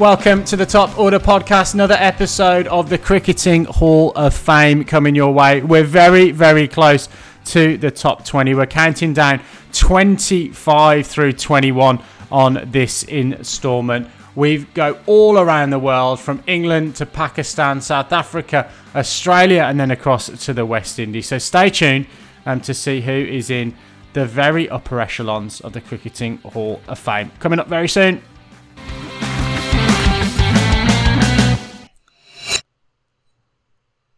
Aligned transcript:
Welcome 0.00 0.46
to 0.46 0.56
the 0.56 0.64
Top 0.64 0.98
Order 0.98 1.18
Podcast, 1.18 1.74
another 1.74 1.96
episode 1.98 2.66
of 2.68 2.88
the 2.88 2.96
Cricketing 2.96 3.66
Hall 3.66 4.12
of 4.16 4.32
Fame 4.32 4.82
coming 4.82 5.14
your 5.14 5.30
way. 5.34 5.60
We're 5.60 5.84
very, 5.84 6.30
very 6.30 6.66
close 6.68 7.10
to 7.44 7.76
the 7.76 7.90
top 7.90 8.24
20. 8.24 8.54
We're 8.54 8.64
counting 8.64 9.12
down 9.12 9.42
25 9.74 11.06
through 11.06 11.34
21 11.34 12.02
on 12.32 12.70
this 12.72 13.02
instalment. 13.02 14.08
We 14.34 14.64
go 14.64 14.98
all 15.04 15.38
around 15.38 15.68
the 15.68 15.78
world 15.78 16.18
from 16.18 16.42
England 16.46 16.96
to 16.96 17.04
Pakistan, 17.04 17.82
South 17.82 18.10
Africa, 18.10 18.70
Australia, 18.94 19.64
and 19.64 19.78
then 19.78 19.90
across 19.90 20.30
to 20.46 20.54
the 20.54 20.64
West 20.64 20.98
Indies. 20.98 21.26
So 21.26 21.36
stay 21.36 21.68
tuned 21.68 22.06
um, 22.46 22.62
to 22.62 22.72
see 22.72 23.02
who 23.02 23.12
is 23.12 23.50
in 23.50 23.76
the 24.14 24.24
very 24.24 24.66
upper 24.70 24.98
echelons 24.98 25.60
of 25.60 25.74
the 25.74 25.82
Cricketing 25.82 26.38
Hall 26.38 26.80
of 26.88 26.98
Fame. 26.98 27.32
Coming 27.38 27.58
up 27.58 27.68
very 27.68 27.86
soon. 27.86 28.22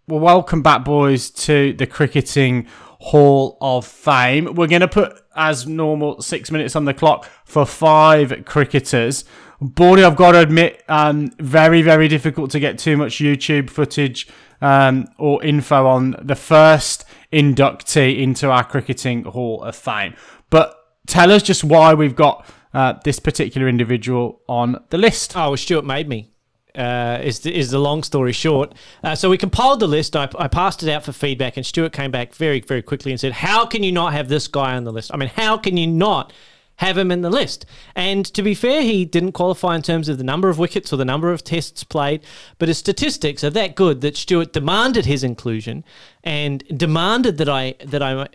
Well, 0.08 0.18
welcome 0.18 0.62
back, 0.62 0.82
boys, 0.84 1.30
to 1.30 1.74
the 1.74 1.86
Cricketing 1.86 2.66
Hall 2.98 3.56
of 3.60 3.86
Fame. 3.86 4.52
We're 4.56 4.66
going 4.66 4.80
to 4.80 4.88
put, 4.88 5.16
as 5.36 5.68
normal, 5.68 6.20
six 6.20 6.50
minutes 6.50 6.74
on 6.74 6.86
the 6.86 6.92
clock 6.92 7.30
for 7.44 7.64
five 7.64 8.44
cricketers. 8.44 9.24
Bordy, 9.62 10.02
I've 10.02 10.16
got 10.16 10.32
to 10.32 10.40
admit, 10.40 10.82
um, 10.88 11.30
very, 11.38 11.82
very 11.82 12.08
difficult 12.08 12.50
to 12.50 12.58
get 12.58 12.80
too 12.80 12.96
much 12.96 13.18
YouTube 13.18 13.70
footage 13.70 14.26
um, 14.60 15.06
or 15.18 15.40
info 15.44 15.86
on 15.86 16.16
the 16.20 16.34
first 16.34 17.04
inductee 17.32 18.18
into 18.18 18.50
our 18.50 18.64
Cricketing 18.64 19.22
Hall 19.22 19.62
of 19.62 19.76
Fame. 19.76 20.16
But 20.50 20.76
tell 21.06 21.30
us 21.30 21.44
just 21.44 21.62
why 21.62 21.94
we've 21.94 22.16
got 22.16 22.44
uh, 22.74 22.94
this 23.04 23.20
particular 23.20 23.68
individual 23.68 24.40
on 24.48 24.82
the 24.90 24.98
list. 24.98 25.36
Oh, 25.36 25.54
Stuart 25.54 25.84
made 25.84 26.08
me 26.08 26.31
uh, 26.74 27.18
is 27.22 27.40
the, 27.40 27.54
is 27.54 27.70
the 27.70 27.78
long 27.78 28.02
story 28.02 28.32
short. 28.32 28.74
Uh, 29.02 29.14
so 29.14 29.30
we 29.30 29.38
compiled 29.38 29.80
the 29.80 29.86
list. 29.86 30.16
I, 30.16 30.28
I 30.38 30.48
passed 30.48 30.82
it 30.82 30.88
out 30.88 31.04
for 31.04 31.12
feedback, 31.12 31.56
and 31.56 31.66
Stuart 31.66 31.92
came 31.92 32.10
back 32.10 32.34
very 32.34 32.60
very 32.60 32.82
quickly 32.82 33.12
and 33.12 33.20
said, 33.20 33.32
"How 33.32 33.66
can 33.66 33.82
you 33.82 33.92
not 33.92 34.12
have 34.12 34.28
this 34.28 34.48
guy 34.48 34.74
on 34.76 34.84
the 34.84 34.92
list? 34.92 35.10
I 35.12 35.16
mean, 35.16 35.30
how 35.30 35.56
can 35.58 35.76
you 35.76 35.86
not?" 35.86 36.32
Have 36.76 36.98
him 36.98 37.12
in 37.12 37.20
the 37.20 37.30
list. 37.30 37.64
And 37.94 38.24
to 38.34 38.42
be 38.42 38.54
fair, 38.54 38.82
he 38.82 39.04
didn't 39.04 39.32
qualify 39.32 39.76
in 39.76 39.82
terms 39.82 40.08
of 40.08 40.18
the 40.18 40.24
number 40.24 40.48
of 40.48 40.58
wickets 40.58 40.92
or 40.92 40.96
the 40.96 41.04
number 41.04 41.30
of 41.30 41.44
tests 41.44 41.84
played, 41.84 42.22
but 42.58 42.66
his 42.66 42.78
statistics 42.78 43.44
are 43.44 43.50
that 43.50 43.76
good 43.76 44.00
that 44.00 44.16
Stuart 44.16 44.52
demanded 44.52 45.04
his 45.04 45.22
inclusion 45.22 45.84
and 46.24 46.64
demanded 46.76 47.36
that 47.38 47.48
I 47.48 47.74
that 47.84 48.02
I 48.02 48.26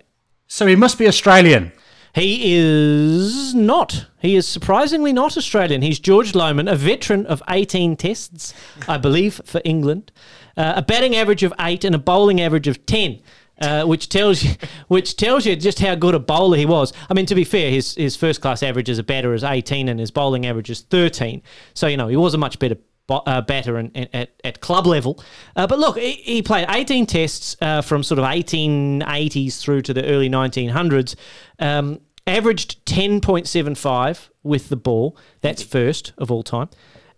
So 0.47 0.65
he 0.65 0.75
must 0.75 0.97
be 0.97 1.07
Australian. 1.07 1.73
He 2.17 2.55
is 2.55 3.53
not. 3.53 4.07
He 4.19 4.35
is 4.35 4.47
surprisingly 4.47 5.13
not 5.13 5.37
Australian. 5.37 5.83
He's 5.83 5.99
George 5.99 6.33
Lohmann, 6.33 6.71
a 6.71 6.75
veteran 6.75 7.27
of 7.27 7.43
18 7.47 7.95
tests, 7.95 8.55
I 8.87 8.97
believe, 8.97 9.39
for 9.45 9.61
England, 9.63 10.11
uh, 10.57 10.73
a 10.77 10.81
batting 10.81 11.15
average 11.15 11.43
of 11.43 11.53
eight 11.59 11.83
and 11.83 11.93
a 11.93 11.99
bowling 11.99 12.41
average 12.41 12.67
of 12.67 12.85
10. 12.87 13.21
Uh, 13.59 13.83
which 13.85 14.07
tells 14.07 14.43
you, 14.43 14.51
which 14.87 15.15
tells 15.15 15.43
you 15.43 15.55
just 15.55 15.79
how 15.79 15.95
good 15.95 16.13
a 16.13 16.19
bowler 16.19 16.57
he 16.57 16.65
was. 16.65 16.93
I 17.09 17.15
mean, 17.15 17.25
to 17.25 17.33
be 17.33 17.43
fair, 17.43 17.71
his 17.71 17.95
his 17.95 18.15
first 18.15 18.39
class 18.39 18.61
average 18.61 18.87
as 18.87 18.99
a 18.99 19.03
batter 19.03 19.33
is 19.33 19.43
18, 19.43 19.89
and 19.89 19.99
his 19.99 20.11
bowling 20.11 20.45
average 20.45 20.69
is 20.69 20.81
13. 20.81 21.41
So 21.73 21.87
you 21.87 21.97
know 21.97 22.07
he 22.07 22.15
was 22.15 22.35
a 22.35 22.37
much 22.37 22.59
better 22.59 22.77
uh, 23.09 23.41
batter 23.41 23.77
at, 23.95 24.31
at 24.43 24.61
club 24.61 24.85
level. 24.85 25.23
Uh, 25.55 25.67
but 25.67 25.79
look, 25.79 25.97
he, 25.97 26.13
he 26.13 26.41
played 26.41 26.67
18 26.69 27.05
tests 27.05 27.55
uh, 27.61 27.81
from 27.81 28.03
sort 28.03 28.19
of 28.19 28.25
1880s 28.25 29.59
through 29.59 29.81
to 29.83 29.93
the 29.93 30.05
early 30.05 30.29
1900s. 30.29 31.15
Um, 31.59 32.01
averaged 32.27 32.85
10.75 32.85 34.29
with 34.43 34.69
the 34.69 34.75
ball. 34.75 35.17
That's 35.41 35.63
first 35.63 36.13
of 36.17 36.29
all 36.29 36.43
time. 36.43 36.69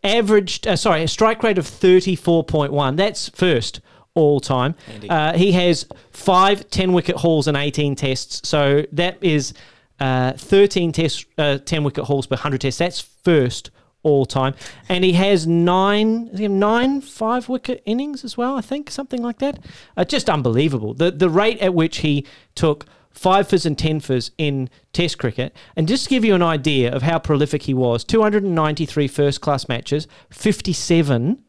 Averaged, 0.04 0.68
uh, 0.68 0.76
sorry, 0.76 1.04
a 1.04 1.08
strike 1.08 1.44
rate 1.44 1.58
of 1.58 1.66
34.1. 1.66 2.96
That's 2.96 3.30
first 3.30 3.82
all 4.14 4.40
time. 4.40 4.76
Uh, 5.10 5.34
he 5.34 5.52
has 5.54 5.86
five 6.12 6.70
10 6.70 6.94
wicket 6.94 7.18
hauls 7.18 7.48
and 7.48 7.58
18 7.58 7.96
tests. 7.96 8.48
So 8.48 8.86
that 8.94 9.18
is 9.22 9.54
uh, 10.00 10.34
13 10.34 10.92
tests, 10.92 11.26
uh, 11.38 11.58
10 11.58 11.84
wicket 11.84 12.06
hauls 12.06 12.28
per 12.28 12.36
100 12.36 12.62
tests. 12.62 12.80
That's 12.80 13.02
first 13.02 13.72
all 14.04 14.26
time. 14.26 14.56
And 14.88 15.04
he 15.04 15.14
has 15.14 15.46
nine, 15.46 16.30
he 16.36 16.48
nine 16.48 17.02
five 17.02 17.50
wicket 17.50 17.84
innings 17.86 18.24
as 18.24 18.38
well, 18.38 18.56
I 18.56 18.62
think, 18.62 18.90
something 18.90 19.22
like 19.22 19.40
that. 19.40 19.60
Uh, 19.98 20.06
just 20.06 20.30
unbelievable. 20.30 20.94
The, 20.94 21.12
the 21.12 21.30
rate 21.30 21.60
at 21.60 21.74
which 21.74 21.98
he 21.98 22.26
took 22.56 22.86
five 23.20 23.48
fers 23.48 23.66
and 23.66 23.78
ten 23.78 24.00
fers 24.00 24.32
in 24.38 24.70
Test 24.94 25.18
cricket. 25.18 25.56
And 25.76 25.88
just 25.88 26.06
to 26.06 26.10
give 26.10 26.24
you 26.26 26.34
an 26.34 26.42
idea 26.42 26.92
of 26.92 27.02
how 27.02 27.20
prolific 27.20 27.64
he 27.64 27.74
was 27.74 28.04
293 28.04 29.08
first 29.08 29.42
class 29.42 29.68
matches, 29.68 30.08
57 30.32 31.44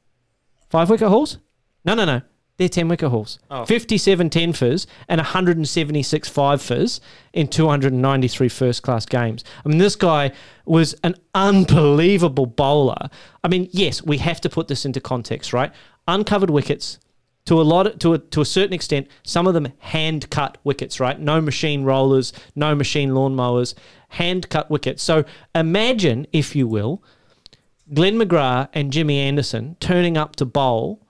five 0.69 0.91
wicket 0.91 1.08
hauls? 1.08 1.38
No, 1.84 1.94
no, 1.94 2.04
no. 2.04 2.22
They're 2.56 2.69
10 2.69 2.88
wicket 2.88 3.08
hauls. 3.08 3.38
57 3.66 4.28
10 4.28 4.53
fers 4.53 4.86
and 5.08 5.19
176 5.19 6.28
5 6.28 6.62
fers 6.62 7.00
in 7.32 7.48
293 7.48 8.48
first 8.50 8.82
class 8.82 9.06
games. 9.06 9.44
I 9.64 9.69
mean, 9.70 9.78
this 9.78 9.97
guy 9.97 10.32
was 10.66 10.94
an 11.02 11.14
unbelievable 11.34 12.44
bowler. 12.44 13.08
I 13.42 13.48
mean, 13.48 13.69
yes, 13.72 14.02
we 14.02 14.19
have 14.19 14.42
to 14.42 14.50
put 14.50 14.69
this 14.69 14.84
into 14.84 15.00
context, 15.00 15.54
right? 15.54 15.72
Uncovered 16.06 16.50
wickets, 16.50 16.98
to 17.47 17.61
a 17.61 17.62
lot 17.62 17.99
to 18.01 18.15
a, 18.15 18.19
to 18.19 18.41
a 18.41 18.45
certain 18.45 18.73
extent 18.73 19.09
some 19.23 19.47
of 19.47 19.55
them 19.55 19.69
hand 19.78 20.31
cut 20.31 20.59
wickets 20.65 21.01
right? 21.01 21.19
No 21.19 21.41
machine 21.41 21.84
rollers 21.84 22.33
no 22.55 22.75
machine 22.75 23.11
lawnmowers 23.11 23.75
hand 24.11 24.49
cut 24.49 24.71
wickets. 24.71 25.03
So 25.03 25.25
imagine 25.55 26.27
if 26.33 26.55
you 26.55 26.67
will 26.67 27.03
Glenn 27.93 28.17
McGrath 28.19 28.69
and 28.73 28.93
Jimmy 28.93 29.19
Anderson 29.19 29.77
turning 29.81 30.17
up 30.17 30.37
to 30.37 30.45
bowl 30.45 31.00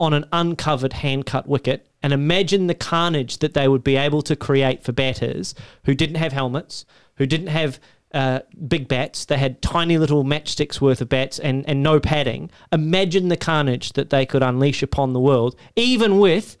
on 0.00 0.12
an 0.12 0.24
uncovered 0.32 0.94
hand 0.94 1.26
cut 1.26 1.48
wicket 1.48 1.88
and 2.02 2.12
imagine 2.12 2.66
the 2.66 2.74
carnage 2.74 3.38
that 3.38 3.54
they 3.54 3.66
would 3.66 3.82
be 3.82 3.96
able 3.96 4.22
to 4.22 4.36
create 4.36 4.84
for 4.84 4.92
batters 4.92 5.54
who 5.84 5.94
didn't 5.94 6.16
have 6.16 6.32
helmets 6.32 6.84
who 7.16 7.26
didn't 7.26 7.48
have 7.48 7.80
uh, 8.12 8.40
big 8.66 8.88
bats. 8.88 9.24
They 9.24 9.38
had 9.38 9.60
tiny 9.62 9.98
little 9.98 10.24
matchsticks 10.24 10.80
worth 10.80 11.00
of 11.00 11.08
bats 11.08 11.38
and, 11.38 11.68
and 11.68 11.82
no 11.82 12.00
padding. 12.00 12.50
Imagine 12.72 13.28
the 13.28 13.36
carnage 13.36 13.92
that 13.94 14.10
they 14.10 14.24
could 14.24 14.42
unleash 14.42 14.82
upon 14.82 15.12
the 15.12 15.20
world, 15.20 15.56
even 15.76 16.18
with 16.18 16.56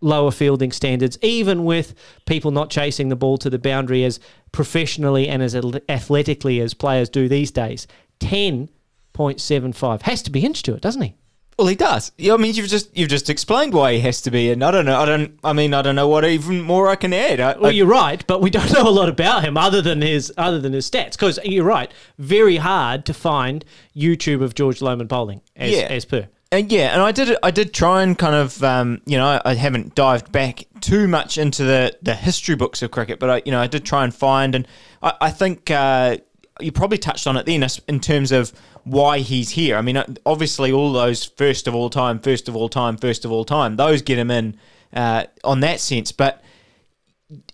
lower 0.00 0.30
fielding 0.30 0.72
standards, 0.72 1.18
even 1.22 1.64
with 1.64 1.94
people 2.26 2.50
not 2.50 2.70
chasing 2.70 3.08
the 3.08 3.16
ball 3.16 3.36
to 3.38 3.50
the 3.50 3.58
boundary 3.58 4.04
as 4.04 4.20
professionally 4.52 5.28
and 5.28 5.42
as 5.42 5.54
athletically 5.88 6.60
as 6.60 6.72
players 6.72 7.08
do 7.08 7.28
these 7.28 7.50
days. 7.50 7.86
10.75. 8.20 10.02
Has 10.02 10.22
to 10.22 10.30
be 10.30 10.44
inched 10.44 10.64
to 10.66 10.74
it, 10.74 10.80
doesn't 10.80 11.02
he? 11.02 11.16
Well, 11.58 11.66
he 11.66 11.74
does. 11.74 12.12
Yeah, 12.16 12.34
I 12.34 12.36
mean, 12.36 12.54
you've 12.54 12.68
just 12.68 12.96
you've 12.96 13.08
just 13.08 13.28
explained 13.28 13.74
why 13.74 13.94
he 13.94 14.00
has 14.00 14.22
to 14.22 14.30
be, 14.30 14.52
and 14.52 14.62
I 14.62 14.70
don't 14.70 14.84
know. 14.86 15.00
I 15.00 15.04
don't. 15.04 15.36
I 15.42 15.52
mean, 15.52 15.74
I 15.74 15.82
don't 15.82 15.96
know 15.96 16.06
what 16.06 16.24
even 16.24 16.60
more 16.60 16.88
I 16.88 16.94
can 16.94 17.12
add. 17.12 17.40
I, 17.40 17.54
Well, 17.56 17.66
I- 17.66 17.70
you're 17.70 17.86
right, 17.86 18.24
but 18.28 18.40
we 18.40 18.48
don't 18.48 18.72
know 18.74 18.88
a 18.88 18.90
lot 18.90 19.08
about 19.08 19.42
him 19.44 19.56
other 19.56 19.82
than 19.82 20.00
his 20.00 20.32
other 20.38 20.60
than 20.60 20.72
his 20.72 20.88
stats. 20.88 21.12
Because 21.12 21.40
you're 21.44 21.64
right, 21.64 21.90
very 22.16 22.58
hard 22.58 23.04
to 23.06 23.12
find 23.14 23.64
YouTube 23.96 24.40
of 24.40 24.54
George 24.54 24.78
Lohmann 24.78 25.08
bowling 25.08 25.40
as, 25.56 25.72
Yeah. 25.72 25.88
as 25.90 26.04
per. 26.04 26.28
And 26.52 26.70
yeah, 26.70 26.92
and 26.94 27.02
I 27.02 27.10
did 27.10 27.36
I 27.42 27.50
did 27.50 27.74
try 27.74 28.02
and 28.04 28.16
kind 28.16 28.36
of 28.36 28.62
um, 28.62 29.02
you 29.04 29.18
know 29.18 29.26
I, 29.26 29.40
I 29.44 29.54
haven't 29.54 29.96
dived 29.96 30.30
back 30.30 30.64
too 30.80 31.08
much 31.08 31.38
into 31.38 31.64
the, 31.64 31.92
the 32.02 32.14
history 32.14 32.54
books 32.54 32.82
of 32.82 32.92
cricket, 32.92 33.18
but 33.18 33.28
I 33.30 33.42
you 33.44 33.50
know 33.50 33.60
I 33.60 33.66
did 33.66 33.84
try 33.84 34.04
and 34.04 34.14
find, 34.14 34.54
and 34.54 34.66
I, 35.02 35.12
I 35.22 35.30
think 35.30 35.70
uh, 35.72 36.18
you 36.60 36.70
probably 36.72 36.98
touched 36.98 37.26
on 37.26 37.36
it 37.36 37.46
then 37.46 37.66
in 37.88 37.98
terms 38.00 38.30
of 38.32 38.52
why 38.90 39.18
he's 39.20 39.50
here. 39.50 39.76
I 39.76 39.82
mean, 39.82 39.96
uh, 39.96 40.06
obviously 40.26 40.72
all 40.72 40.92
those 40.92 41.24
first 41.24 41.66
of 41.68 41.74
all 41.74 41.90
time, 41.90 42.18
first 42.18 42.48
of 42.48 42.56
all 42.56 42.68
time, 42.68 42.96
first 42.96 43.24
of 43.24 43.32
all 43.32 43.44
time, 43.44 43.76
those 43.76 44.02
get 44.02 44.18
him 44.18 44.30
in 44.30 44.56
uh, 44.92 45.24
on 45.44 45.60
that 45.60 45.80
sense, 45.80 46.12
but. 46.12 46.42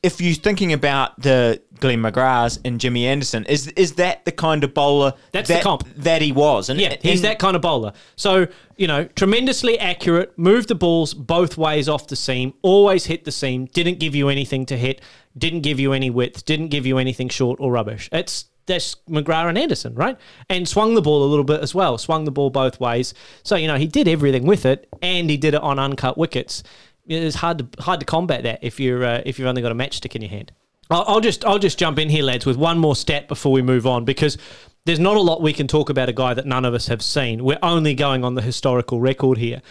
If 0.05 0.21
you're 0.21 0.37
thinking 0.37 0.73
about 0.73 1.21
the 1.21 1.61
Glenn 1.81 2.01
McGraths 2.01 2.61
and 2.65 2.81
Jimmy 2.81 3.07
Anderson, 3.09 3.45
is 3.47 3.67
is 3.69 3.95
that 3.95 4.25
the 4.25 4.31
kind 4.31 4.63
of 4.63 4.73
bowler 4.73 5.15
That's 5.33 5.49
the 5.49 5.55
that, 5.55 5.63
comp. 5.65 5.83
that 5.97 6.23
he 6.23 6.31
was? 6.31 6.69
And 6.69 6.79
Yeah, 6.81 6.95
he's 7.03 7.19
and- 7.19 7.25
that 7.25 7.41
kind 7.41 7.57
of 7.57 7.63
bowler. 7.63 7.93
So, 8.15 8.47
you 8.77 8.87
know, 8.87 9.07
tremendously 9.17 9.77
accurate, 9.81 10.39
moved 10.39 10.69
the 10.69 10.77
balls 10.77 11.13
both 11.13 11.59
ways 11.59 11.89
off 11.89 12.07
the 12.07 12.15
seam, 12.15 12.55
always 12.63 13.07
hit 13.07 13.25
the 13.25 13.33
seam, 13.33 13.65
didn't 13.65 13.99
give 13.99 14.15
you 14.15 14.29
anything 14.29 14.65
to 14.67 14.77
hit, 14.77 15.01
didn't 15.37 15.63
give 15.63 15.81
you 15.81 15.93
any 15.93 16.09
width, 16.09 16.45
didn't 16.45 16.69
give 16.69 16.87
you 16.87 16.99
anything 16.99 17.29
short 17.29 17.59
or 17.59 17.73
rubbish. 17.73 18.09
It's 18.13 18.45
that's 18.67 18.97
McGrath 19.09 19.49
and 19.49 19.59
Anderson, 19.59 19.95
right? 19.95 20.17
And 20.49 20.69
swung 20.69 20.95
the 20.95 21.03
ball 21.03 21.25
a 21.25 21.29
little 21.29 21.45
bit 21.45 21.61
as 21.61 21.75
well, 21.75 21.99
swung 21.99 22.25
the 22.25 22.31
ball 22.31 22.51
both 22.51 22.81
ways. 22.81 23.15
So, 23.43 23.57
you 23.57 23.67
know, 23.67 23.77
he 23.77 23.87
did 23.87 24.09
everything 24.09 24.47
with 24.47 24.65
it 24.67 24.89
and 25.03 25.29
he 25.29 25.37
did 25.37 25.55
it 25.55 25.63
on 25.63 25.79
uncut 25.79 26.17
wickets. 26.17 26.63
It's 27.07 27.37
hard 27.37 27.59
to 27.59 27.83
hard 27.83 28.01
to 28.01 28.07
combat 28.07 28.45
that 28.45 28.61
if 28.63 28.81
you're 28.81 29.05
uh, 29.05 29.23
if 29.27 29.39
you've 29.39 29.49
only 29.49 29.63
got 29.63 29.73
a 29.73 29.75
matchstick 29.75 30.15
in 30.15 30.23
your 30.23 30.31
hand. 30.31 30.53
I'll, 30.91 31.05
I'll 31.07 31.21
just 31.21 31.45
I'll 31.45 31.59
just 31.59 31.79
jump 31.79 31.99
in 31.99 32.09
here, 32.09 32.25
lads, 32.25 32.47
with 32.47 32.57
one 32.57 32.79
more 32.79 32.97
stat 32.97 33.29
before 33.29 33.53
we 33.53 33.61
move 33.61 33.87
on 33.87 34.05
because 34.05 34.39
there's 34.87 35.01
not 35.01 35.17
a 35.17 35.21
lot 35.21 35.43
we 35.43 35.53
can 35.53 35.67
talk 35.67 35.91
about 35.91 36.09
a 36.09 36.13
guy 36.13 36.35
that 36.35 36.47
none 36.47 36.65
of 36.65 36.75
us 36.75 36.87
have 36.89 37.03
seen. 37.03 37.45
We're 37.45 37.59
only 37.63 37.95
going 37.95 38.25
on 38.25 38.35
the 38.35 38.43
historical 38.43 39.01
record 39.01 39.39
here. 39.39 39.63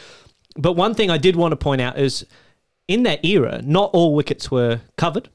But 0.55 0.73
one 0.73 0.93
thing 0.93 1.09
I 1.09 1.17
did 1.17 1.35
want 1.35 1.51
to 1.51 1.55
point 1.55 1.81
out 1.81 1.97
is 1.97 2.25
in 2.87 3.03
that 3.03 3.23
era, 3.25 3.61
not 3.63 3.91
all 3.93 4.13
wickets 4.15 4.51
were 4.51 4.81
covered 4.97 5.29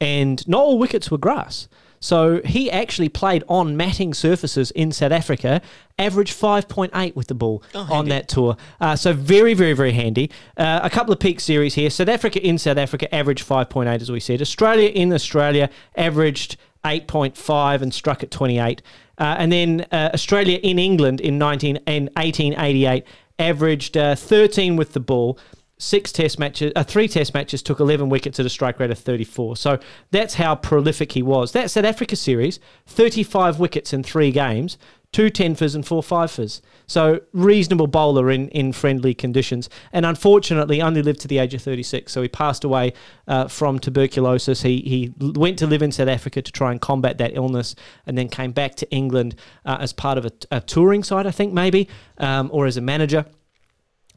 and 0.00 0.46
not 0.48 0.60
all 0.60 0.78
wickets 0.78 1.10
were 1.10 1.18
grass. 1.18 1.68
So 2.02 2.42
he 2.44 2.70
actually 2.70 3.08
played 3.08 3.44
on 3.48 3.76
matting 3.76 4.12
surfaces 4.12 4.72
in 4.72 4.90
South 4.90 5.12
Africa, 5.12 5.62
averaged 5.98 6.38
5.8 6.38 7.14
with 7.14 7.28
the 7.28 7.34
ball 7.34 7.62
on 7.74 8.08
that 8.08 8.28
tour. 8.28 8.56
Uh, 8.80 8.96
so 8.96 9.12
very, 9.12 9.54
very, 9.54 9.72
very 9.72 9.92
handy. 9.92 10.30
Uh, 10.56 10.80
a 10.82 10.90
couple 10.90 11.12
of 11.12 11.20
peak 11.20 11.38
series 11.38 11.74
here. 11.74 11.88
South 11.88 12.08
Africa 12.08 12.44
in 12.44 12.58
South 12.58 12.76
Africa 12.76 13.12
averaged 13.14 13.48
5.8, 13.48 14.02
as 14.02 14.10
we 14.10 14.18
said. 14.18 14.42
Australia 14.42 14.88
in 14.88 15.12
Australia 15.12 15.70
averaged 15.96 16.56
8.5 16.84 17.82
and 17.82 17.94
struck 17.94 18.24
at 18.24 18.32
28. 18.32 18.82
Uh, 19.18 19.36
and 19.38 19.52
then 19.52 19.86
uh, 19.92 20.10
Australia 20.12 20.58
in 20.62 20.80
England 20.80 21.20
in 21.20 21.38
19 21.38 21.76
in 21.86 22.04
1888 22.16 23.04
averaged 23.38 23.96
uh, 23.96 24.16
13 24.16 24.76
with 24.76 24.92
the 24.92 25.00
ball. 25.00 25.38
Six 25.82 26.12
test 26.12 26.38
matches, 26.38 26.70
uh, 26.76 26.84
three 26.84 27.08
test 27.08 27.34
matches, 27.34 27.60
took 27.60 27.80
11 27.80 28.08
wickets 28.08 28.38
at 28.38 28.46
a 28.46 28.48
strike 28.48 28.78
rate 28.78 28.92
of 28.92 29.00
34. 29.00 29.56
So 29.56 29.80
that's 30.12 30.34
how 30.34 30.54
prolific 30.54 31.10
he 31.10 31.22
was. 31.22 31.50
That 31.50 31.72
South 31.72 31.84
Africa 31.84 32.14
series, 32.14 32.60
35 32.86 33.58
wickets 33.58 33.92
in 33.92 34.04
three 34.04 34.30
games, 34.30 34.78
two 35.10 35.28
10 35.28 35.56
fers 35.56 35.74
and 35.74 35.84
four 35.84 36.00
5 36.00 36.30
fers. 36.30 36.62
So 36.86 37.22
reasonable 37.32 37.88
bowler 37.88 38.30
in, 38.30 38.48
in 38.50 38.72
friendly 38.72 39.12
conditions. 39.12 39.68
And 39.92 40.06
unfortunately, 40.06 40.80
only 40.80 41.02
lived 41.02 41.18
to 41.22 41.28
the 41.28 41.38
age 41.38 41.52
of 41.52 41.62
36. 41.62 42.12
So 42.12 42.22
he 42.22 42.28
passed 42.28 42.62
away 42.62 42.92
uh, 43.26 43.48
from 43.48 43.80
tuberculosis. 43.80 44.62
He, 44.62 44.82
he 44.82 45.12
went 45.18 45.58
to 45.58 45.66
live 45.66 45.82
in 45.82 45.90
South 45.90 46.06
Africa 46.06 46.42
to 46.42 46.52
try 46.52 46.70
and 46.70 46.80
combat 46.80 47.18
that 47.18 47.34
illness 47.34 47.74
and 48.06 48.16
then 48.16 48.28
came 48.28 48.52
back 48.52 48.76
to 48.76 48.90
England 48.92 49.34
uh, 49.64 49.78
as 49.80 49.92
part 49.92 50.16
of 50.16 50.26
a, 50.26 50.32
a 50.52 50.60
touring 50.60 51.02
side, 51.02 51.26
I 51.26 51.32
think, 51.32 51.52
maybe, 51.52 51.88
um, 52.18 52.50
or 52.52 52.66
as 52.66 52.76
a 52.76 52.80
manager. 52.80 53.26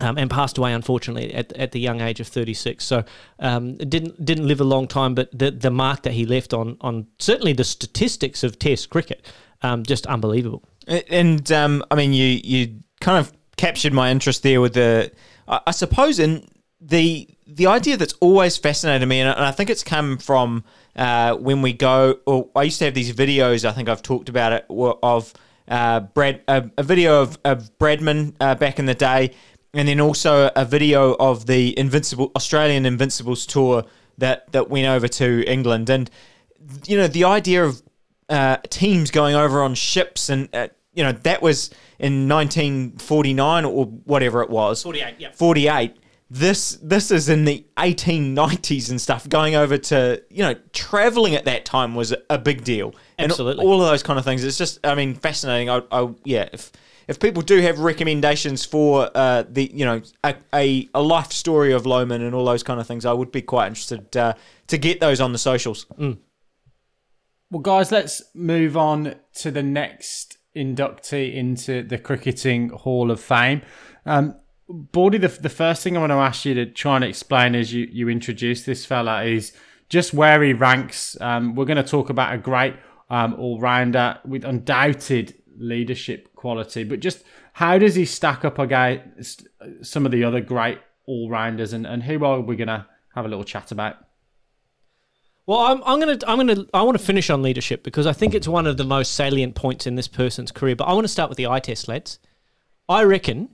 Um, 0.02 0.18
and 0.18 0.30
passed 0.30 0.58
away 0.58 0.74
unfortunately 0.74 1.34
at, 1.34 1.54
at 1.54 1.72
the 1.72 1.80
young 1.80 2.02
age 2.02 2.20
of 2.20 2.28
36. 2.28 2.84
So 2.84 3.06
um, 3.40 3.78
didn't 3.78 4.26
didn't 4.26 4.46
live 4.46 4.60
a 4.60 4.66
long 4.66 4.90
time, 4.90 5.16
but 5.16 5.30
the 5.32 5.52
the 5.52 5.72
mark 5.72 6.04
that 6.04 6.12
he 6.12 6.26
left 6.26 6.54
on 6.54 6.76
on 6.82 7.08
certainly 7.18 7.54
the 7.54 7.64
statistics 7.64 8.44
of 8.44 8.60
Test 8.60 8.90
cricket, 8.90 9.26
um, 9.62 9.84
just 9.84 10.06
unbelievable. 10.06 10.64
And 10.86 11.50
um, 11.50 11.82
I 11.90 11.96
mean, 11.96 12.12
you 12.12 12.42
you 12.44 12.82
kind 13.00 13.20
of 13.20 13.32
captured 13.58 13.94
my 13.94 14.12
interest 14.12 14.44
there 14.44 14.62
with 14.62 14.74
the, 14.74 15.12
I, 15.48 15.62
I 15.68 15.72
suppose, 15.72 16.20
in 16.20 16.48
the 16.82 17.28
the 17.48 17.68
idea 17.68 17.96
that's 17.98 18.14
always 18.14 18.58
fascinated 18.58 19.08
me, 19.08 19.20
and 19.20 19.30
I, 19.30 19.52
think 19.52 19.70
it's 19.70 19.84
come 19.84 20.18
from 20.18 20.64
uh, 20.96 21.36
when 21.36 21.62
we 21.62 21.74
go. 21.74 22.20
Or 22.26 22.50
I 22.56 22.64
used 22.64 22.80
to 22.80 22.86
have 22.86 22.94
these 22.94 23.14
videos. 23.14 23.66
I 23.66 23.72
think 23.72 23.88
I've 23.88 24.02
talked 24.02 24.30
about 24.30 24.54
it 24.54 24.66
of 24.70 25.34
uh, 25.68 26.00
Brad, 26.02 26.42
a, 26.48 26.70
a 26.78 26.84
video 26.84 27.22
of, 27.22 27.38
of 27.46 27.78
Bradman 27.78 28.36
uh, 28.40 28.56
back 28.56 28.80
in 28.80 28.86
the 28.86 28.96
day, 28.96 29.32
and 29.76 29.90
then 29.90 30.00
also 30.00 30.50
a 30.56 30.66
video 30.66 31.16
of 31.16 31.46
the 31.46 31.78
Invincible 31.78 32.32
Australian 32.36 32.86
Invincibles 32.86 33.46
tour 33.46 33.84
that 34.18 34.52
that 34.54 34.70
went 34.70 34.88
over 34.88 35.08
to 35.08 35.44
England, 35.46 35.90
and 35.90 36.10
you 36.88 36.98
know 36.98 37.08
the 37.08 37.26
idea 37.26 37.66
of 37.66 37.84
uh, 38.30 38.58
teams 38.70 39.12
going 39.12 39.36
over 39.36 39.62
on 39.62 39.76
ships, 39.76 40.30
and 40.30 40.48
uh, 40.56 40.70
you 40.94 41.04
know 41.04 41.12
that 41.12 41.42
was 41.42 41.70
in 42.00 42.28
1949 42.28 43.66
or 43.66 43.86
whatever 43.86 44.42
it 44.42 44.50
was. 44.50 44.82
48, 44.82 45.16
yeah. 45.20 45.32
48. 45.34 45.98
This 46.30 46.80
this 46.82 47.12
is 47.12 47.30
in 47.30 47.46
the 47.46 47.66
1890s 47.78 48.90
and 48.90 49.00
stuff. 49.00 49.28
Going 49.28 49.56
over 49.56 49.78
to 49.78 50.24
you 50.30 50.44
know 50.44 50.56
traveling 50.72 51.36
at 51.36 51.46
that 51.46 51.66
time 51.66 51.96
was 51.96 52.16
a 52.30 52.38
big 52.38 52.64
deal. 52.64 52.96
Absolutely. 53.20 53.62
And 53.62 53.70
all 53.70 53.82
of 53.82 53.90
those 53.90 54.04
kind 54.04 54.18
of 54.18 54.26
things. 54.26 54.44
It's 54.44 54.58
just 54.58 54.80
I 54.86 54.96
mean 54.96 55.16
fascinating. 55.16 55.70
I, 55.70 55.82
I 55.92 56.10
yeah. 56.24 56.50
If 56.52 56.72
if 57.08 57.20
people 57.20 57.42
do 57.42 57.62
have 57.62 57.80
recommendations 57.80 58.66
for 58.66 59.10
uh, 59.16 59.44
the 59.50 59.72
you 59.74 59.86
know 59.86 60.02
a, 60.24 60.36
a, 60.54 60.90
a 60.94 61.02
life 61.02 61.32
story 61.32 61.72
of 61.72 61.84
Lohmann 61.84 62.26
and 62.26 62.34
all 62.34 62.46
those 62.46 62.64
kind 62.64 62.80
of 62.80 62.88
things, 62.88 63.06
I 63.06 63.14
would 63.14 63.32
be 63.32 63.42
quite 63.42 63.68
interested 63.68 64.16
uh, 64.18 64.34
to 64.68 64.78
get 64.78 65.00
those 65.00 65.22
on 65.22 65.32
the 65.32 65.38
socials. 65.38 65.86
Well, 67.52 67.62
guys, 67.62 67.92
let's 67.92 68.22
move 68.34 68.76
on 68.76 69.16
to 69.36 69.52
the 69.52 69.64
next 69.64 70.38
inductee 70.56 71.34
into 71.34 71.84
the 71.84 71.98
Cricketing 71.98 72.70
Hall 72.70 73.12
of 73.12 73.20
Fame. 73.20 73.62
Um, 74.06 74.36
the, 75.20 75.38
the 75.42 75.50
first 75.50 75.84
thing 75.84 75.96
I 75.96 76.00
want 76.00 76.12
to 76.12 76.16
ask 76.16 76.46
you 76.46 76.54
to 76.56 76.66
try 76.66 76.96
and 76.96 77.06
explain 77.06 77.54
as 77.56 77.72
you, 77.72 77.88
you 77.92 78.10
introduce 78.10 78.64
this 78.64 78.86
fella 78.86 79.24
is 79.24 79.54
just 79.90 80.14
where 80.14 80.42
he 80.42 80.54
ranks. 80.54 81.16
Um, 81.22 81.56
we're 81.56 81.66
going 81.66 81.78
to 81.78 81.84
talk 81.84 82.10
about 82.10 82.34
a 82.34 82.38
great 82.38 82.76
um, 83.10 83.36
all 83.36 83.60
rounder 83.60 84.20
with 84.26 84.44
undoubted 84.44 85.36
leadership 85.58 86.34
quality, 86.36 86.84
but 86.84 87.00
just 87.00 87.24
how 87.54 87.78
does 87.78 87.96
he 87.96 88.06
stack 88.06 88.44
up 88.44 88.60
against 88.60 89.48
some 89.82 90.06
of 90.06 90.12
the 90.12 90.24
other 90.24 90.42
great 90.42 90.80
all 91.06 91.30
rounders 91.30 91.74
and, 91.74 91.86
and 91.86 92.04
who 92.04 92.24
are 92.26 92.40
we 92.40 92.56
going 92.56 92.68
to 92.68 92.86
have 93.14 93.26
a 93.26 93.28
little 93.28 93.44
chat 93.44 93.72
about? 93.72 93.98
Well, 95.48 95.60
I'm, 95.60 95.84
I'm 95.86 96.00
gonna 96.00 96.18
I'm 96.28 96.38
gonna 96.38 96.66
I 96.74 96.82
want 96.82 96.98
to 96.98 97.04
finish 97.04 97.30
on 97.30 97.44
leadership 97.44 97.84
because 97.84 98.08
I 98.08 98.14
think 98.14 98.34
it's 98.34 98.48
one 98.48 98.66
of 98.66 98.78
the 98.78 98.84
most 98.84 99.14
salient 99.14 99.54
points 99.54 99.86
in 99.86 99.94
this 99.94 100.08
person's 100.08 100.52
career. 100.52 100.76
But 100.76 100.86
I 100.86 100.94
want 100.94 101.04
to 101.04 101.08
start 101.08 101.30
with 101.30 101.38
the 101.38 101.46
eye 101.46 101.60
test, 101.60 101.88
lads. 101.88 102.18
I 102.90 103.04
reckon 103.04 103.50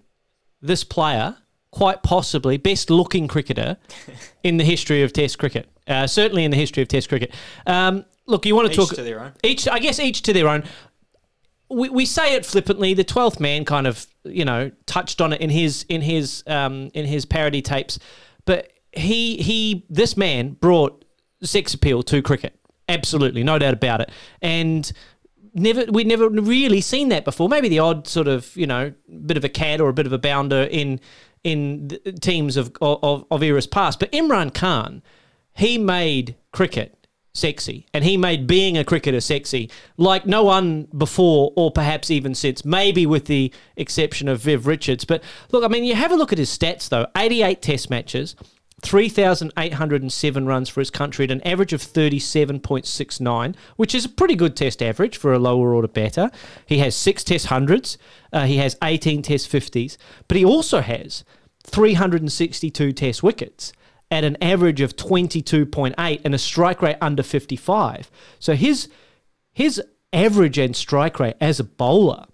this 0.61 0.85
player, 0.85 1.37
quite 1.71 2.01
possibly 2.01 2.57
best 2.57 2.89
looking 2.89 3.27
cricketer 3.27 3.77
in 4.43 4.57
the 4.57 4.63
history 4.63 5.01
of 5.03 5.11
Test 5.11 5.37
cricket. 5.37 5.67
Uh, 5.87 6.07
certainly 6.07 6.45
in 6.45 6.51
the 6.51 6.57
history 6.57 6.81
of 6.81 6.87
Test 6.87 7.09
cricket. 7.09 7.33
Um, 7.67 8.05
look, 8.25 8.45
you 8.45 8.55
want 8.55 8.67
to 8.67 8.71
Each 8.71 8.87
talk 8.87 8.95
to 8.95 9.03
their 9.03 9.19
own. 9.19 9.33
Each, 9.43 9.67
I 9.67 9.79
guess, 9.79 9.99
each 9.99 10.21
to 10.23 10.33
their 10.33 10.47
own. 10.47 10.63
We, 11.71 11.89
we 11.89 12.05
say 12.05 12.35
it 12.35 12.45
flippantly. 12.45 12.93
The 12.93 13.03
twelfth 13.03 13.39
man 13.39 13.65
kind 13.65 13.87
of 13.87 14.05
you 14.23 14.45
know 14.45 14.71
touched 14.85 15.21
on 15.21 15.33
it 15.33 15.41
in 15.41 15.49
his 15.49 15.85
in 15.89 16.01
his 16.01 16.43
um, 16.47 16.91
in 16.93 17.05
his 17.05 17.25
parody 17.25 17.61
tapes, 17.61 17.99
but 18.45 18.71
he 18.93 19.37
he 19.37 19.85
this 19.89 20.17
man 20.17 20.51
brought 20.51 21.05
sex 21.43 21.73
appeal 21.73 22.03
to 22.03 22.21
cricket. 22.21 22.57
Absolutely, 22.89 23.43
no 23.43 23.57
doubt 23.57 23.73
about 23.73 24.01
it. 24.01 24.11
And 24.41 24.91
never 25.53 25.85
we'd 25.85 26.07
never 26.07 26.29
really 26.29 26.81
seen 26.81 27.09
that 27.09 27.25
before. 27.25 27.49
Maybe 27.49 27.69
the 27.69 27.79
odd 27.79 28.07
sort 28.07 28.27
of 28.27 28.55
you 28.55 28.67
know 28.67 28.93
bit 29.25 29.37
of 29.37 29.43
a 29.43 29.49
cad 29.49 29.81
or 29.81 29.89
a 29.89 29.93
bit 29.93 30.05
of 30.05 30.13
a 30.13 30.19
bounder 30.19 30.63
in 30.63 30.99
in 31.43 31.89
teams 32.21 32.57
of 32.57 32.71
of, 32.81 33.25
of 33.31 33.43
eras 33.43 33.67
past. 33.67 33.99
But 33.99 34.11
Imran 34.11 34.53
Khan, 34.53 35.01
he 35.55 35.77
made 35.77 36.35
cricket 36.51 37.00
sexy. 37.33 37.85
And 37.93 38.03
he 38.03 38.17
made 38.17 38.47
being 38.47 38.77
a 38.77 38.83
cricketer 38.83 39.21
sexy 39.21 39.69
like 39.97 40.25
no 40.25 40.43
one 40.43 40.87
before 40.97 41.53
or 41.55 41.71
perhaps 41.71 42.11
even 42.11 42.35
since 42.35 42.65
maybe 42.65 43.05
with 43.05 43.25
the 43.25 43.53
exception 43.75 44.27
of 44.27 44.41
Viv 44.41 44.67
Richards. 44.67 45.05
But 45.05 45.23
look 45.51 45.63
I 45.63 45.67
mean 45.67 45.83
you 45.83 45.95
have 45.95 46.11
a 46.11 46.15
look 46.15 46.31
at 46.31 46.37
his 46.37 46.55
stats 46.55 46.89
though. 46.89 47.07
88 47.15 47.61
test 47.61 47.89
matches 47.89 48.35
3,807 48.81 50.45
runs 50.45 50.69
for 50.69 50.81
his 50.81 50.89
country 50.89 51.25
at 51.25 51.31
an 51.31 51.41
average 51.41 51.71
of 51.71 51.81
37.69, 51.81 53.55
which 53.75 53.93
is 53.93 54.05
a 54.05 54.09
pretty 54.09 54.35
good 54.35 54.55
test 54.55 54.81
average 54.81 55.17
for 55.17 55.33
a 55.33 55.39
lower 55.39 55.73
order 55.73 55.87
batter. 55.87 56.31
He 56.65 56.79
has 56.79 56.95
six 56.95 57.23
test 57.23 57.47
hundreds, 57.47 57.97
uh, 58.33 58.45
he 58.45 58.57
has 58.57 58.77
18 58.83 59.21
test 59.21 59.51
50s, 59.51 59.97
but 60.27 60.37
he 60.37 60.43
also 60.43 60.81
has 60.81 61.23
362 61.63 62.91
test 62.91 63.21
wickets 63.21 63.71
at 64.11 64.23
an 64.25 64.37
average 64.41 64.81
of 64.81 64.95
22.8 64.97 66.21
and 66.23 66.35
a 66.35 66.37
strike 66.37 66.81
rate 66.81 66.97
under 67.01 67.23
55. 67.23 68.11
So 68.39 68.53
his, 68.53 68.89
his 69.53 69.81
average 70.13 70.57
and 70.57 70.75
strike 70.75 71.19
rate 71.19 71.37
as 71.39 71.59
a 71.59 71.63
bowler 71.63 72.25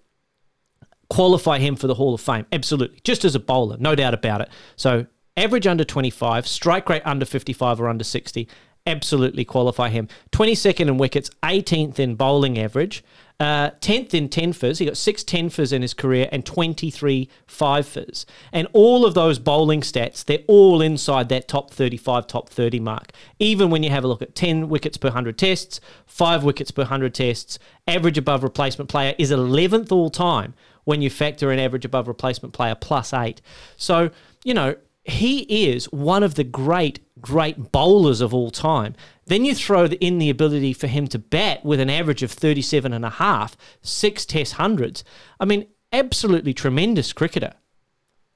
qualify 1.08 1.58
him 1.58 1.76
for 1.76 1.86
the 1.86 1.94
Hall 1.94 2.12
of 2.12 2.20
Fame. 2.20 2.44
Absolutely. 2.52 3.00
Just 3.04 3.24
as 3.24 3.34
a 3.34 3.40
bowler, 3.40 3.76
no 3.78 3.94
doubt 3.94 4.12
about 4.12 4.40
it. 4.40 4.50
So 4.76 5.06
average 5.36 5.66
under 5.66 5.84
25, 5.84 6.46
strike 6.46 6.88
rate 6.88 7.02
under 7.04 7.24
55 7.24 7.80
or 7.80 7.88
under 7.88 8.04
60, 8.04 8.48
absolutely 8.86 9.44
qualify 9.44 9.88
him. 9.88 10.08
22nd 10.32 10.88
in 10.88 10.98
wickets, 10.98 11.30
18th 11.42 11.98
in 11.98 12.16
bowling 12.16 12.58
average, 12.58 13.04
uh, 13.40 13.70
10th 13.80 14.14
in 14.14 14.28
10 14.28 14.52
fers. 14.52 14.78
He 14.78 14.86
got 14.86 14.96
six 14.96 15.22
10 15.22 15.50
fers 15.50 15.72
in 15.72 15.82
his 15.82 15.94
career 15.94 16.28
and 16.32 16.44
23 16.44 17.28
5 17.46 17.86
fers. 17.86 18.26
And 18.52 18.66
all 18.72 19.06
of 19.06 19.14
those 19.14 19.38
bowling 19.38 19.82
stats, 19.82 20.24
they're 20.24 20.38
all 20.48 20.82
inside 20.82 21.28
that 21.28 21.46
top 21.46 21.70
35, 21.70 22.26
top 22.26 22.48
30 22.48 22.80
mark. 22.80 23.12
Even 23.38 23.70
when 23.70 23.82
you 23.82 23.90
have 23.90 24.04
a 24.04 24.08
look 24.08 24.22
at 24.22 24.34
10 24.34 24.68
wickets 24.68 24.96
per 24.96 25.08
100 25.08 25.38
tests, 25.38 25.80
5 26.06 26.42
wickets 26.42 26.70
per 26.70 26.82
100 26.82 27.14
tests, 27.14 27.58
average 27.86 28.18
above 28.18 28.42
replacement 28.42 28.90
player 28.90 29.14
is 29.18 29.30
11th 29.30 29.92
all 29.92 30.10
time 30.10 30.54
when 30.84 31.02
you 31.02 31.10
factor 31.10 31.52
in 31.52 31.58
average 31.58 31.84
above 31.84 32.08
replacement 32.08 32.54
player 32.54 32.74
plus 32.74 33.12
8. 33.12 33.40
So, 33.76 34.10
you 34.42 34.54
know, 34.54 34.74
he 35.04 35.40
is 35.70 35.86
one 35.86 36.22
of 36.22 36.34
the 36.34 36.44
great, 36.44 37.00
great 37.20 37.72
bowlers 37.72 38.20
of 38.20 38.34
all 38.34 38.50
time. 38.50 38.94
Then 39.28 39.44
you 39.44 39.54
throw 39.54 39.84
in 39.84 40.18
the 40.18 40.30
ability 40.30 40.72
for 40.72 40.86
him 40.86 41.06
to 41.08 41.18
bat 41.18 41.64
with 41.64 41.80
an 41.80 41.90
average 41.90 42.22
of 42.22 42.32
37 42.32 42.92
and 42.92 43.04
a 43.04 43.10
half, 43.10 43.56
six 43.82 44.24
test 44.24 44.54
hundreds. 44.54 45.04
I 45.38 45.44
mean, 45.44 45.66
absolutely 45.92 46.54
tremendous 46.54 47.12
cricketer. 47.12 47.52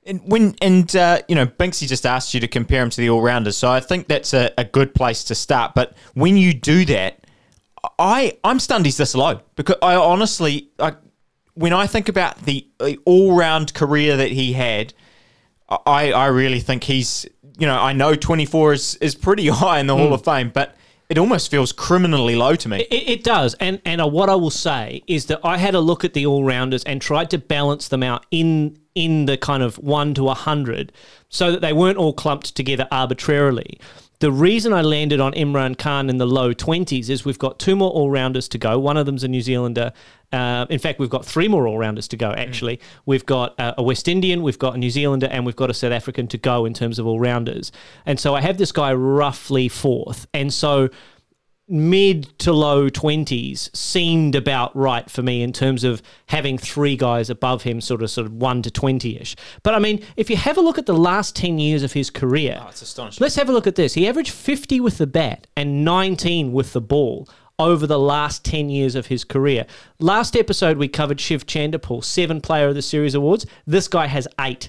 And 0.05 0.21
when 0.25 0.57
and 0.61 0.95
uh, 0.97 1.21
you 1.29 1.35
know 1.37 1.47
Binksy 1.47 1.87
just 1.87 2.05
asked 2.05 2.35
you 2.35 2.41
to 2.41 2.49
compare 2.49 2.83
him 2.83 2.91
to 2.91 3.01
the 3.01 3.09
all 3.09 3.23
rounders, 3.23 3.57
so 3.57 3.71
I 3.71 3.79
think 3.79 4.09
that's 4.09 4.35
a, 4.35 4.51
a 4.59 4.65
good 4.65 4.95
place 4.95 5.23
to 5.25 5.35
start. 5.35 5.75
But 5.77 5.97
when 6.15 6.37
you 6.37 6.53
do 6.53 6.85
that, 6.87 7.25
I 8.01 8.37
I'm 8.43 8.59
stunned 8.59 8.85
he's 8.85 8.97
this 8.97 9.15
low 9.15 9.41
because 9.55 9.77
I 9.81 9.95
honestly 9.95 10.71
I 10.81 10.95
when 11.55 11.73
I 11.73 11.87
think 11.87 12.09
about 12.09 12.37
the 12.43 12.67
all 13.05 13.37
round 13.37 13.75
career 13.75 14.17
that 14.17 14.33
he 14.33 14.55
had, 14.55 14.93
I 15.69 16.11
I 16.11 16.27
really 16.27 16.61
think 16.61 16.83
he's 16.83 17.25
you 17.57 17.69
know 17.69 17.79
I 17.79 17.93
know 17.93 18.17
24 18.17 18.73
is 18.73 18.97
is 18.97 19.15
pretty 19.15 19.47
high 19.51 19.79
in 19.79 19.87
the 19.87 19.97
Hall 19.97 20.13
of 20.13 20.25
Fame, 20.25 20.51
but 20.53 20.75
it 21.13 21.19
almost 21.19 21.51
feels 21.51 21.73
criminally 21.73 22.35
low 22.35 22.57
to 22.57 22.71
me. 22.71 22.87
It, 22.91 23.09
it 23.11 23.23
does, 23.23 23.53
and 23.61 23.83
and 23.85 24.01
uh, 24.01 24.07
what 24.07 24.31
I 24.31 24.35
will 24.35 24.49
say 24.49 25.03
is 25.07 25.27
that 25.27 25.41
I 25.45 25.59
had 25.59 25.75
a 25.75 25.81
look 25.81 26.07
at 26.07 26.15
the 26.15 26.25
all 26.25 26.43
rounders 26.43 26.83
and 26.85 27.03
tried 27.03 27.29
to 27.31 27.39
balance 27.39 27.89
them 27.89 28.03
out 28.03 28.25
in 28.31 28.79
in 28.95 29.27
the 29.27 29.37
kind 29.37 29.63
of 29.63 29.77
one 29.77 30.15
to 30.15 30.31
a 30.31 30.35
hundred, 30.35 30.91
so 31.29 31.53
that 31.53 31.61
they 31.61 31.75
weren't 31.75 31.99
all 31.99 32.15
clumped 32.15 32.55
together 32.57 32.89
arbitrarily. 32.91 33.79
The 34.23 34.31
reason 34.31 34.73
I 34.73 34.83
landed 34.83 35.19
on 35.19 35.33
Imran 35.33 35.77
Khan 35.77 36.09
in 36.09 36.19
the 36.19 36.27
low 36.27 36.55
20s 36.55 37.11
is 37.11 37.25
we've 37.25 37.41
got 37.41 37.59
two 37.59 37.75
more 37.75 37.91
all 37.91 38.09
rounders 38.09 38.47
to 38.51 38.57
go. 38.57 38.79
One 38.79 38.97
of 38.97 39.05
them's 39.05 39.25
a 39.25 39.29
New 39.29 39.41
Zealander. 39.41 39.93
Uh, 40.31 40.65
in 40.71 40.79
fact, 40.79 41.01
we've 41.01 41.11
got 41.11 41.25
three 41.25 41.49
more 41.49 41.67
all 41.67 41.77
rounders 41.77 42.07
to 42.07 42.17
go, 42.17 42.31
actually. 42.31 42.79
We've 43.05 43.27
got 43.27 43.59
uh, 43.59 43.75
a 43.77 43.83
West 43.83 44.07
Indian, 44.07 44.45
we've 44.45 44.61
got 44.61 44.77
a 44.77 44.79
New 44.79 44.91
Zealander, 44.91 45.27
and 45.27 45.45
we've 45.45 45.57
got 45.57 45.71
a 45.71 45.75
South 45.75 45.91
African 45.91 46.29
to 46.29 46.39
go 46.39 46.65
in 46.65 46.73
terms 46.73 47.01
of 47.01 47.07
all 47.09 47.19
rounders. 47.19 47.73
And 48.07 48.21
so 48.21 48.37
I 48.37 48.43
have 48.43 48.59
this 48.59 48.71
guy 48.71 48.95
roughly 48.95 49.69
fourth. 49.69 50.29
And 50.33 50.55
so 50.55 50.91
mid 51.73 52.39
to 52.39 52.53
low 52.53 52.89
20s 52.91 53.75
seemed 53.75 54.35
about 54.35 54.75
right 54.77 55.11
for 55.11 55.23
me 55.23 55.43
in 55.43 55.53
terms 55.53 55.83
of 55.85 56.03
having 56.27 56.59
three 56.59 56.97
guys 56.97 57.31
above 57.31 57.63
him 57.63 57.81
sort 57.81 58.03
of 58.03 58.11
sort 58.11 58.27
of 58.27 58.35
1 58.35 58.63
to 58.63 58.71
20ish. 58.71 59.35
But 59.63 59.75
I 59.75 59.79
mean, 59.79 60.05
if 60.17 60.29
you 60.31 60.37
have 60.37 60.59
a 60.59 60.61
look 60.61 60.79
at 60.79 60.87
the 60.87 60.95
last 60.95 61.35
10 61.35 61.59
years 61.59 61.83
of 61.83 61.93
his 61.95 62.11
career, 62.11 62.61
Oh, 62.63 62.69
it's 62.69 62.83
astonishing. 62.83 63.23
let's 63.23 63.37
have 63.37 63.49
a 63.49 63.53
look 63.53 63.67
at 63.67 63.75
this. 63.77 63.95
He 63.95 64.07
averaged 64.07 64.33
50 64.33 64.81
with 64.81 64.99
the 64.99 65.07
bat 65.07 65.47
and 65.57 65.85
19 65.85 66.53
with 66.53 66.73
the 66.75 66.81
ball 66.81 67.29
over 67.59 67.87
the 67.87 67.99
last 67.99 68.45
10 68.45 68.71
years 68.71 68.95
of 68.95 69.07
his 69.07 69.25
career. 69.25 69.67
Last 69.99 70.37
episode 70.37 70.77
we 70.77 70.89
covered 70.89 71.21
Shiv 71.21 71.47
Chanderpaul, 71.47 72.05
7 72.05 72.41
player 72.41 72.69
of 72.69 72.75
the 72.75 72.83
series 72.83 73.15
awards. 73.15 73.47
This 73.67 73.89
guy 73.89 74.07
has 74.07 74.29
8. 74.41 74.69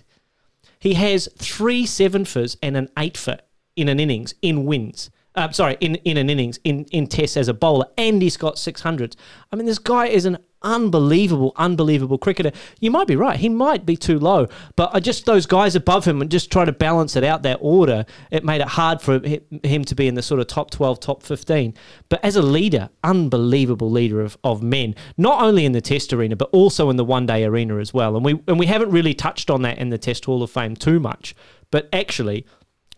He 0.79 0.95
has 0.95 1.29
three 1.37 1.85
seven 1.85 2.25
fers 2.25 2.57
and 2.61 2.75
an 2.75 2.89
eight 2.99 3.15
fer 3.17 3.39
in 3.75 3.87
an 3.87 3.99
innings 4.01 4.33
in 4.41 4.65
wins. 4.65 5.09
Uh, 5.35 5.51
sorry, 5.51 5.77
in, 5.79 5.95
in 5.95 6.17
an 6.17 6.29
innings 6.29 6.59
in 6.63 6.85
in 6.91 7.07
tests 7.07 7.37
as 7.37 7.47
a 7.47 7.53
bowler, 7.55 7.87
and 7.97 8.21
he's 8.21 8.37
got 8.37 8.59
six 8.59 8.81
hundreds. 8.81 9.17
I 9.51 9.55
mean, 9.55 9.65
this 9.65 9.79
guy 9.79 10.05
is 10.05 10.25
an 10.25 10.37
unbelievable, 10.61 11.53
unbelievable 11.55 12.19
cricketer. 12.19 12.51
You 12.79 12.91
might 12.91 13.07
be 13.07 13.15
right; 13.15 13.39
he 13.39 13.49
might 13.49 13.83
be 13.83 13.97
too 13.97 14.19
low, 14.19 14.47
but 14.75 14.91
I 14.93 14.99
just 14.99 15.25
those 15.25 15.47
guys 15.47 15.75
above 15.75 16.05
him 16.05 16.21
and 16.21 16.29
just 16.29 16.51
try 16.51 16.65
to 16.65 16.71
balance 16.71 17.15
it 17.15 17.23
out. 17.23 17.41
That 17.41 17.57
order 17.61 18.05
it 18.29 18.43
made 18.43 18.61
it 18.61 18.67
hard 18.67 19.01
for 19.01 19.19
him 19.63 19.83
to 19.85 19.95
be 19.95 20.07
in 20.07 20.13
the 20.13 20.21
sort 20.21 20.39
of 20.39 20.45
top 20.45 20.69
twelve, 20.69 20.99
top 20.99 21.23
fifteen. 21.23 21.73
But 22.09 22.23
as 22.23 22.35
a 22.35 22.43
leader, 22.43 22.91
unbelievable 23.03 23.89
leader 23.89 24.21
of, 24.21 24.37
of 24.43 24.61
men, 24.61 24.93
not 25.17 25.41
only 25.41 25.65
in 25.65 25.71
the 25.71 25.81
Test 25.81 26.13
arena 26.13 26.35
but 26.35 26.49
also 26.51 26.91
in 26.91 26.95
the 26.95 27.05
one 27.05 27.25
day 27.25 27.43
arena 27.43 27.79
as 27.79 27.91
well. 27.91 28.15
And 28.15 28.23
we 28.23 28.39
and 28.47 28.59
we 28.59 28.67
haven't 28.67 28.91
really 28.91 29.15
touched 29.15 29.49
on 29.49 29.63
that 29.63 29.79
in 29.79 29.89
the 29.89 29.97
Test 29.97 30.25
Hall 30.25 30.43
of 30.43 30.51
Fame 30.51 30.75
too 30.75 30.99
much, 30.99 31.35
but 31.71 31.89
actually 31.91 32.45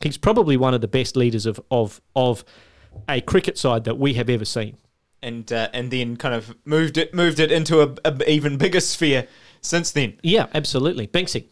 he's 0.05 0.17
probably 0.17 0.55
one 0.57 0.74
of 0.74 0.81
the 0.81 0.88
best 0.88 1.15
leaders 1.15 1.45
of 1.45 1.59
of 1.69 2.01
of 2.15 2.43
a 3.09 3.19
cricket 3.21 3.57
side 3.57 3.83
that 3.83 3.97
we 3.97 4.13
have 4.13 4.29
ever 4.29 4.45
seen. 4.45 4.77
and 5.21 5.51
uh, 5.51 5.69
and 5.74 5.91
then 5.91 6.15
kind 6.17 6.35
of 6.35 6.55
moved 6.65 6.97
it 6.97 7.13
moved 7.13 7.39
it 7.39 7.51
into 7.51 7.81
a, 7.81 7.95
a 8.05 8.29
even 8.29 8.57
bigger 8.57 8.79
sphere 8.79 9.27
since 9.62 9.91
then. 9.91 10.17
Yeah, 10.24 10.47
absolutely. 10.53 11.07
Banksy. 11.07 11.45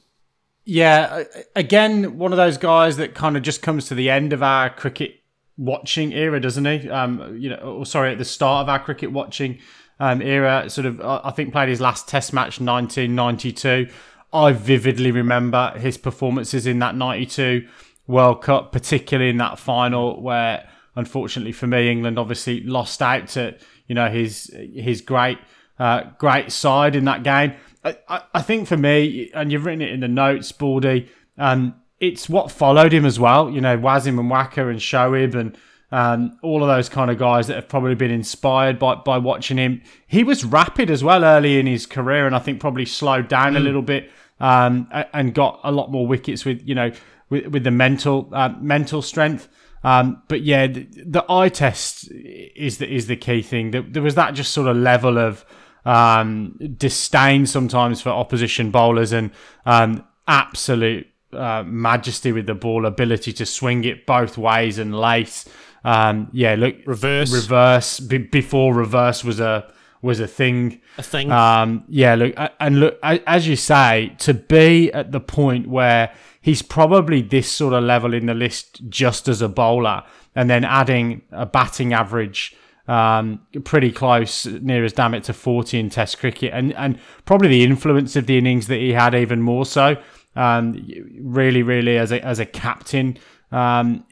Yeah, 0.66 1.24
again, 1.56 2.18
one 2.18 2.32
of 2.32 2.38
those 2.38 2.58
guys 2.58 2.96
that 2.98 3.16
kind 3.16 3.36
of 3.36 3.44
just 3.44 3.62
comes 3.62 3.88
to 3.88 3.96
the 3.96 4.10
end 4.10 4.32
of 4.32 4.42
our 4.42 4.70
cricket 4.70 5.20
watching 5.58 6.14
era, 6.14 6.40
doesn't 6.40 6.64
he? 6.66 6.90
Um, 6.90 7.38
you 7.38 7.50
know, 7.50 7.58
or 7.58 7.86
sorry, 7.86 8.12
at 8.14 8.18
the 8.18 8.26
start 8.26 8.64
of 8.64 8.70
our 8.70 8.80
cricket 8.80 9.12
watching 9.12 9.60
um, 10.00 10.22
era, 10.22 10.70
sort 10.70 10.86
of, 10.86 11.02
I 11.02 11.22
I 11.26 11.32
think 11.32 11.52
played 11.52 11.68
his 11.70 11.82
last 11.82 12.08
Test 12.08 12.32
match, 12.32 12.62
1992. 12.62 13.90
I 14.32 14.52
vividly 14.54 15.12
remember 15.12 15.74
his 15.78 15.98
performances 15.98 16.66
in 16.66 16.80
that 16.80 16.96
92 16.96 17.68
World 18.08 18.42
Cup, 18.42 18.72
particularly 18.72 19.30
in 19.30 19.38
that 19.38 19.60
final 19.60 20.22
where, 20.22 20.68
unfortunately 20.96 21.52
for 21.52 21.68
me, 21.68 21.90
England 21.90 22.20
obviously 22.20 22.62
lost 22.62 23.02
out 23.02 23.28
to 23.30 23.56
you 23.88 23.96
know 23.96 24.10
his 24.10 24.52
his 24.54 25.02
great 25.02 25.38
uh, 25.80 26.04
great 26.18 26.52
side 26.52 26.96
in 26.96 27.06
that 27.06 27.24
game. 27.24 27.54
I, 27.84 27.98
I, 28.08 28.22
I 28.36 28.42
think 28.42 28.68
for 28.68 28.78
me, 28.78 29.32
and 29.34 29.52
you've 29.52 29.66
written 29.66 29.82
it 29.82 29.92
in 29.92 30.00
the 30.02 30.08
notes, 30.08 30.52
Baldy, 30.52 31.10
um, 31.38 31.76
it's 32.00 32.30
what 32.30 32.52
followed 32.52 32.94
him 32.94 33.06
as 33.06 33.20
well. 33.20 33.50
You 33.50 33.62
know, 33.62 33.78
Wasim 33.78 34.20
and 34.20 34.32
Waqar 34.32 34.70
and 34.70 34.80
Shoaib 34.80 35.36
and 35.36 35.58
um, 35.92 36.38
all 36.42 36.64
of 36.64 36.68
those 36.68 36.90
kind 36.90 37.12
of 37.12 37.20
guys 37.20 37.48
that 37.48 37.56
have 37.56 37.68
probably 37.68 37.96
been 37.96 38.12
inspired 38.12 38.80
by, 38.80 38.96
by 38.96 39.20
watching 39.20 39.58
him. 39.58 39.82
He 40.08 40.24
was 40.24 40.44
rapid 40.44 40.90
as 40.90 41.04
well 41.04 41.24
early 41.24 41.60
in 41.60 41.68
his 41.68 41.86
career, 41.86 42.26
and 42.26 42.36
I 42.36 42.40
think 42.40 42.60
probably 42.60 42.86
slowed 42.86 43.28
down 43.28 43.56
a 43.56 43.60
little 43.60 43.84
bit 43.84 44.12
um, 44.40 44.90
and 45.14 45.34
got 45.34 45.60
a 45.64 45.72
lot 45.72 45.92
more 45.92 46.08
wickets 46.08 46.46
with 46.46 46.62
you 46.68 46.76
know 46.76 46.92
with, 47.34 47.48
with 47.48 47.64
the 47.64 47.72
mental 47.72 48.30
uh, 48.32 48.54
mental 48.62 49.02
strength. 49.02 49.50
Um, 49.84 50.22
but 50.30 50.44
yeah, 50.44 50.68
the, 50.68 50.88
the 51.06 51.26
eye 51.30 51.50
test 51.50 52.10
is 52.12 52.78
the 52.78 52.88
is 52.90 53.08
the 53.08 53.18
key 53.18 53.42
thing. 53.42 53.72
There, 53.72 53.82
there 53.82 54.04
was 54.04 54.16
that 54.16 54.34
just 54.34 54.54
sort 54.54 54.68
of 54.68 54.78
level 54.78 55.18
of 55.18 55.44
um, 55.86 56.58
disdain 56.78 57.46
sometimes 57.46 58.02
for 58.02 58.10
opposition 58.10 58.72
bowlers 58.72 59.12
and 59.12 59.32
um, 59.66 60.06
absolute 60.28 61.08
uh, 61.34 61.64
majesty 61.66 62.32
with 62.32 62.46
the 62.46 62.56
ball, 62.56 62.86
ability 62.86 63.34
to 63.34 63.46
swing 63.46 63.84
it 63.84 64.06
both 64.06 64.38
ways 64.38 64.78
and 64.78 64.96
lace. 64.98 65.50
Um, 65.84 66.30
yeah, 66.32 66.56
look, 66.56 66.76
Reverse. 66.86 67.34
reverse 67.34 68.00
be, 68.00 68.20
before 68.20 68.74
reverse 68.74 69.24
was 69.24 69.42
a 69.42 69.70
was 70.04 70.20
a 70.20 70.28
thing. 70.28 70.82
A 70.98 71.04
thing. 71.04 71.32
Um, 71.32 71.86
yeah, 71.88 72.14
look, 72.14 72.36
and 72.60 72.80
look, 72.80 73.00
as 73.02 73.48
you 73.48 73.56
say, 73.56 74.16
to 74.20 74.34
be 74.34 74.92
at 74.92 75.12
the 75.12 75.20
point 75.20 75.68
where 75.68 76.14
he's 76.42 76.62
probably 76.62 77.22
this 77.22 77.50
sort 77.50 77.74
of 77.74 77.84
level 77.84 78.14
in 78.14 78.28
the 78.28 78.34
list 78.34 78.88
just 78.90 79.28
as 79.28 79.42
a 79.42 79.50
bowler, 79.50 80.04
and 80.36 80.50
then 80.50 80.64
adding 80.64 81.24
a 81.32 81.46
batting 81.46 81.94
average 81.94 82.56
um, 82.88 83.40
pretty 83.64 83.92
close, 83.92 84.46
near 84.46 84.84
as 84.84 84.94
damn 84.94 85.14
it 85.14 85.24
to 85.24 85.34
40 85.34 85.80
in 85.80 85.90
Test 85.90 86.20
cricket, 86.20 86.52
and 86.54 86.74
and 86.74 87.00
probably 87.26 87.48
the 87.48 87.64
influence 87.64 88.16
of 88.16 88.28
the 88.28 88.38
innings 88.38 88.68
that 88.68 88.80
he 88.80 88.92
had 88.92 89.16
even 89.16 89.42
more 89.42 89.66
so. 89.66 89.96
Um, 90.36 90.88
really, 91.22 91.64
really, 91.64 91.98
as 91.98 92.12
a 92.12 92.24
as 92.24 92.40
a 92.40 92.46
captain. 92.46 93.18
Um, 93.54 94.04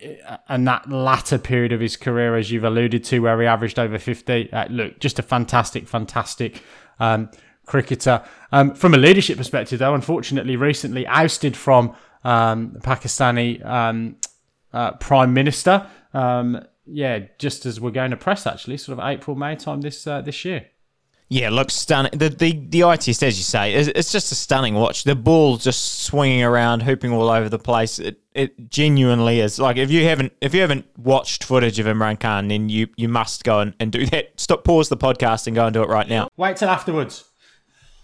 and 0.47 0.67
that 0.67 0.87
latter 0.91 1.39
period 1.39 1.71
of 1.71 1.79
his 1.79 1.97
career, 1.97 2.37
as 2.37 2.51
you've 2.51 2.63
alluded 2.63 3.03
to, 3.05 3.19
where 3.19 3.41
he 3.41 3.47
averaged 3.47 3.79
over 3.79 3.97
50. 3.97 4.53
Uh, 4.53 4.67
look, 4.69 4.99
just 4.99 5.17
a 5.17 5.23
fantastic, 5.23 5.87
fantastic 5.87 6.61
um, 6.99 7.27
cricketer. 7.65 8.23
Um, 8.51 8.75
from 8.75 8.93
a 8.93 8.97
leadership 8.97 9.37
perspective, 9.37 9.79
though, 9.79 9.95
unfortunately, 9.95 10.55
recently 10.57 11.07
ousted 11.07 11.57
from 11.57 11.95
um, 12.23 12.77
Pakistani 12.81 13.65
um, 13.65 14.17
uh, 14.73 14.91
Prime 14.93 15.33
Minister. 15.33 15.87
Um, 16.13 16.63
yeah, 16.85 17.19
just 17.39 17.65
as 17.65 17.81
we're 17.81 17.89
going 17.89 18.11
to 18.11 18.17
press, 18.17 18.45
actually, 18.45 18.77
sort 18.77 18.99
of 18.99 19.05
April, 19.05 19.35
May 19.35 19.55
time 19.55 19.81
this 19.81 20.05
uh, 20.05 20.21
this 20.21 20.45
year. 20.45 20.67
Yeah, 21.31 21.49
looks 21.49 21.75
stunning. 21.75 22.11
The 22.13 22.27
the 22.27 22.51
the 22.51 22.83
eye 22.83 22.97
test, 22.97 23.23
as 23.23 23.37
you 23.37 23.45
say, 23.45 23.73
is 23.73 23.87
it's 23.87 24.11
just 24.11 24.33
a 24.33 24.35
stunning 24.35 24.73
watch. 24.73 25.05
The 25.05 25.15
ball 25.15 25.55
just 25.55 26.01
swinging 26.01 26.43
around, 26.43 26.83
hooping 26.83 27.13
all 27.13 27.29
over 27.29 27.47
the 27.47 27.57
place. 27.57 27.99
It 27.99 28.19
it 28.35 28.69
genuinely 28.69 29.39
is. 29.39 29.57
Like 29.57 29.77
if 29.77 29.89
you 29.89 30.03
haven't 30.03 30.33
if 30.41 30.53
you 30.53 30.59
haven't 30.59 30.85
watched 30.97 31.45
footage 31.45 31.79
of 31.79 31.85
Imran 31.85 32.19
Khan, 32.19 32.49
then 32.49 32.67
you 32.67 32.89
you 32.97 33.07
must 33.07 33.45
go 33.45 33.61
and, 33.61 33.73
and 33.79 33.93
do 33.93 34.05
that. 34.07 34.37
Stop, 34.41 34.65
pause 34.65 34.89
the 34.89 34.97
podcast, 34.97 35.47
and 35.47 35.55
go 35.55 35.65
and 35.65 35.73
do 35.73 35.81
it 35.81 35.87
right 35.87 36.09
now. 36.09 36.27
Wait 36.35 36.57
till 36.57 36.67
afterwards. 36.67 37.23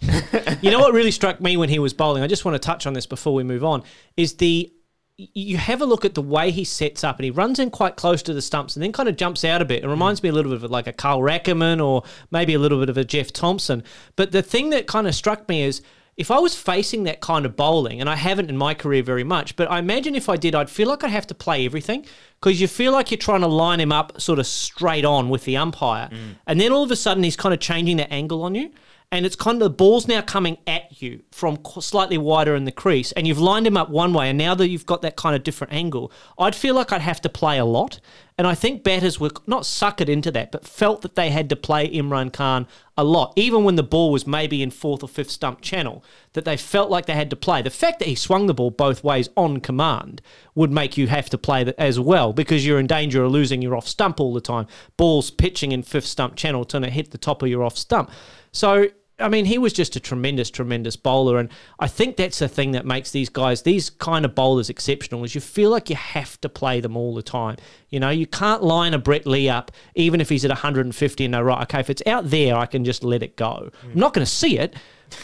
you 0.62 0.70
know 0.70 0.78
what 0.78 0.94
really 0.94 1.10
struck 1.10 1.38
me 1.38 1.58
when 1.58 1.68
he 1.68 1.78
was 1.78 1.92
bowling? 1.92 2.22
I 2.22 2.28
just 2.28 2.46
want 2.46 2.54
to 2.54 2.58
touch 2.58 2.86
on 2.86 2.94
this 2.94 3.04
before 3.04 3.34
we 3.34 3.42
move 3.44 3.62
on. 3.62 3.82
Is 4.16 4.36
the 4.36 4.72
you 5.18 5.56
have 5.56 5.82
a 5.82 5.84
look 5.84 6.04
at 6.04 6.14
the 6.14 6.22
way 6.22 6.52
he 6.52 6.62
sets 6.62 7.02
up 7.02 7.16
and 7.18 7.24
he 7.24 7.30
runs 7.30 7.58
in 7.58 7.70
quite 7.70 7.96
close 7.96 8.22
to 8.22 8.32
the 8.32 8.40
stumps 8.40 8.76
and 8.76 8.82
then 8.82 8.92
kind 8.92 9.08
of 9.08 9.16
jumps 9.16 9.44
out 9.44 9.60
a 9.60 9.64
bit. 9.64 9.82
It 9.82 9.86
mm. 9.86 9.90
reminds 9.90 10.22
me 10.22 10.28
a 10.28 10.32
little 10.32 10.52
bit 10.52 10.62
of 10.62 10.70
like 10.70 10.86
a 10.86 10.92
Carl 10.92 11.22
Rackemann 11.22 11.84
or 11.84 12.04
maybe 12.30 12.54
a 12.54 12.58
little 12.58 12.78
bit 12.78 12.88
of 12.88 12.96
a 12.96 13.04
Jeff 13.04 13.32
Thomson. 13.32 13.82
But 14.14 14.30
the 14.30 14.42
thing 14.42 14.70
that 14.70 14.86
kind 14.86 15.08
of 15.08 15.14
struck 15.16 15.48
me 15.48 15.62
is 15.64 15.82
if 16.16 16.30
I 16.30 16.38
was 16.38 16.54
facing 16.56 17.04
that 17.04 17.20
kind 17.20 17.46
of 17.46 17.54
bowling, 17.54 18.00
and 18.00 18.10
I 18.10 18.16
haven't 18.16 18.50
in 18.50 18.56
my 18.56 18.74
career 18.74 19.04
very 19.04 19.22
much, 19.22 19.54
but 19.54 19.70
I 19.70 19.78
imagine 19.78 20.16
if 20.16 20.28
I 20.28 20.36
did, 20.36 20.52
I'd 20.52 20.68
feel 20.68 20.88
like 20.88 21.04
I'd 21.04 21.10
have 21.10 21.28
to 21.28 21.34
play 21.34 21.64
everything 21.64 22.04
because 22.40 22.60
you 22.60 22.66
feel 22.66 22.90
like 22.90 23.12
you're 23.12 23.18
trying 23.18 23.42
to 23.42 23.46
line 23.46 23.78
him 23.78 23.92
up 23.92 24.20
sort 24.20 24.40
of 24.40 24.46
straight 24.48 25.04
on 25.04 25.28
with 25.28 25.44
the 25.44 25.56
umpire. 25.56 26.08
Mm. 26.10 26.34
And 26.48 26.60
then 26.60 26.72
all 26.72 26.82
of 26.82 26.90
a 26.90 26.96
sudden 26.96 27.22
he's 27.22 27.36
kind 27.36 27.54
of 27.54 27.60
changing 27.60 27.98
that 27.98 28.12
angle 28.12 28.42
on 28.42 28.56
you 28.56 28.72
and 29.10 29.24
it's 29.24 29.36
kind 29.36 29.56
of 29.56 29.60
the 29.60 29.70
ball's 29.70 30.06
now 30.06 30.20
coming 30.20 30.58
at 30.66 31.00
you 31.00 31.22
from 31.32 31.58
slightly 31.80 32.18
wider 32.18 32.54
in 32.54 32.64
the 32.64 32.72
crease, 32.72 33.12
and 33.12 33.26
you've 33.26 33.40
lined 33.40 33.66
him 33.66 33.76
up 33.76 33.88
one 33.88 34.12
way, 34.12 34.28
and 34.28 34.36
now 34.36 34.54
that 34.54 34.68
you've 34.68 34.84
got 34.84 35.00
that 35.02 35.16
kind 35.16 35.34
of 35.34 35.42
different 35.42 35.72
angle, 35.72 36.12
I'd 36.38 36.54
feel 36.54 36.74
like 36.74 36.92
I'd 36.92 37.00
have 37.00 37.20
to 37.22 37.28
play 37.28 37.58
a 37.58 37.64
lot. 37.64 38.00
And 38.36 38.46
I 38.46 38.54
think 38.54 38.84
batters 38.84 39.18
were 39.18 39.32
not 39.48 39.62
suckered 39.62 40.08
into 40.08 40.30
that, 40.30 40.52
but 40.52 40.64
felt 40.64 41.02
that 41.02 41.16
they 41.16 41.30
had 41.30 41.48
to 41.48 41.56
play 41.56 41.90
Imran 41.90 42.32
Khan 42.32 42.68
a 42.96 43.02
lot, 43.02 43.32
even 43.34 43.64
when 43.64 43.74
the 43.74 43.82
ball 43.82 44.12
was 44.12 44.28
maybe 44.28 44.62
in 44.62 44.70
fourth 44.70 45.02
or 45.02 45.08
fifth 45.08 45.30
stump 45.30 45.60
channel, 45.60 46.04
that 46.34 46.44
they 46.44 46.56
felt 46.56 46.88
like 46.88 47.06
they 47.06 47.14
had 47.14 47.30
to 47.30 47.36
play. 47.36 47.62
The 47.62 47.70
fact 47.70 47.98
that 47.98 48.06
he 48.06 48.14
swung 48.14 48.46
the 48.46 48.54
ball 48.54 48.70
both 48.70 49.02
ways 49.02 49.28
on 49.36 49.58
command 49.58 50.22
would 50.54 50.70
make 50.70 50.96
you 50.96 51.08
have 51.08 51.28
to 51.30 51.38
play 51.38 51.64
that 51.64 51.80
as 51.80 51.98
well 51.98 52.32
because 52.32 52.64
you're 52.64 52.78
in 52.78 52.86
danger 52.86 53.24
of 53.24 53.32
losing 53.32 53.60
your 53.60 53.74
off 53.74 53.88
stump 53.88 54.20
all 54.20 54.32
the 54.32 54.40
time. 54.40 54.66
Balls 54.96 55.32
pitching 55.32 55.72
in 55.72 55.82
fifth 55.82 56.06
stump 56.06 56.36
channel 56.36 56.64
to 56.66 56.88
hit 56.90 57.10
the 57.10 57.18
top 57.18 57.42
of 57.42 57.48
your 57.48 57.64
off 57.64 57.76
stump. 57.76 58.10
So 58.52 58.88
I 59.20 59.28
mean, 59.28 59.46
he 59.46 59.58
was 59.58 59.72
just 59.72 59.96
a 59.96 60.00
tremendous, 60.00 60.48
tremendous 60.48 60.94
bowler, 60.94 61.38
and 61.38 61.48
I 61.80 61.88
think 61.88 62.16
that's 62.16 62.38
the 62.38 62.48
thing 62.48 62.72
that 62.72 62.86
makes 62.86 63.10
these 63.10 63.28
guys, 63.28 63.62
these 63.62 63.90
kind 63.90 64.24
of 64.24 64.34
bowlers, 64.34 64.70
exceptional. 64.70 65.24
Is 65.24 65.34
you 65.34 65.40
feel 65.40 65.70
like 65.70 65.90
you 65.90 65.96
have 65.96 66.40
to 66.42 66.48
play 66.48 66.80
them 66.80 66.96
all 66.96 67.14
the 67.14 67.22
time. 67.22 67.56
You 67.88 67.98
know, 67.98 68.10
you 68.10 68.26
can't 68.26 68.62
line 68.62 68.94
a 68.94 68.98
Brett 68.98 69.26
Lee 69.26 69.48
up 69.48 69.72
even 69.94 70.20
if 70.20 70.28
he's 70.28 70.44
at 70.44 70.50
150 70.50 71.24
and 71.24 71.32
no 71.32 71.42
right. 71.42 71.62
Okay, 71.62 71.80
if 71.80 71.90
it's 71.90 72.02
out 72.06 72.30
there, 72.30 72.56
I 72.56 72.66
can 72.66 72.84
just 72.84 73.02
let 73.02 73.22
it 73.22 73.36
go. 73.36 73.70
Mm. 73.84 73.92
I'm 73.92 73.98
not 73.98 74.14
going 74.14 74.24
to 74.24 74.30
see 74.30 74.58
it, 74.58 74.76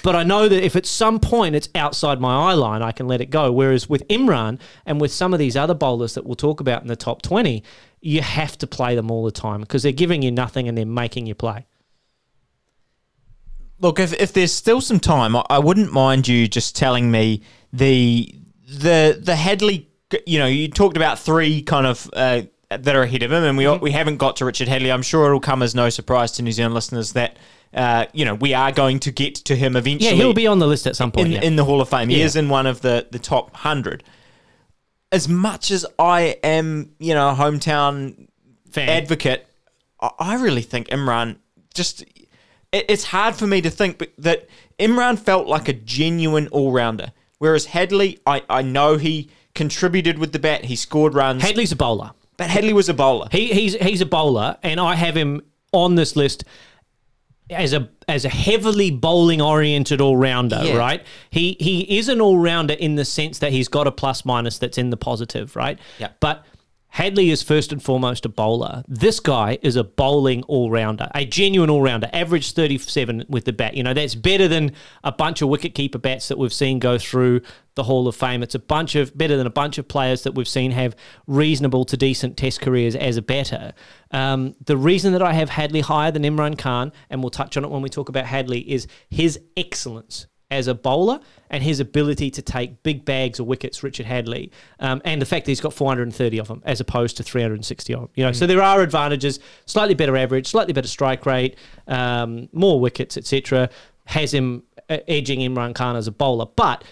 but 0.02 0.16
I 0.16 0.24
know 0.24 0.48
that 0.48 0.64
if 0.64 0.74
at 0.74 0.86
some 0.86 1.20
point 1.20 1.54
it's 1.54 1.68
outside 1.74 2.20
my 2.20 2.50
eye 2.50 2.54
line, 2.54 2.82
I 2.82 2.90
can 2.90 3.06
let 3.06 3.20
it 3.20 3.30
go. 3.30 3.52
Whereas 3.52 3.88
with 3.88 4.06
Imran 4.08 4.58
and 4.86 5.00
with 5.00 5.12
some 5.12 5.32
of 5.32 5.38
these 5.38 5.56
other 5.56 5.74
bowlers 5.74 6.14
that 6.14 6.24
we'll 6.26 6.34
talk 6.34 6.60
about 6.60 6.82
in 6.82 6.88
the 6.88 6.96
top 6.96 7.22
20, 7.22 7.62
you 8.00 8.22
have 8.22 8.58
to 8.58 8.66
play 8.66 8.94
them 8.96 9.10
all 9.10 9.24
the 9.24 9.32
time 9.32 9.60
because 9.60 9.82
they're 9.82 9.92
giving 9.92 10.22
you 10.22 10.32
nothing 10.32 10.68
and 10.68 10.76
they're 10.76 10.84
making 10.84 11.26
you 11.26 11.34
play. 11.34 11.66
Look, 13.84 14.00
if, 14.00 14.14
if 14.14 14.32
there's 14.32 14.50
still 14.50 14.80
some 14.80 14.98
time, 14.98 15.36
I, 15.36 15.44
I 15.50 15.58
wouldn't 15.58 15.92
mind 15.92 16.26
you 16.26 16.48
just 16.48 16.74
telling 16.74 17.10
me 17.10 17.42
the 17.70 18.34
the 18.66 19.20
the 19.20 19.34
Hadlee. 19.34 19.86
You 20.26 20.38
know, 20.38 20.46
you 20.46 20.68
talked 20.68 20.96
about 20.96 21.18
three 21.18 21.60
kind 21.60 21.86
of 21.86 22.08
uh, 22.14 22.42
that 22.70 22.96
are 22.96 23.02
ahead 23.02 23.22
of 23.22 23.30
him, 23.30 23.44
and 23.44 23.58
we 23.58 23.68
we 23.76 23.90
haven't 23.90 24.16
got 24.16 24.36
to 24.36 24.46
Richard 24.46 24.68
Hadlee. 24.68 24.90
I'm 24.92 25.02
sure 25.02 25.26
it'll 25.26 25.38
come 25.38 25.62
as 25.62 25.74
no 25.74 25.90
surprise 25.90 26.32
to 26.32 26.42
New 26.42 26.52
Zealand 26.52 26.74
listeners 26.74 27.12
that. 27.12 27.36
Uh, 27.74 28.06
you 28.12 28.24
know, 28.24 28.36
we 28.36 28.54
are 28.54 28.70
going 28.70 29.00
to 29.00 29.10
get 29.10 29.34
to 29.34 29.56
him 29.56 29.74
eventually. 29.74 30.10
Yeah, 30.10 30.14
he'll 30.16 30.32
be 30.32 30.46
on 30.46 30.60
the 30.60 30.66
list 30.68 30.86
at 30.86 30.94
some 30.94 31.10
point. 31.10 31.26
in, 31.26 31.32
yeah. 31.32 31.42
in 31.42 31.56
the 31.56 31.64
Hall 31.64 31.80
of 31.80 31.88
Fame. 31.88 32.08
He 32.08 32.20
Yeah. 32.20 32.24
is 32.26 32.36
in 32.36 32.48
one 32.48 32.66
of 32.66 32.82
the, 32.82 33.08
the 33.10 33.18
top 33.18 33.52
hundred. 33.56 34.04
As 35.10 35.28
much 35.28 35.72
as 35.72 35.84
I 35.98 36.38
am, 36.44 36.92
you 37.00 37.14
know, 37.14 37.30
a 37.30 37.34
hometown 37.34 38.28
Fan. 38.70 38.88
advocate, 38.88 39.48
I 40.00 40.36
really 40.36 40.62
think 40.62 40.86
Imran 40.88 41.38
just. 41.74 42.04
It, 42.74 42.86
it's 42.88 43.04
hard 43.04 43.34
for 43.36 43.46
me 43.46 43.60
to 43.62 43.70
think 43.70 43.98
but 43.98 44.10
that 44.18 44.48
Imran 44.78 45.18
felt 45.18 45.46
like 45.46 45.68
a 45.68 45.72
genuine 45.72 46.48
all 46.48 46.72
rounder, 46.72 47.12
whereas 47.38 47.68
Hadlee, 47.68 48.18
I, 48.26 48.42
I 48.50 48.62
know 48.62 48.96
he 48.96 49.30
contributed 49.54 50.18
with 50.18 50.32
the 50.32 50.38
bat, 50.38 50.64
he 50.64 50.76
scored 50.76 51.14
runs, 51.14 51.42
Hadlee's 51.42 51.72
a 51.72 51.76
bowler. 51.76 52.10
but 52.36 52.48
Hadlee 52.48 52.72
was 52.72 52.88
a 52.88 52.94
bowler. 52.94 53.28
He, 53.30 53.52
he's 53.52 53.74
he's 53.76 54.00
a 54.00 54.06
bowler, 54.06 54.56
and 54.62 54.80
I 54.80 54.96
have 54.96 55.16
him 55.16 55.42
on 55.72 55.94
this 55.94 56.16
list 56.16 56.44
as 57.50 57.72
a 57.72 57.88
as 58.08 58.24
a 58.24 58.28
heavily 58.28 58.90
bowling 58.90 59.40
oriented 59.40 60.00
all 60.00 60.16
rounder. 60.16 60.60
Yeah. 60.64 60.76
Right? 60.76 61.06
He 61.30 61.56
he 61.60 61.98
is 61.98 62.08
an 62.08 62.20
all 62.20 62.38
rounder 62.38 62.74
in 62.74 62.96
the 62.96 63.04
sense 63.04 63.38
that 63.38 63.52
he's 63.52 63.68
got 63.68 63.86
a 63.86 63.92
plus 63.92 64.24
minus 64.24 64.58
that's 64.58 64.78
in 64.78 64.90
the 64.90 64.96
positive. 64.96 65.54
Right? 65.54 65.78
Yeah. 65.98 66.08
But 66.20 66.44
Hadlee 66.94 67.32
is 67.32 67.42
first 67.42 67.72
and 67.72 67.82
foremost 67.82 68.24
a 68.24 68.28
bowler. 68.28 68.84
This 68.86 69.18
guy 69.18 69.58
is 69.62 69.74
a 69.74 69.82
bowling 69.82 70.44
all 70.44 70.70
rounder, 70.70 71.10
a 71.12 71.24
genuine 71.24 71.68
all 71.68 71.82
rounder. 71.82 72.08
Average 72.12 72.52
37 72.52 73.24
with 73.28 73.46
the 73.46 73.52
bat. 73.52 73.74
You 73.74 73.82
know, 73.82 73.94
that's 73.94 74.14
better 74.14 74.46
than 74.46 74.70
a 75.02 75.10
bunch 75.10 75.42
of 75.42 75.48
wicket 75.48 75.74
keeper 75.74 75.98
bats 75.98 76.28
that 76.28 76.38
we've 76.38 76.52
seen 76.52 76.78
go 76.78 76.96
through 76.96 77.40
the 77.74 77.82
Hall 77.82 78.06
of 78.06 78.14
Fame. 78.14 78.44
It's 78.44 78.54
a 78.54 78.60
bunch 78.60 78.94
of 78.94 79.16
better 79.18 79.36
than 79.36 79.46
a 79.46 79.50
bunch 79.50 79.76
of 79.76 79.88
players 79.88 80.22
that 80.22 80.36
we've 80.36 80.46
seen 80.46 80.70
have 80.70 80.94
reasonable 81.26 81.84
to 81.86 81.96
decent 81.96 82.36
test 82.36 82.60
careers 82.60 82.94
as 82.94 83.16
a 83.16 83.22
batter. 83.22 83.72
Um, 84.12 84.54
the 84.64 84.76
reason 84.76 85.12
that 85.14 85.22
I 85.22 85.32
have 85.32 85.50
Hadlee 85.50 85.82
higher 85.82 86.12
than 86.12 86.22
Imran 86.22 86.56
Khan, 86.56 86.92
and 87.10 87.24
we'll 87.24 87.30
touch 87.30 87.56
on 87.56 87.64
it 87.64 87.70
when 87.70 87.82
we 87.82 87.88
talk 87.88 88.08
about 88.08 88.26
Hadlee, 88.26 88.64
is 88.64 88.86
his 89.10 89.40
excellence 89.56 90.28
as 90.54 90.68
a 90.68 90.74
bowler 90.74 91.20
and 91.50 91.62
his 91.62 91.80
ability 91.80 92.30
to 92.30 92.42
take 92.42 92.82
big 92.82 93.04
bags 93.04 93.38
of 93.40 93.46
wickets, 93.46 93.82
Richard 93.82 94.06
Hadlee, 94.06 94.50
um, 94.80 95.02
and 95.04 95.20
the 95.20 95.26
fact 95.26 95.44
that 95.44 95.50
he's 95.50 95.60
got 95.60 95.74
430 95.74 96.38
of 96.38 96.48
them 96.48 96.62
as 96.64 96.80
opposed 96.80 97.16
to 97.18 97.22
360 97.22 97.92
of 97.94 98.00
them. 98.00 98.08
You 98.14 98.24
know, 98.24 98.32
so 98.32 98.46
there 98.46 98.62
are 98.62 98.80
advantages: 98.82 99.40
slightly 99.66 99.94
better 99.94 100.16
average, 100.16 100.46
slightly 100.46 100.72
better 100.72 100.88
strike 100.88 101.26
rate, 101.26 101.56
um, 101.88 102.48
more 102.52 102.80
wickets, 102.80 103.16
etc. 103.16 103.68
Has 104.06 104.32
him 104.32 104.62
uh, 104.88 104.98
edging 105.08 105.40
Imran 105.40 105.74
Khan 105.74 105.96
as 105.96 106.06
a 106.06 106.12
bowler, 106.12 106.46
but 106.56 106.84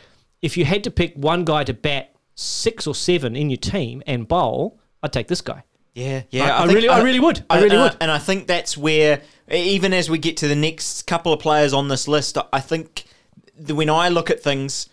if 0.42 0.56
you 0.56 0.64
had 0.64 0.82
to 0.84 0.90
pick 0.90 1.14
one 1.14 1.44
guy 1.44 1.64
to 1.64 1.72
bat 1.72 2.14
six 2.34 2.86
or 2.86 2.94
seven 2.94 3.36
in 3.36 3.48
your 3.50 3.58
team 3.58 4.02
and 4.06 4.26
bowl, 4.26 4.78
I'd 5.02 5.12
take 5.12 5.28
this 5.28 5.40
guy. 5.40 5.62
Yeah, 5.94 6.22
yeah. 6.30 6.56
I- 6.56 6.62
I 6.62 6.66
really- 6.66 6.88
I 6.88 7.02
really 7.02 7.20
would. 7.20 7.44
I 7.50 7.56
really 7.60 7.76
and 7.76 7.82
would. 7.84 7.96
and 8.00 8.10
I 8.10 8.18
think 8.18 8.46
that's 8.46 8.76
where, 8.78 9.20
even 9.50 9.92
as 9.92 10.08
we 10.08 10.16
get 10.18 10.38
to 10.38 10.48
the 10.48 10.56
next 10.56 11.06
couple 11.06 11.32
of 11.34 11.38
players 11.40 11.74
on 11.74 11.88
this 11.88 12.08
list, 12.08 12.38
I 12.52 12.60
think 12.60 13.04
when 13.68 13.90
I 13.90 14.08
look 14.08 14.30
at 14.30 14.42
things, 14.42 14.88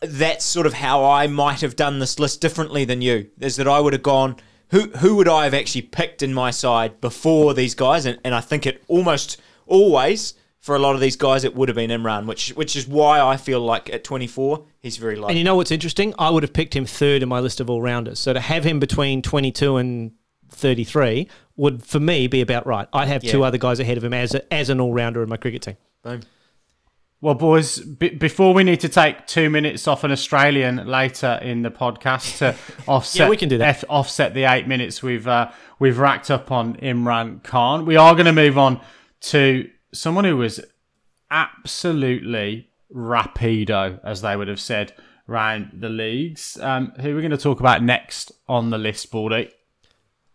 that's 0.00 0.44
sort 0.44 0.66
of 0.66 0.74
how 0.74 1.04
I 1.04 1.26
might 1.26 1.60
have 1.60 1.76
done 1.76 1.98
this 1.98 2.18
list 2.18 2.40
differently 2.40 2.84
than 2.84 3.02
you. 3.02 3.30
Is 3.40 3.56
that 3.56 3.68
I 3.68 3.80
would 3.80 3.92
have 3.92 4.02
gone, 4.02 4.36
who 4.70 4.90
who 4.98 5.16
would 5.16 5.28
I 5.28 5.44
have 5.44 5.54
actually 5.54 5.82
picked 5.82 6.22
in 6.22 6.32
my 6.34 6.50
side 6.50 7.00
before 7.00 7.54
these 7.54 7.74
guys? 7.74 8.06
And, 8.06 8.18
and 8.24 8.34
I 8.34 8.40
think 8.40 8.66
it 8.66 8.82
almost 8.88 9.40
always 9.66 10.34
for 10.60 10.74
a 10.76 10.78
lot 10.78 10.94
of 10.94 11.00
these 11.00 11.16
guys 11.16 11.44
it 11.44 11.54
would 11.54 11.68
have 11.68 11.76
been 11.76 11.90
Imran, 11.90 12.26
which 12.26 12.50
which 12.50 12.76
is 12.76 12.86
why 12.86 13.20
I 13.20 13.36
feel 13.36 13.60
like 13.60 13.90
at 13.90 14.04
24 14.04 14.64
he's 14.80 14.96
very 14.96 15.16
light. 15.16 15.30
And 15.30 15.38
you 15.38 15.44
know 15.44 15.56
what's 15.56 15.70
interesting? 15.70 16.14
I 16.18 16.30
would 16.30 16.42
have 16.42 16.52
picked 16.52 16.74
him 16.74 16.84
third 16.84 17.22
in 17.22 17.28
my 17.28 17.40
list 17.40 17.60
of 17.60 17.70
all 17.70 17.82
rounders. 17.82 18.18
So 18.18 18.32
to 18.32 18.40
have 18.40 18.64
him 18.64 18.78
between 18.78 19.22
22 19.22 19.76
and 19.76 20.12
33 20.50 21.28
would, 21.56 21.82
for 21.82 22.00
me, 22.00 22.26
be 22.26 22.40
about 22.40 22.66
right. 22.66 22.88
I'd 22.92 23.08
have 23.08 23.22
two 23.22 23.44
other 23.44 23.58
guys 23.58 23.80
ahead 23.80 23.96
of 23.96 24.04
him 24.04 24.14
as 24.14 24.34
a, 24.34 24.52
as 24.52 24.70
an 24.70 24.80
all 24.80 24.92
rounder 24.92 25.22
in 25.22 25.28
my 25.28 25.36
cricket 25.36 25.62
team. 25.62 25.76
Boom. 26.02 26.20
Well, 27.20 27.34
boys, 27.34 27.80
b- 27.80 28.10
before 28.10 28.54
we 28.54 28.62
need 28.62 28.78
to 28.80 28.88
take 28.88 29.26
two 29.26 29.50
minutes 29.50 29.88
off 29.88 30.04
an 30.04 30.12
Australian 30.12 30.86
later 30.86 31.38
in 31.42 31.62
the 31.62 31.70
podcast 31.70 32.38
to 32.38 32.56
offset, 32.88 33.20
Yeah, 33.22 33.28
we 33.28 33.36
can 33.36 33.48
do 33.48 33.58
that. 33.58 33.68
F- 33.68 33.84
offset 33.88 34.34
the 34.34 34.44
eight 34.44 34.68
minutes 34.68 35.02
we've 35.02 35.26
uh, 35.26 35.50
we've 35.80 35.98
racked 35.98 36.30
up 36.30 36.52
on 36.52 36.76
Imran 36.76 37.42
Khan. 37.42 37.86
We 37.86 37.96
are 37.96 38.12
going 38.14 38.26
to 38.26 38.32
move 38.32 38.56
on 38.56 38.80
to 39.22 39.68
someone 39.92 40.24
who 40.24 40.36
was 40.36 40.60
absolutely 41.30 42.68
rapido, 42.94 44.00
as 44.04 44.20
they 44.22 44.36
would 44.36 44.48
have 44.48 44.60
said, 44.60 44.92
around 45.28 45.70
the 45.74 45.88
leagues. 45.88 46.56
Um, 46.60 46.92
who 47.00 47.14
we're 47.14 47.20
going 47.20 47.30
to 47.32 47.36
talk 47.36 47.60
about 47.60 47.82
next 47.82 48.32
on 48.48 48.70
the 48.70 48.78
list, 48.78 49.10
Baldy? 49.10 49.50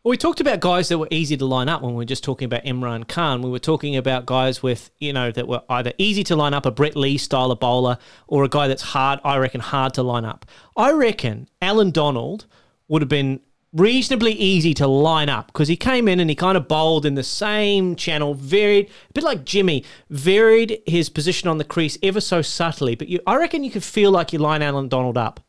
Well, 0.04 0.10
we 0.10 0.18
talked 0.18 0.42
about 0.42 0.60
guys 0.60 0.90
that 0.90 0.98
were 0.98 1.08
easy 1.12 1.38
to 1.38 1.46
line 1.46 1.70
up 1.70 1.82
when 1.82 1.94
we 1.94 2.00
were 2.00 2.06
just 2.06 2.26
talking 2.26 2.46
about 2.46 2.66
Imran 2.66 3.08
Khan. 3.08 3.42
We 3.42 3.50
were 3.50 3.58
talking 3.58 3.96
about 3.96 4.26
guys 4.26 4.62
with, 4.62 4.92
you 5.00 5.14
know, 5.14 5.32
that 5.32 5.48
were 5.48 5.62
either 5.70 5.94
easy 5.98 6.26
to 6.26 6.36
line 6.36 6.54
up, 6.54 6.66
a 6.66 6.72
Brett 6.72 6.98
Lee 6.98 7.18
style 7.18 7.52
of 7.52 7.62
bowler, 7.62 7.98
or 8.28 8.44
a 8.44 8.50
guy 8.50 8.68
that's 8.68 8.82
hard, 8.82 9.22
I 9.24 9.38
reckon, 9.38 9.62
hard 9.62 9.94
to 9.94 10.04
line 10.04 10.26
up. 10.26 10.46
I 10.76 10.92
reckon 10.92 11.48
Allan 11.62 11.92
Donald 11.92 12.48
would 12.90 13.02
have 13.02 13.08
been 13.08 13.40
reasonably 13.72 14.34
easy 14.34 14.74
to 14.74 14.88
line 14.88 15.30
up 15.30 15.48
because 15.48 15.70
he 15.70 15.78
came 15.78 16.10
in 16.10 16.20
and 16.20 16.30
he 16.30 16.36
kind 16.36 16.58
of 16.58 16.68
bowled 16.68 17.06
in 17.06 17.16
the 17.16 17.24
same 17.24 17.96
channel, 17.96 18.34
varied, 18.34 18.88
a 19.10 19.14
bit 19.14 19.24
like 19.24 19.46
Jimmy, 19.46 19.86
varied 20.10 20.82
his 20.86 21.08
position 21.08 21.48
on 21.48 21.60
the 21.60 21.64
crease 21.64 21.98
ever 22.04 22.20
so 22.20 22.42
subtly. 22.42 22.94
But 22.96 23.08
you, 23.08 23.22
I 23.26 23.38
reckon 23.38 23.64
you 23.64 23.72
could 23.72 23.86
feel 23.86 24.12
like 24.12 24.34
you 24.34 24.40
line 24.40 24.62
Allan 24.62 24.90
Donald 24.90 25.18
up. 25.18 25.40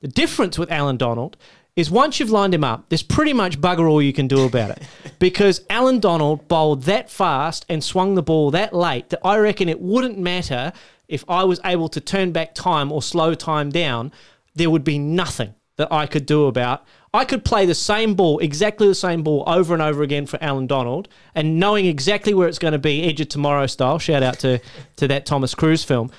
The 0.00 0.08
difference 0.08 0.58
with 0.58 0.72
Allan 0.72 0.96
Donald 0.96 1.36
is 1.74 1.90
once 1.90 2.20
you've 2.20 2.30
lined 2.30 2.54
him 2.54 2.64
up, 2.64 2.88
there's 2.88 3.02
pretty 3.02 3.32
much 3.32 3.60
bugger 3.60 3.88
all 3.88 4.02
you 4.02 4.12
can 4.12 4.28
do 4.28 4.44
about 4.44 4.70
it. 4.70 4.82
because 5.18 5.64
Allan 5.70 6.00
Donald 6.00 6.46
bowled 6.48 6.82
that 6.82 7.10
fast 7.10 7.64
and 7.68 7.82
swung 7.82 8.14
the 8.14 8.22
ball 8.22 8.50
that 8.50 8.74
late 8.74 9.08
that 9.10 9.20
I 9.24 9.38
reckon 9.38 9.68
it 9.68 9.80
wouldn't 9.80 10.18
matter 10.18 10.72
if 11.08 11.24
I 11.28 11.44
was 11.44 11.60
able 11.64 11.88
to 11.90 12.00
turn 12.00 12.32
back 12.32 12.54
time 12.54 12.90
or 12.90 13.02
slow 13.02 13.34
time 13.34 13.70
down, 13.70 14.12
there 14.54 14.70
would 14.70 14.84
be 14.84 14.98
nothing 14.98 15.54
that 15.76 15.92
I 15.92 16.06
could 16.06 16.26
do 16.26 16.46
about. 16.46 16.84
I 17.14 17.24
could 17.24 17.44
play 17.44 17.66
the 17.66 17.74
same 17.74 18.14
ball, 18.14 18.38
exactly 18.38 18.86
the 18.86 18.94
same 18.94 19.22
ball, 19.22 19.44
over 19.46 19.74
and 19.74 19.82
over 19.82 20.02
again 20.02 20.26
for 20.26 20.42
Allan 20.42 20.66
Donald, 20.66 21.08
and 21.34 21.60
knowing 21.60 21.84
exactly 21.86 22.32
where 22.32 22.48
it's 22.48 22.58
going 22.58 22.72
to 22.72 22.78
be, 22.78 23.04
Edge 23.04 23.20
of 23.20 23.28
Tomorrow 23.28 23.66
style. 23.66 23.98
Shout 23.98 24.22
out 24.22 24.38
to 24.40 24.58
to 24.96 25.08
that 25.08 25.26
Thomas 25.26 25.54
Cruise 25.54 25.84
film. 25.84 26.10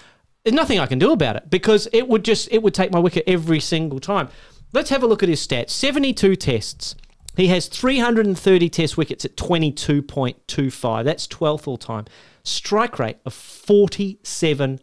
There's 0.43 0.53
nothing 0.53 0.79
I 0.79 0.85
can 0.85 0.99
do 0.99 1.11
about 1.11 1.37
it 1.37 1.49
because 1.49 1.87
it 1.93 2.07
would 2.07 2.23
just 2.23 2.49
it 2.51 2.61
would 2.61 2.73
take 2.73 2.91
my 2.91 2.99
wicket 2.99 3.23
every 3.25 3.59
single 3.59 3.99
time. 3.99 4.29
Let's 4.73 4.89
have 4.89 5.03
a 5.03 5.07
look 5.07 5.21
at 5.21 5.29
his 5.29 5.45
stats. 5.45 5.69
72 5.69 6.35
tests. 6.35 6.95
He 7.37 7.47
has 7.47 7.67
330 7.67 8.69
test 8.69 8.97
wickets 8.97 9.23
at 9.23 9.37
22.25. 9.37 11.03
That's 11.03 11.27
12th 11.27 11.67
all 11.67 11.77
time. 11.77 12.05
Strike 12.43 12.97
rate 12.97 13.17
of 13.25 13.33
47 13.33 14.79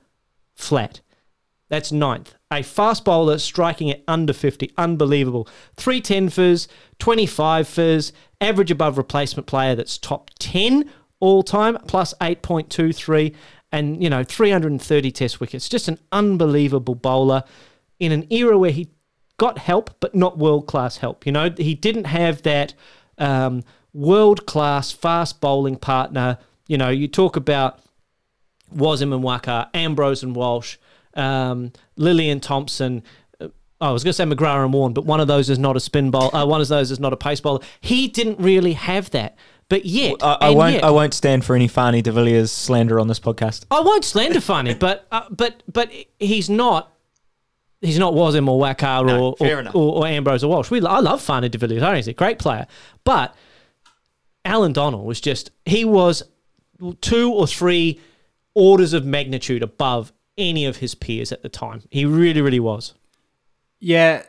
flat. 0.55 1.00
That's 1.68 1.90
ninth. 1.90 2.35
A 2.53 2.62
fast 2.62 3.05
bowler 3.05 3.38
striking 3.38 3.90
at 3.90 4.03
under 4.09 4.33
50. 4.33 4.72
Unbelievable. 4.76 5.48
310 5.76 6.31
fizz, 6.31 6.68
25 6.98 7.68
fizz, 7.68 8.12
average 8.40 8.70
above 8.70 8.96
replacement 8.96 9.46
player 9.46 9.74
that's 9.74 9.98
top 9.98 10.31
10 10.38 10.90
all 11.20 11.42
time, 11.42 11.79
plus 11.87 12.14
8.23, 12.20 13.35
and, 13.70 14.03
you 14.03 14.11
know, 14.11 14.24
330 14.24 15.12
test 15.12 15.38
wickets. 15.38 15.68
Just 15.68 15.87
an 15.87 15.98
unbelievable 16.11 16.94
bowler 16.94 17.44
in 18.00 18.11
an 18.11 18.26
era 18.33 18.59
where 18.59 18.72
he 18.72 18.88
got 19.40 19.57
help, 19.57 19.90
but 20.00 20.14
not 20.14 20.37
world 20.37 20.66
class 20.66 20.98
help. 20.98 21.24
You 21.24 21.33
know, 21.33 21.48
he 21.57 21.74
didn't 21.74 22.05
have 22.05 22.42
that 22.42 22.74
um, 23.16 23.62
world 23.94 24.44
class 24.44 24.92
fast 24.92 25.40
bowling 25.40 25.76
partner. 25.76 26.37
You 26.68 26.76
know, 26.76 26.90
you 26.90 27.09
talk 27.09 27.37
about 27.37 27.79
Wasim 28.74 29.14
and 29.14 29.24
Waqar, 29.24 29.68
Ambrose 29.72 30.22
and 30.22 30.37
Walsh, 30.37 30.76
um, 31.14 31.72
Lillee 31.98 32.31
and 32.31 32.42
Thomson. 32.42 33.03
uh, 33.40 33.48
I 33.81 33.90
was 33.92 34.05
going 34.05 34.11
to 34.11 34.14
say 34.14 34.24
McGrath 34.24 34.62
and 34.62 34.74
Warne, 34.74 34.92
but 34.92 35.07
one 35.07 35.20
of 35.20 35.26
those 35.26 35.48
is 35.48 35.59
not 35.59 35.74
a 35.74 35.81
spin 35.81 36.11
bowler. 36.11 36.35
Uh, 36.37 36.44
one 36.44 36.61
of 36.61 36.68
those 36.68 36.90
is 36.90 37.00
not 37.00 37.14
a 37.14 37.16
pace 37.16 37.40
bowler. 37.40 37.61
He 37.81 38.09
didn't 38.09 38.38
really 38.40 38.74
have 38.74 39.11
that. 39.12 39.37
But 39.70 39.87
yet, 39.87 40.16
I, 40.22 40.37
I 40.42 40.50
won't. 40.50 40.74
yet- 40.74 40.85
I 40.85 40.90
won't 40.90 41.14
stand 41.14 41.44
for 41.46 41.55
any 41.57 41.68
Fanie 41.68 42.03
de 42.03 42.12
Villiers 42.12 42.50
slander 42.53 43.00
on 43.00 43.09
this 43.09 43.20
podcast. 43.20 43.64
I 43.70 43.81
won't 43.81 44.05
slander 44.05 44.40
Funny, 44.40 44.74
but 44.87 45.07
uh, 45.11 45.22
but 45.31 45.62
but 45.72 45.90
he's 46.18 46.50
not. 46.50 46.92
He's 47.81 47.99
not 47.99 48.12
Wasim 48.12 48.49
or 48.49 48.61
Waqar 48.61 49.07
No, 49.07 49.29
or, 49.29 49.37
or, 49.40 49.69
or, 49.69 49.99
or 49.99 50.07
Ambrose 50.07 50.45
or 50.45 50.51
Walsh. 50.51 50.71
We, 50.71 50.85
I 50.85 50.99
love 50.99 51.23
Fanie 51.23 51.51
de 51.51 51.57
Villiers. 51.57 51.83
I 51.83 51.87
think 51.88 51.97
he's 51.97 52.09
a 52.09 52.12
great 52.12 52.38
player. 52.38 52.66
But 53.05 53.35
Alan 54.45 54.73
Donald 54.73 55.07
was 55.07 55.21
just, 55.21 55.51
he 55.64 55.85
was 55.85 56.23
two 57.01 57.33
or 57.33 57.47
three 57.47 58.01
orders 58.55 58.93
of 58.93 59.05
magnitude 59.07 59.62
above 59.62 60.12
any 60.37 60.66
of 60.66 60.77
his 60.79 60.95
peers 60.95 61.33
at 61.33 61.43
the 61.43 61.49
time. 61.49 61.83
He 61.90 62.05
really, 62.05 62.43
really 62.43 62.61
was. 62.61 62.95
Yeah, 63.79 64.25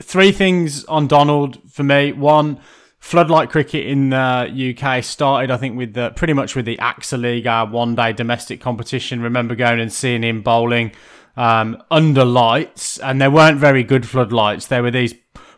three 0.00 0.30
things 0.30 0.84
on 0.84 1.08
Donald 1.08 1.58
for 1.70 1.82
me. 1.82 2.12
One, 2.12 2.60
floodlight 2.98 3.50
cricket 3.50 3.86
in 3.86 4.10
the 4.10 4.76
UK 4.78 5.02
started, 5.02 5.50
I 5.50 5.56
think, 5.56 5.76
with 5.76 5.94
the 5.94 6.10
pretty 6.10 6.34
much 6.34 6.54
with 6.54 6.66
the 6.66 6.76
AXA 6.76 7.20
League, 7.20 7.46
our 7.48 7.66
one-day 7.66 8.12
domestic 8.12 8.60
competition. 8.60 9.22
Remember 9.22 9.56
going 9.56 9.80
and 9.80 9.92
seeing 9.92 10.22
him 10.22 10.42
bowling 10.42 10.92
um, 11.36 11.82
under 11.90 12.24
lights, 12.24 12.98
and 12.98 13.20
they 13.20 13.28
weren't 13.28 13.58
very 13.58 13.82
good 13.82 14.06
floodlights. 14.06 14.66
They 14.66 14.80
were 14.80 14.90
these 14.90 15.14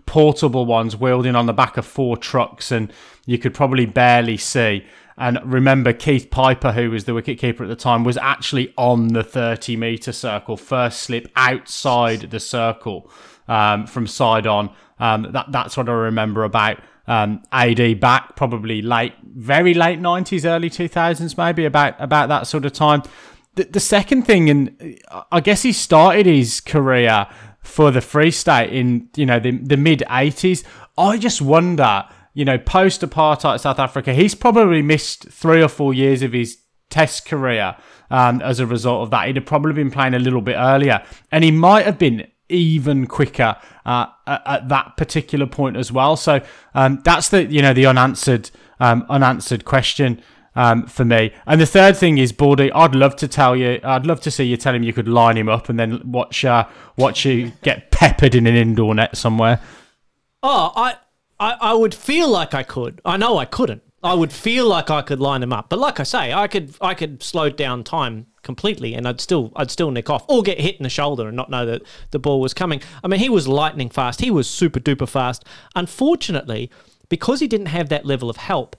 portable 0.07 0.67
ones 0.67 0.97
wheeled 0.97 1.27
on 1.27 1.47
the 1.47 1.53
back 1.53 1.77
of 1.77 1.87
four 1.87 2.17
trucks, 2.17 2.71
and 2.71 2.93
you 3.27 3.39
could 3.39 3.55
probably 3.55 3.87
barely 3.87 4.37
see. 4.37 4.85
And 5.17 5.39
remember, 5.45 5.93
Keith 5.93 6.31
Piper, 6.31 6.73
who 6.73 6.91
was 6.91 7.05
the 7.05 7.13
wicketkeeper 7.13 7.61
at 7.61 7.69
the 7.69 7.77
time, 7.77 8.03
was 8.03 8.17
actually 8.17 8.75
on 8.77 9.09
the 9.09 9.23
30 9.23 9.77
metre 9.77 10.13
circle, 10.13 10.57
first 10.57 11.01
slip 11.01 11.31
outside 11.37 12.31
the 12.31 12.41
circle 12.41 13.11
um, 13.47 13.87
from 13.87 14.07
side 14.07 14.47
on. 14.47 14.71
Um, 14.99 15.29
that, 15.33 15.47
that's 15.51 15.77
what 15.77 15.89
I 15.89 15.93
remember 15.93 16.45
about 16.45 16.79
um, 17.07 17.43
AD 17.53 18.01
back, 18.01 18.35
probably 18.35 18.83
late, 18.83 19.13
very 19.23 19.75
late 19.75 20.01
90s, 20.01 20.45
early 20.45 20.71
2000s, 20.71 21.37
maybe 21.37 21.65
about, 21.65 21.95
about 22.01 22.29
that 22.29 22.47
sort 22.47 22.65
of 22.65 22.73
time. 22.73 23.03
The, 23.55 23.65
the 23.65 23.81
second 23.81 24.23
thing, 24.23 24.51
and 24.51 24.99
I 25.31 25.41
guess 25.41 25.63
he 25.63 25.73
started 25.73 26.27
his 26.27 26.61
career 26.61 27.29
for 27.61 27.91
the 27.91 28.01
Free 28.01 28.31
State 28.31 28.73
in 28.73 29.09
you 29.17 29.27
know 29.27 29.39
the, 29.41 29.53
the 29.53 29.77
mid 29.77 30.03
80s. 30.09 30.65
I 30.97 31.19
just 31.19 31.41
wonder, 31.43 32.05
you 32.35 32.45
know, 32.45 32.59
post 32.59 33.01
apartheid 33.01 33.61
South 33.61 33.79
Africa, 33.79 34.13
he's 34.13 34.35
probably 34.35 34.83
missed 34.83 35.29
three 35.29 35.63
or 35.63 35.69
four 35.69 35.95
years 35.95 36.23
of 36.23 36.33
his 36.33 36.59
Test 36.91 37.25
career 37.27 37.77
um, 38.11 38.41
as 38.43 38.61
a 38.61 38.67
result 38.67 39.03
of 39.03 39.11
that. 39.11 39.27
He'd 39.27 39.37
have 39.37 39.47
probably 39.47 39.73
been 39.73 39.91
playing 39.91 40.15
a 40.15 40.19
little 40.19 40.43
bit 40.43 40.55
earlier, 40.55 41.03
and 41.33 41.43
he 41.43 41.51
might 41.51 41.87
have 41.87 41.99
been 41.99 42.29
even 42.49 43.07
quicker 43.07 43.57
uh, 43.85 44.07
at, 44.27 44.43
at 44.47 44.69
that 44.69 44.97
particular 44.97 45.47
point 45.47 45.77
as 45.77 45.91
well. 45.91 46.15
So 46.15 46.41
um, 46.75 47.01
that's 47.05 47.31
the 47.31 47.45
you 47.47 47.63
know 47.63 47.73
the 47.73 47.87
unanswered 47.87 48.51
um, 48.79 49.07
unanswered 49.09 49.65
question 49.65 50.23
um, 50.57 50.87
for 50.87 51.05
me. 51.05 51.33
And 51.47 51.61
the 51.61 51.67
third 51.67 51.97
thing 51.97 52.19
is 52.19 52.33
Baldy. 52.33 52.71
I'd 52.73 52.95
love 52.95 53.17
to 53.17 53.29
tell 53.29 53.57
you. 53.57 53.81
I'd 53.83 54.07
love 54.07 54.21
to 54.23 54.31
see 54.31 54.45
you 54.45 54.57
tell 54.57 54.75
him 54.75 54.83
you 54.83 54.93
could 54.93 55.09
line 55.09 55.37
him 55.37 55.49
up 55.49 55.69
and 55.69 55.79
then 55.79 56.01
watch 56.05 56.45
uh, 56.45 56.67
watch 56.97 57.25
you 57.25 57.53
get 57.63 57.91
peppered 57.91 58.35
in 58.35 58.47
an 58.47 58.55
indoor 58.55 58.95
net 58.95 59.17
somewhere. 59.17 59.61
Oh, 60.43 60.73
I, 60.77 60.97
I, 61.41 61.57
I 61.61 61.75
would 61.75 61.95
feel 61.95 62.29
like 62.29 62.55
I 62.55 62.63
could. 62.63 63.01
I 63.05 63.17
know 63.17 63.39
I 63.39 63.45
couldn't. 63.45 63.83
I 64.03 64.13
would 64.13 64.33
feel 64.33 64.67
like 64.67 64.91
I 64.91 65.01
could 65.01 65.19
line 65.19 65.43
him 65.43 65.53
up, 65.53 65.71
but 65.71 65.79
like 65.79 65.99
I 65.99 66.03
say, 66.03 66.31
I 66.31 66.47
could 66.47 66.77
I 66.79 66.93
could 66.93 67.23
slow 67.23 67.49
down 67.49 67.85
time 67.85 68.27
completely, 68.43 68.93
and 68.93 69.09
I'd 69.09 69.19
still 69.19 69.51
I'd 69.57 69.71
still 69.71 69.91
nick 69.91 70.11
off 70.11 70.27
or 70.29 70.43
get 70.43 70.61
hit 70.61 70.77
in 70.77 70.83
the 70.83 70.91
shoulder 70.91 71.27
and 71.27 71.35
not 71.35 71.49
know 71.49 71.65
that 71.65 71.83
the 72.11 72.19
ball 72.19 72.39
was 72.39 72.53
coming. 72.53 72.83
I 73.03 73.09
mean, 73.09 73.19
he 73.19 73.31
was 73.31 73.49
lightning 73.49 73.89
fast. 73.89 74.21
He 74.21 74.31
was 74.31 74.49
super 74.49 74.79
duper 74.79 75.09
fast. 75.09 75.47
Unfortunately, 75.75 76.71
because 77.09 77.41
he 77.41 77.49
didn't 77.49 77.67
have 77.67 77.89
that 77.89 78.05
level 78.05 78.29
of 78.29 78.37
help, 78.37 78.77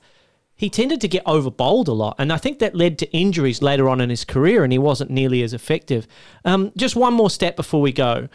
he 0.55 0.69
tended 0.69 1.01
to 1.01 1.07
get 1.07 1.23
over 1.25 1.51
bowled 1.51 1.87
a 1.87 1.93
lot, 1.93 2.15
and 2.17 2.31
I 2.31 2.37
think 2.37 2.59
that 2.59 2.75
led 2.75 2.97
to 2.99 3.11
injuries 3.11 3.61
later 3.61 3.89
on 3.89 3.99
in 3.99 4.09
his 4.09 4.23
career, 4.23 4.63
and 4.63 4.71
he 4.71 4.79
wasn't 4.79 5.11
nearly 5.11 5.43
as 5.43 5.53
effective. 5.53 6.07
Um, 6.45 6.71
just 6.77 6.95
one 6.95 7.13
more 7.13 7.29
step 7.29 7.55
before 7.55 7.81
we 7.81 7.91
go. 7.91 8.29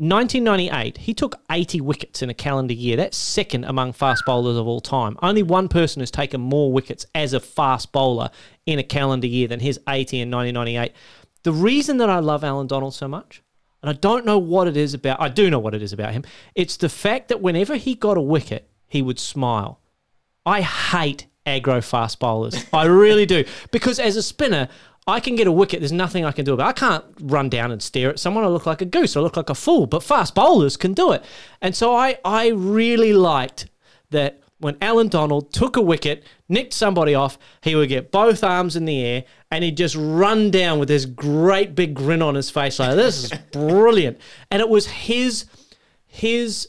1998, 0.00 0.98
he 0.98 1.12
took 1.12 1.40
80 1.50 1.80
wickets 1.80 2.22
in 2.22 2.30
a 2.30 2.34
calendar 2.34 2.72
year. 2.72 2.96
That's 2.96 3.16
second 3.16 3.64
among 3.64 3.94
fast 3.94 4.22
bowlers 4.24 4.56
of 4.56 4.66
all 4.66 4.80
time. 4.80 5.18
Only 5.20 5.42
one 5.42 5.68
person 5.68 6.00
has 6.00 6.10
taken 6.10 6.40
more 6.40 6.72
wickets 6.72 7.04
as 7.16 7.32
a 7.32 7.40
fast 7.40 7.90
bowler 7.90 8.30
in 8.64 8.78
a 8.78 8.84
calendar 8.84 9.26
year 9.26 9.48
than 9.48 9.58
his 9.58 9.80
80 9.88 10.20
in 10.20 10.30
1998. 10.30 10.92
The 11.42 11.52
reason 11.52 11.96
that 11.98 12.08
I 12.08 12.20
love 12.20 12.44
Allan 12.44 12.68
Donald 12.68 12.94
so 12.94 13.08
much, 13.08 13.42
and 13.82 13.90
I 13.90 13.92
don't 13.92 14.24
know 14.24 14.38
what 14.38 14.68
it 14.68 14.76
is 14.76 14.94
about, 14.94 15.20
I 15.20 15.28
do 15.28 15.50
know 15.50 15.58
what 15.58 15.74
it 15.74 15.82
is 15.82 15.92
about 15.92 16.12
him, 16.12 16.24
it's 16.54 16.76
the 16.76 16.88
fact 16.88 17.28
that 17.28 17.42
whenever 17.42 17.74
he 17.74 17.94
got 17.96 18.16
a 18.16 18.22
wicket, 18.22 18.70
he 18.86 19.02
would 19.02 19.18
smile. 19.18 19.80
I 20.46 20.62
hate 20.62 21.26
aggro 21.48 21.82
fast 21.82 22.18
bowlers. 22.18 22.64
I 22.72 22.84
really 22.86 23.26
do. 23.26 23.44
Because 23.70 23.98
as 23.98 24.16
a 24.16 24.22
spinner, 24.22 24.68
I 25.06 25.20
can 25.20 25.36
get 25.36 25.46
a 25.46 25.52
wicket. 25.52 25.80
There's 25.80 25.92
nothing 25.92 26.24
I 26.24 26.32
can 26.32 26.44
do 26.44 26.52
about 26.52 26.66
it. 26.66 26.68
I 26.68 26.72
can't 26.72 27.04
run 27.20 27.48
down 27.48 27.72
and 27.72 27.82
stare 27.82 28.10
at 28.10 28.18
someone. 28.18 28.44
I 28.44 28.48
look 28.48 28.66
like 28.66 28.82
a 28.82 28.84
goose. 28.84 29.16
I 29.16 29.20
look 29.20 29.36
like 29.36 29.48
a 29.48 29.54
fool. 29.54 29.86
But 29.86 30.02
fast 30.02 30.34
bowlers 30.34 30.76
can 30.76 30.92
do 30.92 31.12
it. 31.12 31.24
And 31.62 31.74
so 31.74 31.96
I, 31.96 32.18
I 32.24 32.48
really 32.48 33.14
liked 33.14 33.68
that 34.10 34.42
when 34.58 34.76
Allan 34.82 35.08
Donald 35.08 35.52
took 35.52 35.76
a 35.76 35.80
wicket, 35.80 36.24
nicked 36.48 36.74
somebody 36.74 37.14
off, 37.14 37.38
he 37.62 37.74
would 37.74 37.88
get 37.88 38.10
both 38.10 38.44
arms 38.44 38.76
in 38.76 38.84
the 38.84 39.02
air 39.02 39.24
and 39.50 39.64
he'd 39.64 39.76
just 39.76 39.96
run 39.96 40.50
down 40.50 40.78
with 40.78 40.88
this 40.88 41.06
great 41.06 41.74
big 41.74 41.94
grin 41.94 42.20
on 42.20 42.34
his 42.34 42.50
face 42.50 42.78
like, 42.78 42.96
this 42.96 43.24
is 43.24 43.32
brilliant. 43.52 44.18
And 44.50 44.60
it 44.60 44.68
was 44.68 44.86
his, 44.86 45.46
his 46.06 46.68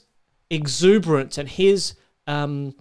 exuberance 0.50 1.38
and 1.38 1.50
his 1.50 1.96
um, 2.28 2.76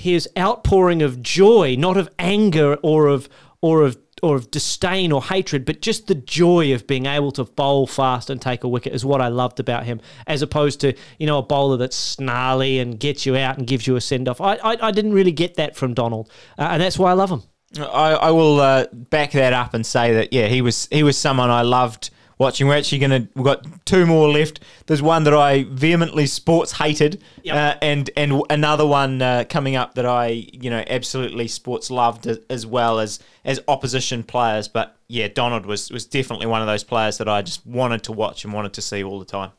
his 0.00 0.26
outpouring 0.38 1.02
of 1.02 1.22
joy, 1.22 1.76
not 1.78 1.96
of 1.98 2.08
anger 2.18 2.76
or 2.76 3.06
of 3.06 3.28
or 3.60 3.82
of 3.82 3.98
or 4.22 4.36
of 4.36 4.50
disdain 4.50 5.12
or 5.12 5.22
hatred, 5.22 5.64
but 5.64 5.82
just 5.82 6.06
the 6.06 6.14
joy 6.14 6.74
of 6.74 6.86
being 6.86 7.06
able 7.06 7.32
to 7.32 7.44
bowl 7.44 7.86
fast 7.86 8.30
and 8.30 8.40
take 8.40 8.64
a 8.64 8.68
wicket 8.68 8.94
is 8.94 9.04
what 9.04 9.20
I 9.20 9.28
loved 9.28 9.60
about 9.60 9.84
him, 9.84 10.00
as 10.26 10.40
opposed 10.42 10.80
to 10.80 10.94
you 11.18 11.26
know 11.26 11.38
a 11.38 11.42
bowler 11.42 11.76
that's 11.76 11.96
snarly 11.96 12.78
and 12.78 12.98
gets 12.98 13.26
you 13.26 13.36
out 13.36 13.58
and 13.58 13.66
gives 13.66 13.86
you 13.86 13.96
a 13.96 14.00
send 14.00 14.26
off. 14.26 14.40
I, 14.40 14.54
I 14.56 14.88
I 14.88 14.90
didn't 14.90 15.12
really 15.12 15.32
get 15.32 15.54
that 15.56 15.76
from 15.76 15.92
Donald, 15.92 16.30
uh, 16.58 16.68
and 16.70 16.82
that's 16.82 16.98
why 16.98 17.10
I 17.10 17.14
love 17.14 17.30
him. 17.30 17.42
I, 17.78 18.14
I 18.14 18.30
will 18.30 18.58
uh, 18.58 18.86
back 18.92 19.32
that 19.32 19.52
up 19.52 19.74
and 19.74 19.84
say 19.84 20.14
that 20.14 20.32
yeah, 20.32 20.46
he 20.46 20.62
was 20.62 20.88
he 20.90 21.02
was 21.02 21.18
someone 21.18 21.50
I 21.50 21.62
loved 21.62 22.10
watching. 22.40 22.66
We're 22.66 22.76
actually 22.76 22.98
gonna 22.98 23.28
we've 23.36 23.44
got 23.44 23.64
two 23.86 24.06
more 24.06 24.28
left. 24.28 24.58
There's 24.86 25.02
one 25.02 25.22
that 25.24 25.34
I 25.34 25.64
vehemently 25.68 26.26
sports 26.26 26.72
hated, 26.72 27.22
Yep. 27.44 27.54
uh, 27.54 27.78
and 27.80 28.10
and 28.16 28.42
another 28.50 28.86
one 28.86 29.22
uh, 29.22 29.44
coming 29.48 29.76
up 29.76 29.94
that 29.94 30.06
I 30.06 30.28
you 30.52 30.70
know 30.70 30.82
absolutely 30.88 31.46
sports 31.46 31.90
loved 31.90 32.26
as, 32.26 32.40
as 32.50 32.66
well 32.66 32.98
as 32.98 33.20
as 33.44 33.60
opposition 33.68 34.24
players. 34.24 34.66
But 34.66 34.96
yeah, 35.06 35.28
Donald 35.28 35.66
was 35.66 35.90
was 35.92 36.04
definitely 36.06 36.46
one 36.46 36.62
of 36.62 36.66
those 36.66 36.82
players 36.82 37.18
that 37.18 37.28
I 37.28 37.42
just 37.42 37.64
wanted 37.64 38.02
to 38.04 38.12
watch 38.12 38.44
and 38.44 38.52
wanted 38.52 38.72
to 38.72 38.82
see 38.82 39.04
all 39.04 39.20
the 39.20 39.24
time. 39.26 39.52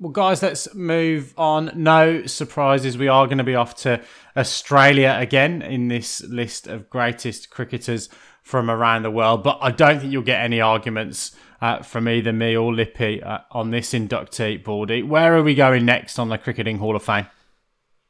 Well, 0.00 0.10
guys, 0.10 0.42
let's 0.42 0.74
move 0.74 1.32
on. 1.38 1.70
No 1.76 2.26
surprises. 2.26 2.98
We 2.98 3.06
are 3.06 3.26
going 3.26 3.38
to 3.38 3.44
be 3.44 3.54
off 3.54 3.76
to 3.82 4.00
Australia 4.36 5.14
again 5.16 5.62
in 5.62 5.86
this 5.86 6.20
list 6.24 6.66
of 6.66 6.90
greatest 6.90 7.50
cricketers 7.50 8.08
from 8.42 8.70
around 8.70 9.02
the 9.02 9.10
world. 9.10 9.42
But 9.42 9.58
I 9.60 9.70
don't 9.70 10.00
think 10.00 10.12
you'll 10.12 10.22
get 10.22 10.42
any 10.42 10.60
arguments 10.60 11.34
uh, 11.60 11.82
from 11.82 12.08
either 12.08 12.32
me 12.32 12.56
or 12.56 12.74
Lippy 12.74 13.22
uh, 13.22 13.38
on 13.52 13.70
this 13.70 13.92
inductee, 13.92 14.62
Baldy. 14.62 15.02
Where 15.02 15.36
are 15.36 15.42
we 15.42 15.54
going 15.54 15.84
next 15.84 16.18
on 16.18 16.28
the 16.28 16.36
Cricketing 16.36 16.78
Hall 16.78 16.96
of 16.96 17.02
Fame? 17.02 17.26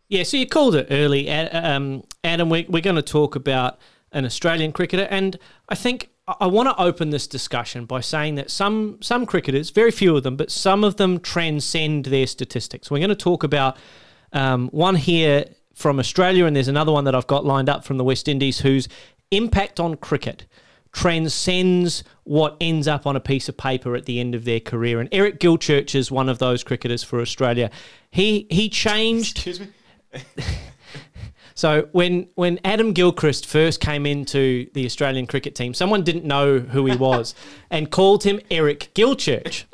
Yeah, 0.09 0.25
so 0.25 0.37
you 0.37 0.47
called 0.47 0.75
it 0.75 0.89
early, 0.91 1.31
um, 1.31 2.03
Adam. 2.25 2.51
We, 2.51 2.67
we're 2.69 2.83
going 2.83 2.97
to 2.97 3.03
talk 3.03 3.35
about 3.35 3.79
an 4.13 4.27
Australian 4.27 4.73
cricketer, 4.73 5.07
and 5.11 5.39
I 5.71 5.75
think 5.75 6.11
I- 6.29 6.47
want 6.47 6.69
to 6.69 6.79
open 6.81 7.11
this 7.11 7.27
discussion 7.27 7.87
by 7.87 8.01
saying 8.01 8.35
that 8.35 8.51
some 8.51 8.99
some 9.01 9.25
cricketers, 9.25 9.71
very 9.71 9.91
few 9.91 10.15
of 10.17 10.23
them, 10.23 10.37
but 10.37 10.51
some 10.51 10.85
of 10.85 10.97
them 10.97 11.19
transcend 11.19 12.07
their 12.07 12.27
statistics. 12.27 12.91
We're 12.91 12.99
going 12.99 13.09
to 13.09 13.15
talk 13.15 13.43
about 13.43 13.79
um, 14.35 14.69
one 14.69 14.97
here 14.97 15.47
from 15.75 15.99
Australia, 15.99 16.45
and 16.45 16.55
there's 16.55 16.69
another 16.69 16.93
one 16.93 17.05
that 17.05 17.15
I've 17.15 17.27
got 17.27 17.47
lined 17.47 17.71
up 17.71 17.83
from 17.83 17.97
the 17.97 18.05
West 18.05 18.29
Indies, 18.29 18.61
whose 18.61 18.89
impact 19.33 19.81
on 19.81 19.97
cricket 19.97 20.47
transcends 20.93 22.05
what 22.25 22.57
ends 22.61 22.87
up 22.87 23.07
on 23.07 23.17
a 23.17 23.21
piece 23.21 23.49
of 23.49 23.57
paper 23.57 23.97
at 23.97 24.05
the 24.05 24.21
end 24.21 24.35
of 24.35 24.45
their 24.45 24.61
career. 24.61 25.01
And 25.01 25.09
Eric 25.11 25.41
Gilchurch 25.41 25.95
is 25.95 26.11
one 26.11 26.29
of 26.29 26.39
those 26.39 26.63
cricketers 26.63 27.03
for 27.03 27.21
Australia. 27.21 27.71
He 28.11 28.47
he 28.51 28.69
changed. 28.69 29.39
Excuse 29.39 29.61
me. 29.61 29.69
So 31.55 31.89
when 31.93 32.29
when 32.35 32.59
Adam 32.65 32.93
Gilchrist 32.93 33.47
first 33.47 33.81
came 33.81 34.07
into 34.07 34.69
the 34.75 34.85
Australian 34.87 35.27
cricket 35.27 35.55
team, 35.55 35.75
someone 35.75 36.03
didn't 36.03 36.25
know 36.25 36.59
who 36.61 36.87
he 36.87 36.97
was 36.97 37.35
and 37.71 37.91
called 37.91 38.25
him 38.25 38.41
Eric 38.51 38.91
Gilchurch. 38.95 39.65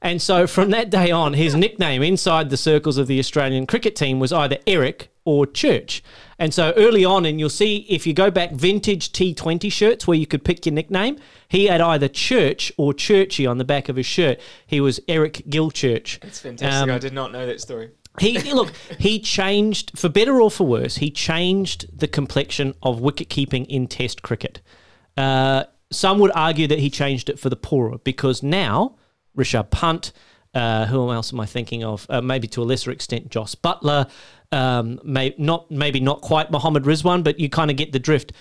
And 0.00 0.20
so 0.20 0.46
from 0.46 0.70
that 0.70 0.90
day 0.90 1.10
on, 1.10 1.34
his 1.34 1.54
nickname 1.54 2.02
inside 2.02 2.50
the 2.50 2.56
circles 2.56 2.98
of 2.98 3.06
the 3.06 3.18
Australian 3.18 3.66
cricket 3.66 3.94
team 3.94 4.18
was 4.18 4.32
either 4.32 4.58
Eric 4.66 5.11
or 5.24 5.46
Church. 5.46 6.02
And 6.38 6.52
so 6.52 6.72
early 6.76 7.04
on, 7.04 7.24
and 7.24 7.38
you'll 7.38 7.50
see 7.50 7.86
if 7.88 8.06
you 8.06 8.14
go 8.14 8.30
back 8.30 8.52
vintage 8.52 9.12
T20 9.12 9.70
shirts 9.70 10.06
where 10.06 10.16
you 10.16 10.26
could 10.26 10.44
pick 10.44 10.66
your 10.66 10.72
nickname, 10.72 11.18
he 11.48 11.66
had 11.66 11.80
either 11.80 12.08
Church 12.08 12.72
or 12.76 12.92
Churchy 12.92 13.46
on 13.46 13.58
the 13.58 13.64
back 13.64 13.88
of 13.88 13.96
his 13.96 14.06
shirt. 14.06 14.40
He 14.66 14.80
was 14.80 15.00
Eric 15.08 15.42
Gilchurch. 15.48 16.22
It's 16.24 16.40
fantastic. 16.40 16.82
Um, 16.82 16.90
I 16.90 16.98
did 16.98 17.12
not 17.12 17.32
know 17.32 17.46
that 17.46 17.60
story. 17.60 17.90
He 18.18 18.38
look, 18.52 18.72
he 18.98 19.20
changed 19.20 19.98
for 19.98 20.08
better 20.08 20.40
or 20.40 20.50
for 20.50 20.66
worse. 20.66 20.96
He 20.96 21.10
changed 21.10 21.98
the 21.98 22.06
complexion 22.06 22.74
of 22.82 23.00
wicket 23.00 23.30
keeping 23.30 23.64
in 23.66 23.86
Test 23.86 24.22
cricket. 24.22 24.60
Uh, 25.16 25.64
some 25.90 26.18
would 26.18 26.32
argue 26.34 26.66
that 26.66 26.78
he 26.78 26.90
changed 26.90 27.28
it 27.28 27.38
for 27.38 27.48
the 27.48 27.56
poorer 27.56 27.98
because 27.98 28.42
now 28.42 28.96
Rishabh 29.36 29.70
Pant, 29.70 30.12
uh, 30.54 30.86
who 30.86 31.10
else 31.10 31.32
am 31.32 31.40
I 31.40 31.46
thinking 31.46 31.84
of? 31.84 32.06
Uh, 32.08 32.20
maybe 32.20 32.48
to 32.48 32.62
a 32.62 32.64
lesser 32.64 32.90
extent, 32.90 33.30
Jos 33.30 33.54
Buttler. 33.54 34.10
Um, 34.52 35.00
may 35.02 35.34
not 35.38 35.70
maybe 35.70 35.98
not 35.98 36.20
quite 36.20 36.50
Mohammad 36.50 36.84
Rizwan, 36.84 37.24
but 37.24 37.40
you 37.40 37.48
kind 37.48 37.70
of 37.70 37.76
get 37.76 37.92
the 37.92 37.98
drift 37.98 38.32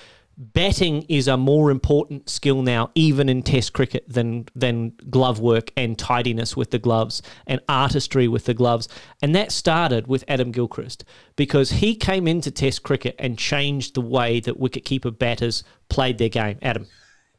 batting 0.42 1.04
is 1.04 1.28
a 1.28 1.38
more 1.38 1.70
important 1.70 2.30
skill 2.30 2.62
now, 2.62 2.90
even 2.96 3.30
in 3.30 3.44
Test 3.44 3.74
cricket, 3.74 4.06
than 4.08 4.46
than 4.56 4.94
glove 5.10 5.40
work 5.40 5.72
and 5.78 5.98
tidiness 5.98 6.58
with 6.58 6.72
the 6.72 6.80
gloves 6.80 7.22
and 7.48 7.62
artistry 7.70 8.28
with 8.28 8.46
the 8.46 8.54
gloves. 8.54 8.88
And 9.22 9.36
that 9.36 9.52
started 9.52 10.08
with 10.08 10.24
Adam 10.28 10.52
Gilchrist 10.52 11.04
because 11.36 11.72
he 11.72 11.96
came 11.96 12.28
into 12.28 12.52
Test 12.52 12.84
cricket 12.84 13.16
and 13.20 13.38
changed 13.38 13.96
the 13.96 14.02
way 14.02 14.40
that 14.42 14.60
wicketkeeper 14.60 15.18
batters 15.18 15.64
played 15.90 16.18
their 16.18 16.30
game. 16.30 16.58
Adam. 16.62 16.88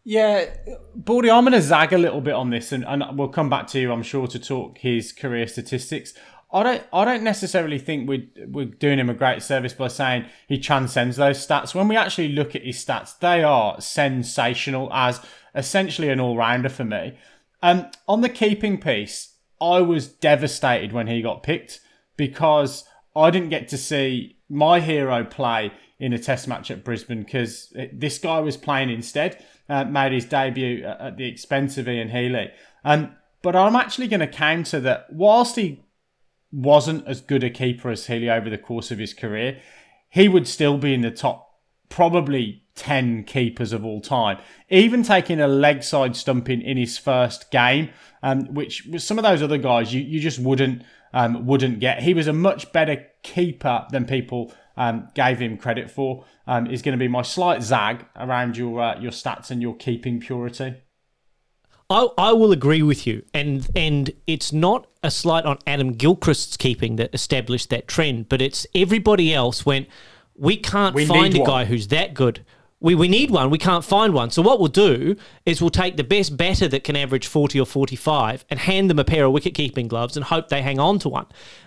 Yeah, 0.05 0.47
Baldy, 0.97 1.31
I'm 1.31 1.45
going 1.45 1.53
to 1.53 1.63
zag 1.63 1.93
a 1.93 1.99
little 1.99 2.21
bit 2.21 2.35
on 2.35 2.51
this, 2.51 2.73
and, 2.73 2.85
and 2.85 3.17
we'll 3.17 3.29
come 3.29 3.49
back 3.49 3.69
to 3.69 3.79
you, 3.79 3.93
I'm 3.93 4.03
sure, 4.03 4.27
to 4.27 4.39
talk 4.41 4.79
his 4.79 5.13
career 5.13 5.47
statistics. 5.47 6.13
I 6.53 6.63
don't 6.63 6.83
I 6.93 7.05
don't 7.05 7.23
necessarily 7.23 7.79
think 7.79 8.09
we're 8.09 8.29
we're 8.47 8.67
doing 8.67 8.99
him 8.99 9.09
a 9.09 9.15
great 9.15 9.43
service 9.43 9.73
by 9.73 9.89
saying 9.89 10.27
he 10.49 10.59
transcends 10.59 11.17
those 11.17 11.45
stats. 11.45 11.75
When 11.75 11.89
we 11.89 11.97
actually 11.97 12.29
look 12.29 12.55
at 12.55 12.65
his 12.65 12.85
stats, 12.85 13.19
they 13.19 13.43
are 13.43 13.81
sensational 13.81 14.93
as 14.93 15.21
essentially 15.55 16.11
an 16.11 16.21
all 16.21 16.37
rounder 16.37 16.69
for 16.69 16.85
me. 16.85 17.17
Um, 17.63 17.91
on 18.07 18.21
the 18.21 18.29
keeping 18.29 18.79
piece, 18.79 19.37
I 19.61 19.81
was 19.81 20.09
devastated 20.09 20.93
when 20.93 21.07
he 21.07 21.23
got 21.23 21.43
picked 21.43 21.81
because 22.17 22.85
I 23.15 23.31
didn't 23.31 23.51
get 23.51 23.69
to 23.69 23.79
see 23.79 24.37
my 24.49 24.81
hero 24.81 25.25
play 25.25 25.73
in 25.99 26.13
a 26.13 26.19
test 26.19 26.49
match 26.49 26.71
at 26.71 26.85
Brisbane 26.85 27.23
because 27.23 27.73
this 27.93 28.19
guy 28.19 28.41
was 28.41 28.57
playing 28.57 28.91
instead, 28.91 29.43
uh, 29.69 29.85
made 29.85 30.13
his 30.13 30.25
debut 30.25 30.85
at 30.85 31.17
the 31.17 31.27
expense 31.27 31.79
of 31.79 31.89
Ian 31.89 32.11
Healy. 32.11 32.51
Um, 32.85 33.15
but 33.41 33.57
I'm 33.57 33.77
actually 33.77 34.09
going 34.09 34.21
to 34.21 34.27
counter 34.27 34.81
that 34.81 35.07
whilst 35.13 35.57
he 35.57 35.82
wasn't 36.53 37.07
as 37.07 37.21
good 37.21 37.43
a 37.43 37.51
keeper 37.51 37.91
as 37.91 38.07
Healy 38.07 38.31
over 38.31 38.51
the 38.51 38.59
course 38.59 38.91
of 38.91 38.99
his 38.99 39.15
career, 39.15 39.61
he 40.09 40.29
would 40.29 40.47
still 40.47 40.79
be 40.79 40.93
in 40.95 41.01
the 41.01 41.11
top 41.11 41.49
probably 41.89 42.63
10 42.75 43.25
keepers 43.25 43.73
of 43.73 43.85
all 43.85 44.01
time. 44.01 44.39
Even 44.71 45.03
taking 45.03 45.41
a 45.41 45.47
leg 45.47 45.83
side 45.83 46.17
stumping 46.17 46.63
in 46.63 46.77
his 46.77 46.99
first 46.99 47.51
game, 47.51 47.91
um, 48.23 48.53
which 48.55 48.87
with 48.87 49.03
some 49.03 49.19
of 49.19 49.25
those 49.25 49.43
other 49.43 49.59
guys 49.59 49.93
you, 49.93 50.01
you 50.01 50.21
just 50.21 50.39
wouldn't 50.39 50.83
um, 51.15 51.47
wouldn't 51.47 51.81
get. 51.81 52.03
He 52.03 52.15
was 52.15 52.27
a 52.27 52.33
much 52.33 52.73
better 52.73 53.05
keeper 53.23 53.87
than 53.91 54.07
people 54.07 54.53
um, 54.77 55.09
gave 55.15 55.39
him 55.39 55.59
credit 55.59 55.91
for. 55.91 56.25
Um, 56.47 56.67
is 56.67 56.83
going 56.83 56.99
to 56.99 57.03
be 57.03 57.09
my 57.09 57.23
slight 57.23 57.63
zag 57.63 58.07
around 58.17 58.57
your 58.57 58.81
uh, 58.81 59.01
your 59.01 59.13
stats 59.13 59.51
and 59.51 59.61
your 59.61 59.77
keeping 59.77 60.21
purity. 60.21 60.77
I, 61.93 62.31
I 62.31 62.33
will 62.33 62.53
agree 62.53 62.83
with 62.83 63.07
you, 63.07 63.25
and 63.33 63.69
and 63.77 64.11
it's 64.27 64.53
not 64.53 64.87
a 65.03 65.11
slight 65.11 65.45
on 65.45 65.59
Adam 65.67 65.93
Gilchrist's 65.93 66.57
keeping 66.57 66.97
that 66.97 67.15
established 67.15 67.71
that 67.71 67.89
trend, 67.89 68.29
but 68.29 68.41
it's 68.41 68.67
everybody 68.75 69.35
else 69.35 69.67
went. 69.67 69.89
We 70.35 70.57
can't 70.57 70.95
We 70.95 71.07
find 71.07 71.35
a 71.35 71.41
one." 71.41 71.47
guy 71.47 71.65
who's 71.67 71.89
that 71.89 72.15
good. 72.15 72.45
We, 72.81 72.97
we 72.97 73.07
need 73.07 73.31
one. 73.31 73.49
We 73.51 73.59
can't 73.59 73.85
find 73.85 74.13
one. 74.13 74.33
So 74.33 74.43
what 74.43 74.59
we'll 74.59 74.67
do 74.67 75.15
is 75.47 75.61
we'll 75.61 75.71
take 75.71 75.97
the 75.97 76.03
best 76.03 76.37
batter 76.37 76.67
that 76.67 76.83
can 76.83 76.97
average 76.97 77.29
forty 77.29 77.61
or 77.61 77.67
forty-five 77.67 78.45
and 78.51 78.59
hand 78.59 78.91
them 78.91 78.99
a 78.99 79.05
pair 79.05 79.25
of 79.25 79.33
wicket-keeping 79.33 79.87
gloves 79.87 80.17
and 80.17 80.25
hope 80.25 80.49
they 80.49 80.63
hang 80.63 80.81
on 80.81 80.99
to 81.01 81.09
one. 81.09 81.27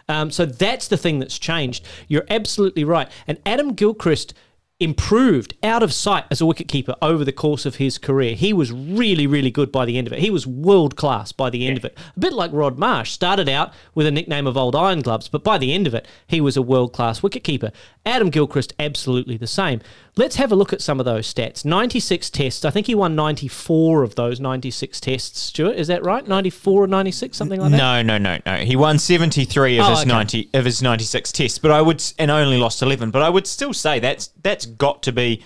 Um, 0.09 0.29
so 0.29 0.45
that's 0.45 0.89
the 0.89 0.97
thing 0.97 1.19
that's 1.19 1.39
changed. 1.39 1.87
You're 2.09 2.25
absolutely 2.29 2.83
right. 2.83 3.09
And 3.27 3.39
Adam 3.45 3.73
Gilchrist 3.75 4.33
improved 4.79 5.53
out 5.63 5.81
of 5.81 5.93
sight 5.93 6.25
as 6.29 6.41
a 6.41 6.43
wicketkeeper 6.43 6.95
over 7.01 7.23
the 7.23 7.31
course 7.31 7.65
of 7.65 7.75
his 7.75 7.97
career. 7.97 8.35
He 8.35 8.51
was 8.51 8.73
really, 8.73 9.25
really 9.25 9.49
good 9.49 9.71
by 9.71 9.85
the 9.85 9.97
end 9.97 10.05
of 10.05 10.11
it. 10.11 10.19
He 10.19 10.29
was 10.29 10.45
world 10.45 10.97
class 10.97 11.31
by 11.31 11.49
the 11.49 11.65
end 11.65 11.77
of 11.77 11.85
it. 11.85 11.97
A 12.15 12.19
bit 12.19 12.33
like 12.33 12.51
Rod 12.51 12.77
Marsh, 12.77 13.11
started 13.11 13.47
out 13.47 13.71
with 13.93 14.05
a 14.05 14.11
nickname 14.11 14.45
of 14.47 14.57
Old 14.57 14.75
Iron 14.75 15.01
Gloves, 15.01 15.29
but 15.29 15.45
by 15.45 15.57
the 15.57 15.71
end 15.73 15.87
of 15.87 15.93
it, 15.93 16.05
he 16.27 16.41
was 16.41 16.57
a 16.57 16.61
world 16.61 16.91
class 16.91 17.21
wicketkeeper. 17.21 17.71
Adam 18.05 18.29
Gilchrist, 18.29 18.73
absolutely 18.77 19.37
the 19.37 19.47
same. 19.47 19.79
Let's 20.17 20.35
have 20.35 20.51
a 20.51 20.55
look 20.55 20.71
at 20.71 20.81
some 20.81 20.99
of 20.99 21.05
those 21.05 21.33
stats. 21.33 21.65
96 21.65 22.29
tests. 22.29 22.63
I 22.63 22.69
think 22.69 22.87
he 22.87 22.95
won 22.95 23.15
94 23.15 24.03
of 24.03 24.15
those 24.15 24.39
96 24.39 24.99
tests, 25.01 25.39
Stuart. 25.39 25.75
Is 25.77 25.87
that 25.87 26.03
right? 26.05 26.25
94 26.25 26.83
or 26.83 26.87
96, 26.87 27.35
something 27.35 27.59
like 27.59 27.71
that? 27.71 27.77
No, 27.77 28.01
no, 28.01 28.17
no, 28.17 28.39
no. 28.45 28.57
He 28.63 28.75
won 28.75 28.99
73 28.99 29.79
of 29.79 29.85
Oh, 29.85 29.89
his 29.89 29.99
okay. 30.01 30.09
90 30.09 30.49
of 30.53 30.65
his 30.65 30.81
96 30.81 31.31
tests, 31.31 31.59
but 31.59 31.71
I 31.71 31.81
would 31.81 32.03
and 32.19 32.29
only 32.29 32.57
lost 32.57 32.81
11, 32.81 33.11
but 33.11 33.21
I 33.23 33.29
would 33.29 33.47
still 33.47 33.73
say 33.73 33.99
that's 33.99 34.27
that's 34.41 34.64
got 34.65 35.03
to 35.03 35.11
be 35.11 35.41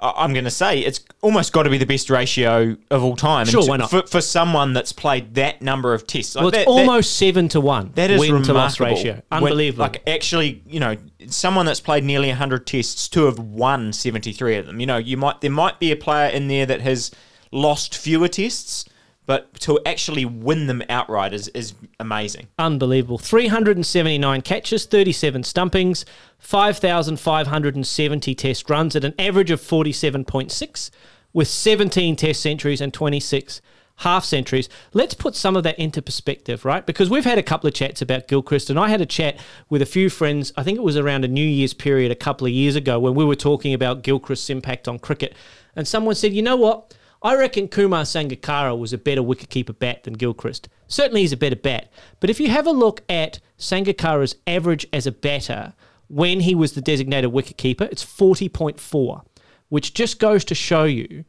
I'm 0.00 0.34
going 0.34 0.44
to 0.44 0.50
say 0.50 0.80
it's 0.80 1.00
almost 1.22 1.52
got 1.54 1.62
to 1.62 1.70
be 1.70 1.78
the 1.78 1.86
best 1.86 2.10
ratio 2.10 2.76
of 2.90 3.02
all 3.02 3.16
time. 3.16 3.42
And 3.42 3.48
Sure, 3.50 3.64
why 3.66 3.78
not? 3.78 3.88
For, 3.88 4.02
for 4.06 4.20
someone 4.20 4.74
that's 4.74 4.92
played 4.92 5.34
that 5.36 5.62
number 5.62 5.94
of 5.94 6.06
tests. 6.06 6.34
Like 6.34 6.42
Well, 6.42 6.48
it's 6.48 6.58
that- 6.58 6.64
that- 6.66 6.70
almost 6.70 7.16
7 7.16 7.48
to 7.50 7.60
1 7.60 7.92
that 7.94 8.10
is 8.10 8.20
win 8.20 8.42
to 8.42 8.52
loss 8.52 8.78
remarkable. 8.78 8.86
ratio. 9.02 9.12
When- 9.28 9.42
Unbelievable. 9.44 9.82
like 9.84 10.02
actually, 10.06 10.62
you 10.66 10.78
know, 10.80 10.96
someone 11.28 11.64
that's 11.64 11.80
played 11.80 12.04
nearly 12.04 12.28
100 12.28 12.66
tests 12.66 13.08
to 13.10 13.24
have 13.26 13.38
won 13.38 13.94
73 13.94 14.56
of 14.56 14.66
them. 14.66 14.78
You 14.78 14.86
know, 14.86 14.98
you 14.98 15.16
might 15.16 15.40
there 15.40 15.50
might 15.50 15.78
be 15.80 15.90
a 15.90 15.96
player 15.96 16.28
in 16.28 16.48
there 16.48 16.66
that 16.66 16.82
has 16.82 17.10
lost 17.50 17.96
fewer 17.96 18.28
tests, 18.28 18.84
but 19.26 19.54
to 19.60 19.80
actually 19.86 20.24
win 20.24 20.66
them 20.66 20.82
outright 20.88 21.32
is 21.32 21.48
is 21.48 21.74
amazing. 21.98 22.48
Unbelievable. 22.58 23.18
379 23.18 24.42
catches, 24.42 24.86
37 24.86 25.42
stumpings, 25.42 26.04
5,570 26.38 28.34
test 28.34 28.68
runs 28.68 28.96
at 28.96 29.04
an 29.04 29.14
average 29.18 29.50
of 29.50 29.60
47.6, 29.60 30.90
with 31.32 31.48
17 31.48 32.16
test 32.16 32.40
centuries 32.40 32.80
and 32.80 32.92
26 32.92 33.60
half 33.98 34.24
centuries. 34.24 34.68
Let's 34.92 35.14
put 35.14 35.36
some 35.36 35.56
of 35.56 35.62
that 35.62 35.78
into 35.78 36.02
perspective, 36.02 36.64
right? 36.64 36.84
Because 36.84 37.10
we've 37.10 37.24
had 37.24 37.38
a 37.38 37.42
couple 37.42 37.68
of 37.68 37.74
chats 37.74 38.02
about 38.02 38.28
Gilchrist, 38.28 38.70
and 38.70 38.78
I 38.78 38.88
had 38.88 39.00
a 39.00 39.06
chat 39.06 39.38
with 39.70 39.82
a 39.82 39.86
few 39.86 40.10
friends. 40.10 40.52
I 40.56 40.62
think 40.62 40.78
it 40.78 40.82
was 40.84 40.96
around 40.96 41.24
a 41.24 41.28
New 41.28 41.46
Year's 41.46 41.74
period 41.74 42.10
a 42.10 42.16
couple 42.16 42.46
of 42.46 42.52
years 42.52 42.76
ago 42.76 42.98
when 42.98 43.14
we 43.14 43.24
were 43.24 43.36
talking 43.36 43.72
about 43.72 44.02
Gilchrist's 44.02 44.50
impact 44.50 44.88
on 44.88 44.98
cricket. 44.98 45.34
And 45.76 45.86
someone 45.86 46.14
said, 46.14 46.32
you 46.32 46.42
know 46.42 46.56
what? 46.56 46.94
I 47.24 47.34
reckon 47.36 47.68
Kumar 47.68 48.02
Sangakkara 48.02 48.78
was 48.78 48.92
a 48.92 48.98
better 48.98 49.22
wicketkeeper 49.22 49.78
bat 49.78 50.04
than 50.04 50.12
Gilchrist. 50.12 50.68
Certainly 50.88 51.22
he's 51.22 51.32
a 51.32 51.38
better 51.38 51.56
bat. 51.56 51.90
But 52.20 52.28
if 52.28 52.38
you 52.38 52.50
have 52.50 52.66
a 52.66 52.70
look 52.70 53.00
at 53.08 53.40
Sangakkara's 53.58 54.36
average 54.46 54.86
as 54.92 55.06
a 55.06 55.12
batter 55.12 55.72
when 56.08 56.40
he 56.40 56.54
was 56.54 56.72
the 56.72 56.82
designated 56.82 57.32
wicketkeeper, 57.32 57.90
it's 57.90 58.04
40.4, 58.04 59.24
which 59.70 59.94
just 59.94 60.18
goes 60.18 60.44
to 60.44 60.54
show 60.54 60.84
you 60.84 61.24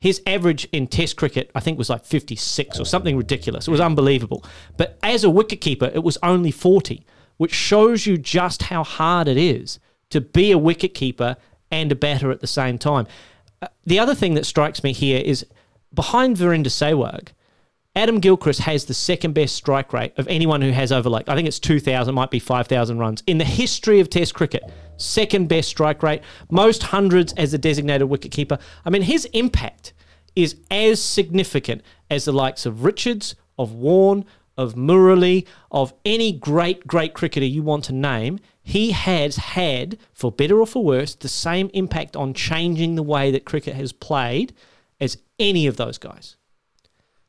his 0.00 0.22
average 0.24 0.68
in 0.70 0.86
Test 0.86 1.16
cricket, 1.16 1.50
I 1.52 1.58
think, 1.58 1.78
was 1.78 1.90
like 1.90 2.04
56 2.04 2.78
or 2.78 2.84
something 2.84 3.16
ridiculous. 3.16 3.66
It 3.66 3.72
was 3.72 3.80
unbelievable. 3.80 4.44
But 4.76 5.00
as 5.02 5.24
a 5.24 5.28
wicketkeeper, 5.28 5.92
it 5.92 6.04
was 6.04 6.16
only 6.22 6.52
40, 6.52 7.04
which 7.38 7.52
shows 7.52 8.06
you 8.06 8.18
just 8.18 8.62
how 8.62 8.84
hard 8.84 9.26
it 9.26 9.36
is 9.36 9.80
to 10.10 10.20
be 10.20 10.52
a 10.52 10.58
wicketkeeper 10.58 11.34
and 11.72 11.90
a 11.90 11.96
batter 11.96 12.30
at 12.30 12.40
the 12.40 12.46
same 12.46 12.78
time. 12.78 13.08
The 13.88 13.98
other 13.98 14.14
thing 14.14 14.34
that 14.34 14.44
strikes 14.44 14.84
me 14.84 14.92
here 14.92 15.22
is 15.24 15.46
behind 15.94 16.36
Virender 16.36 16.66
Sehwag, 16.66 17.28
Adam 17.96 18.20
Gilchrist 18.20 18.60
has 18.60 18.84
the 18.84 18.92
second 18.92 19.32
best 19.32 19.56
strike 19.56 19.94
rate 19.94 20.12
of 20.18 20.28
anyone 20.28 20.60
who 20.60 20.72
has 20.72 20.92
over 20.92 21.08
like 21.08 21.26
I 21.26 21.34
think 21.34 21.48
it's 21.48 21.58
2000 21.58 22.14
might 22.14 22.30
be 22.30 22.38
5000 22.38 22.98
runs. 22.98 23.22
In 23.26 23.38
the 23.38 23.46
history 23.46 23.98
of 23.98 24.10
test 24.10 24.34
cricket 24.34 24.62
second 24.98 25.48
best 25.48 25.70
strike 25.70 26.02
rate 26.02 26.20
most 26.50 26.82
hundreds 26.82 27.32
as 27.38 27.54
a 27.54 27.58
designated 27.58 28.10
wicketkeeper. 28.10 28.60
I 28.84 28.90
mean 28.90 29.00
his 29.00 29.24
impact 29.32 29.94
is 30.36 30.56
as 30.70 31.02
significant 31.02 31.80
as 32.10 32.26
the 32.26 32.32
likes 32.32 32.66
of 32.66 32.84
Richards 32.84 33.36
of 33.58 33.72
Warne 33.72 34.26
of 34.58 34.74
Murali 34.74 35.46
of 35.70 35.94
any 36.04 36.30
great 36.30 36.86
great 36.86 37.14
cricketer 37.14 37.46
you 37.46 37.62
want 37.62 37.84
to 37.84 37.94
name 37.94 38.38
he 38.68 38.90
has 38.90 39.36
had 39.36 39.98
for 40.12 40.30
better 40.30 40.60
or 40.60 40.66
for 40.66 40.84
worse 40.84 41.14
the 41.14 41.28
same 41.28 41.70
impact 41.74 42.16
on 42.16 42.34
changing 42.34 42.94
the 42.94 43.02
way 43.02 43.30
that 43.30 43.44
cricket 43.44 43.74
has 43.74 43.92
played 43.92 44.52
as 45.00 45.18
any 45.38 45.66
of 45.66 45.76
those 45.76 45.98
guys 45.98 46.36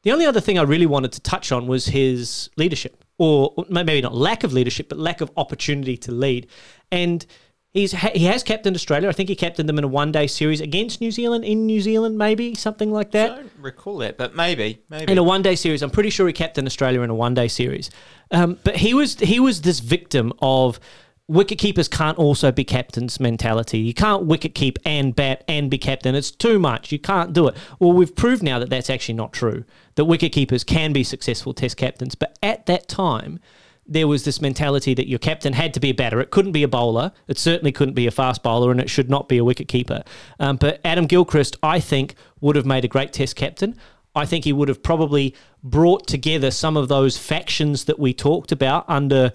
the 0.04 0.12
only 0.12 0.26
other 0.26 0.40
thing 0.40 0.58
I 0.58 0.62
really 0.62 0.86
wanted 0.86 1.12
to 1.14 1.22
touch 1.22 1.52
on 1.52 1.68
was 1.68 1.88
his 1.88 2.50
leadership, 2.56 3.04
or 3.18 3.54
maybe 3.70 4.00
not 4.02 4.16
lack 4.16 4.44
of 4.44 4.54
leadership, 4.54 4.88
but 4.88 4.98
lack 4.98 5.20
of 5.20 5.30
opportunity 5.36 5.98
to 5.98 6.12
lead. 6.12 6.48
And 6.90 7.26
he's 7.72 7.92
he 7.92 8.26
has 8.26 8.42
captained 8.42 8.78
Australia. 8.78 9.10
I 9.10 9.12
think 9.12 9.28
he 9.28 9.36
captained 9.36 9.68
them 9.68 9.78
in 9.78 9.84
a 9.84 9.90
one 9.90 10.14
day 10.14 10.28
series 10.28 10.62
against 10.62 11.02
New 11.02 11.12
Zealand 11.12 11.44
in 11.44 11.66
New 11.66 11.82
Zealand, 11.82 12.18
maybe 12.18 12.56
something 12.56 12.92
like 12.92 13.12
that. 13.12 13.32
I 13.32 13.36
don't 13.36 13.52
recall 13.60 13.98
that, 13.98 14.18
but 14.18 14.36
maybe, 14.36 14.82
maybe. 14.90 15.12
In 15.12 15.18
a 15.18 15.24
one 15.24 15.42
day 15.42 15.56
series, 15.56 15.82
I'm 15.82 15.92
pretty 15.92 16.12
sure 16.12 16.28
he 16.28 16.34
captained 16.34 16.68
Australia 16.68 17.02
in 17.02 17.10
a 17.10 17.16
one 17.16 17.34
day 17.34 17.50
series. 17.50 17.90
Um, 18.32 18.58
but 18.64 18.78
he 18.78 18.94
was 18.94 19.20
he 19.20 19.42
was 19.42 19.64
this 19.64 19.80
victim 19.82 20.32
of 20.42 20.80
wicket 21.30 21.60
keepers 21.60 21.88
can't 21.88 22.18
also 22.18 22.52
be 22.52 22.64
captains 22.64 23.20
mentality. 23.20 23.78
You 23.78 23.94
can't 23.94 24.26
wicket 24.26 24.56
keep 24.56 24.80
and 24.84 25.16
bat 25.16 25.44
and 25.48 25.70
be 25.70 25.78
captain. 25.78 26.16
It's 26.16 26.32
too 26.32 26.60
much. 26.60 26.92
You 26.92 27.00
can't 27.00 27.32
do 27.32 27.48
it. 27.48 27.56
Well, 27.78 27.94
we've 27.94 28.14
proved 28.14 28.44
now 28.44 28.60
that 28.60 28.70
that's 28.70 28.90
actually 28.90 29.16
not 29.16 29.32
true. 29.32 29.64
That 29.96 30.06
wicket 30.06 30.32
keepers 30.32 30.64
can 30.64 30.92
be 30.92 31.04
successful 31.04 31.54
test 31.54 31.78
captains. 31.78 32.16
But 32.16 32.38
at 32.42 32.66
that 32.66 32.90
time, 32.90 33.40
there 33.86 34.08
was 34.08 34.26
this 34.26 34.42
mentality 34.42 34.94
that 34.96 35.08
your 35.08 35.20
captain 35.20 35.54
had 35.54 35.74
to 35.76 35.80
be 35.80 35.92
a 35.92 35.94
batter. 35.94 36.20
It 36.20 36.32
couldn't 36.32 36.52
be 36.52 36.64
a 36.64 36.68
bowler. 36.68 37.12
It 37.28 37.38
certainly 37.38 37.72
couldn't 37.72 37.96
be 37.96 38.08
a 38.08 38.12
fast 38.12 38.44
bowler, 38.44 38.72
and 38.72 38.82
it 38.82 38.90
should 38.90 39.10
not 39.10 39.30
be 39.30 39.38
a 39.38 39.44
wicket 39.44 39.68
keeper. 39.68 40.04
Um, 40.40 40.58
but 40.58 40.82
Adam 40.84 41.06
Gilchrist, 41.06 41.58
I 41.62 41.80
think, 41.80 42.16
would 42.42 42.56
have 42.56 42.66
made 42.66 42.86
a 42.86 42.88
great 42.88 43.14
Test 43.14 43.36
captain. 43.36 43.76
I 44.16 44.26
think 44.26 44.46
he 44.46 44.54
would 44.54 44.68
have 44.68 44.82
probably 44.82 45.36
brought 45.64 46.08
together 46.08 46.52
some 46.52 46.76
of 46.76 46.88
those 46.88 47.18
factions 47.18 47.86
that 47.86 48.00
we 48.00 48.14
talked 48.14 48.52
about 48.52 48.86
under 48.88 49.32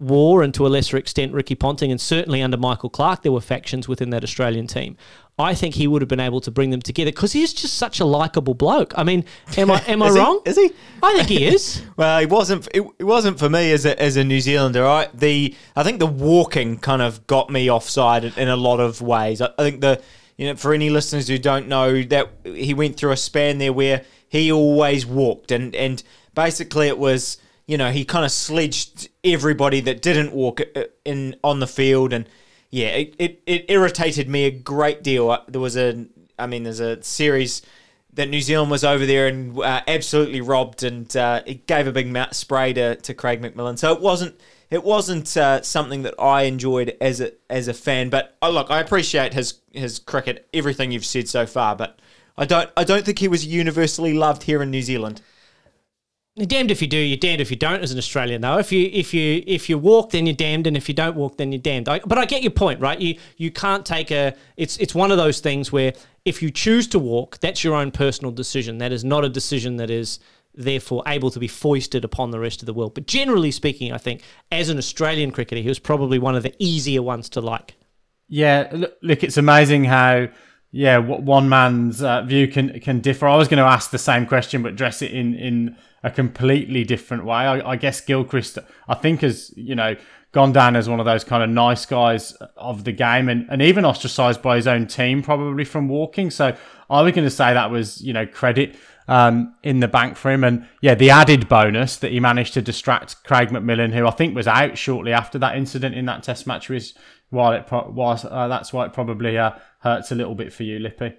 Waugh 0.00 0.40
and 0.40 0.52
to 0.54 0.66
a 0.66 0.68
lesser 0.68 0.96
extent 0.96 1.32
Ricky 1.34 1.54
Ponting 1.54 1.90
and 1.90 2.00
certainly 2.00 2.42
under 2.42 2.56
Michael 2.56 2.88
Clarke, 2.90 3.22
there 3.22 3.32
were 3.32 3.40
factions 3.40 3.86
within 3.86 4.10
that 4.10 4.24
Australian 4.24 4.66
team. 4.66 4.96
I 5.38 5.54
think 5.54 5.74
he 5.74 5.86
would 5.86 6.02
have 6.02 6.08
been 6.08 6.20
able 6.20 6.40
to 6.42 6.50
bring 6.50 6.70
them 6.70 6.82
together 6.82 7.10
because 7.10 7.32
he's 7.32 7.52
just 7.52 7.74
such 7.74 8.00
a 8.00 8.04
likable 8.04 8.54
bloke. 8.54 8.92
I 8.96 9.04
mean, 9.04 9.24
am 9.56 9.70
I 9.70 9.80
am 9.86 10.02
I 10.02 10.06
Is 10.08 10.14
he? 10.14 10.20
wrong? 10.20 10.42
Is 10.44 10.56
he? 10.56 10.72
I 11.02 11.14
think 11.14 11.28
he 11.28 11.44
is. 11.54 11.82
Well, 11.96 12.18
it 12.18 12.28
wasn't. 12.28 12.68
It, 12.74 12.82
it 12.98 13.04
wasn't 13.04 13.38
for 13.38 13.48
me 13.48 13.72
as 13.72 13.86
a, 13.86 14.00
as 14.00 14.16
a 14.16 14.24
New 14.24 14.40
Zealander. 14.40 14.86
I 14.86 15.08
the 15.14 15.54
I 15.76 15.82
think 15.82 15.98
the 15.98 16.06
walking 16.06 16.78
kind 16.78 17.00
of 17.02 17.26
got 17.26 17.50
me 17.50 17.70
offside 17.70 18.24
in, 18.24 18.32
in 18.34 18.48
a 18.48 18.56
lot 18.56 18.80
of 18.80 19.00
ways. 19.00 19.40
I, 19.40 19.50
I 19.58 19.62
think 19.62 19.80
the 19.80 20.02
you 20.36 20.46
know 20.48 20.56
for 20.56 20.74
any 20.74 20.90
listeners 20.90 21.28
who 21.28 21.38
don't 21.38 21.68
know 21.68 22.02
that 22.02 22.30
he 22.44 22.74
went 22.74 22.96
through 22.96 23.12
a 23.12 23.16
span 23.16 23.58
there 23.58 23.72
where 23.72 24.04
he 24.28 24.52
always 24.52 25.06
walked 25.06 25.50
and 25.50 25.74
and 25.74 26.02
basically 26.34 26.88
it 26.88 26.98
was 26.98 27.38
you 27.66 27.76
know 27.76 27.90
he 27.90 28.04
kind 28.04 28.24
of 28.24 28.32
sledged 28.32 29.08
everybody 29.24 29.80
that 29.80 30.02
didn't 30.02 30.32
walk 30.32 30.60
uh, 30.76 30.84
in 31.04 31.36
on 31.42 31.60
the 31.60 31.66
field 31.66 32.12
and 32.12 32.28
yeah 32.70 32.88
it, 32.88 33.14
it, 33.18 33.42
it 33.46 33.64
irritated 33.68 34.28
me 34.28 34.44
a 34.44 34.50
great 34.50 35.02
deal. 35.02 35.30
Uh, 35.30 35.40
There 35.48 35.60
was 35.60 35.76
a 35.76 36.06
I 36.38 36.46
mean 36.46 36.62
there's 36.62 36.80
a 36.80 37.02
series 37.02 37.62
that 38.14 38.28
New 38.28 38.40
Zealand 38.40 38.70
was 38.70 38.84
over 38.84 39.06
there 39.06 39.28
and 39.28 39.58
uh, 39.58 39.82
absolutely 39.86 40.40
robbed, 40.40 40.82
and 40.82 41.14
uh, 41.16 41.42
it 41.46 41.66
gave 41.66 41.86
a 41.86 41.92
big 41.92 42.16
spray 42.32 42.72
to, 42.72 42.96
to 42.96 43.14
Craig 43.14 43.40
McMillan. 43.40 43.78
So 43.78 43.92
it 43.92 44.00
wasn't 44.00 44.40
it 44.70 44.84
wasn't 44.84 45.36
uh, 45.36 45.62
something 45.62 46.02
that 46.02 46.14
I 46.20 46.42
enjoyed 46.42 46.96
as 47.00 47.20
a 47.20 47.32
as 47.48 47.68
a 47.68 47.74
fan. 47.74 48.10
But 48.10 48.36
oh, 48.42 48.50
look, 48.50 48.70
I 48.70 48.80
appreciate 48.80 49.34
his 49.34 49.60
his 49.72 49.98
cricket, 49.98 50.48
everything 50.52 50.90
you've 50.90 51.04
said 51.04 51.28
so 51.28 51.46
far, 51.46 51.76
but 51.76 52.00
I 52.36 52.46
don't 52.46 52.70
I 52.76 52.84
don't 52.84 53.04
think 53.04 53.18
he 53.18 53.28
was 53.28 53.46
universally 53.46 54.14
loved 54.14 54.44
here 54.44 54.62
in 54.62 54.70
New 54.70 54.82
Zealand. 54.82 55.22
You're 56.40 56.46
damned 56.46 56.70
if 56.70 56.80
you 56.80 56.88
do, 56.88 56.96
you're 56.96 57.18
damned 57.18 57.42
if 57.42 57.50
you 57.50 57.56
don't. 57.58 57.82
As 57.82 57.92
an 57.92 57.98
Australian, 57.98 58.40
though, 58.40 58.56
if 58.56 58.72
you 58.72 58.88
if 58.94 59.12
you 59.12 59.44
if 59.46 59.68
you 59.68 59.76
walk, 59.76 60.12
then 60.12 60.24
you're 60.24 60.34
damned, 60.34 60.66
and 60.66 60.74
if 60.74 60.88
you 60.88 60.94
don't 60.94 61.14
walk, 61.14 61.36
then 61.36 61.52
you're 61.52 61.60
damned. 61.60 61.86
I, 61.86 61.98
but 61.98 62.16
I 62.16 62.24
get 62.24 62.42
your 62.42 62.50
point, 62.50 62.80
right? 62.80 62.98
You 62.98 63.18
you 63.36 63.50
can't 63.50 63.84
take 63.84 64.10
a. 64.10 64.34
It's 64.56 64.78
it's 64.78 64.94
one 64.94 65.10
of 65.10 65.18
those 65.18 65.40
things 65.40 65.70
where 65.70 65.92
if 66.24 66.40
you 66.40 66.50
choose 66.50 66.86
to 66.88 66.98
walk, 66.98 67.40
that's 67.40 67.62
your 67.62 67.74
own 67.74 67.90
personal 67.90 68.32
decision. 68.32 68.78
That 68.78 68.90
is 68.90 69.04
not 69.04 69.22
a 69.22 69.28
decision 69.28 69.76
that 69.76 69.90
is 69.90 70.18
therefore 70.54 71.02
able 71.06 71.30
to 71.30 71.38
be 71.38 71.46
foisted 71.46 72.06
upon 72.06 72.30
the 72.30 72.40
rest 72.40 72.62
of 72.62 72.66
the 72.66 72.72
world. 72.72 72.94
But 72.94 73.06
generally 73.06 73.50
speaking, 73.50 73.92
I 73.92 73.98
think 73.98 74.22
as 74.50 74.70
an 74.70 74.78
Australian 74.78 75.32
cricketer, 75.32 75.60
he 75.60 75.68
was 75.68 75.78
probably 75.78 76.18
one 76.18 76.36
of 76.36 76.42
the 76.42 76.54
easier 76.58 77.02
ones 77.02 77.28
to 77.30 77.42
like. 77.42 77.74
Yeah, 78.28 78.86
look, 79.02 79.22
it's 79.22 79.36
amazing 79.36 79.84
how 79.84 80.28
yeah 80.72 80.96
one 80.96 81.50
man's 81.50 82.02
uh, 82.02 82.22
view 82.22 82.48
can 82.48 82.80
can 82.80 83.00
differ. 83.00 83.28
I 83.28 83.36
was 83.36 83.46
going 83.46 83.58
to 83.58 83.70
ask 83.70 83.90
the 83.90 83.98
same 83.98 84.24
question, 84.24 84.62
but 84.62 84.74
dress 84.74 85.02
it 85.02 85.10
in 85.10 85.34
in 85.34 85.76
a 86.02 86.10
completely 86.10 86.84
different 86.84 87.24
way. 87.24 87.36
I, 87.36 87.72
I 87.72 87.76
guess 87.76 88.00
Gilchrist, 88.00 88.58
I 88.88 88.94
think, 88.94 89.20
has 89.20 89.52
you 89.56 89.74
know 89.74 89.96
gone 90.32 90.52
down 90.52 90.76
as 90.76 90.88
one 90.88 91.00
of 91.00 91.06
those 91.06 91.24
kind 91.24 91.42
of 91.42 91.50
nice 91.50 91.84
guys 91.86 92.32
of 92.56 92.84
the 92.84 92.92
game, 92.92 93.28
and, 93.28 93.46
and 93.50 93.60
even 93.60 93.84
ostracised 93.84 94.42
by 94.42 94.56
his 94.56 94.66
own 94.66 94.86
team 94.86 95.22
probably 95.22 95.64
from 95.64 95.88
walking. 95.88 96.30
So 96.30 96.56
I 96.88 97.02
was 97.02 97.12
going 97.12 97.26
to 97.26 97.30
say 97.30 97.54
that 97.54 97.70
was 97.70 98.00
you 98.00 98.12
know 98.12 98.26
credit 98.26 98.76
um, 99.08 99.54
in 99.62 99.80
the 99.80 99.88
bank 99.88 100.16
for 100.16 100.30
him. 100.30 100.44
And 100.44 100.66
yeah, 100.80 100.94
the 100.94 101.10
added 101.10 101.48
bonus 101.48 101.96
that 101.96 102.12
he 102.12 102.20
managed 102.20 102.54
to 102.54 102.62
distract 102.62 103.22
Craig 103.24 103.48
McMillan, 103.48 103.92
who 103.92 104.06
I 104.06 104.12
think 104.12 104.34
was 104.34 104.46
out 104.46 104.78
shortly 104.78 105.12
after 105.12 105.38
that 105.40 105.56
incident 105.56 105.94
in 105.94 106.06
that 106.06 106.22
Test 106.22 106.46
match, 106.46 106.68
was 106.68 106.94
while 107.28 107.52
it 107.52 107.70
was 107.70 108.24
uh, 108.24 108.48
that's 108.48 108.72
why 108.72 108.86
it 108.86 108.92
probably 108.92 109.36
uh, 109.36 109.52
hurts 109.80 110.12
a 110.12 110.14
little 110.14 110.34
bit 110.34 110.52
for 110.52 110.62
you, 110.62 110.78
Lippy. 110.78 111.14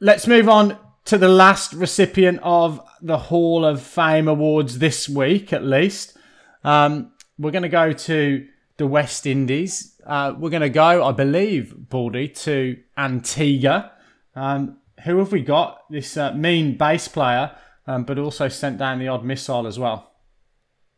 Let's 0.00 0.26
move 0.26 0.48
on 0.48 0.78
to 1.10 1.18
the 1.18 1.28
last 1.28 1.72
recipient 1.72 2.38
of 2.40 2.80
the 3.02 3.18
Hall 3.18 3.64
of 3.64 3.82
Fame 3.82 4.28
awards 4.28 4.78
this 4.78 5.08
week, 5.08 5.52
at 5.52 5.64
least. 5.64 6.16
Um, 6.62 7.10
we're 7.36 7.50
going 7.50 7.64
to 7.64 7.68
go 7.68 7.92
to 7.92 8.46
the 8.76 8.86
West 8.86 9.26
Indies. 9.26 10.00
Uh, 10.06 10.34
we're 10.38 10.50
going 10.50 10.62
to 10.62 10.68
go, 10.68 11.04
I 11.04 11.10
believe, 11.10 11.74
Baldy, 11.88 12.28
to 12.28 12.76
Antigua. 12.96 13.90
Um, 14.36 14.78
who 15.02 15.18
have 15.18 15.32
we 15.32 15.42
got? 15.42 15.82
This 15.90 16.16
uh, 16.16 16.32
mean 16.32 16.76
bass 16.76 17.08
player, 17.08 17.56
um, 17.88 18.04
but 18.04 18.16
also 18.16 18.46
sent 18.46 18.78
down 18.78 19.00
the 19.00 19.08
odd 19.08 19.24
missile 19.24 19.66
as 19.66 19.80
well. 19.80 20.12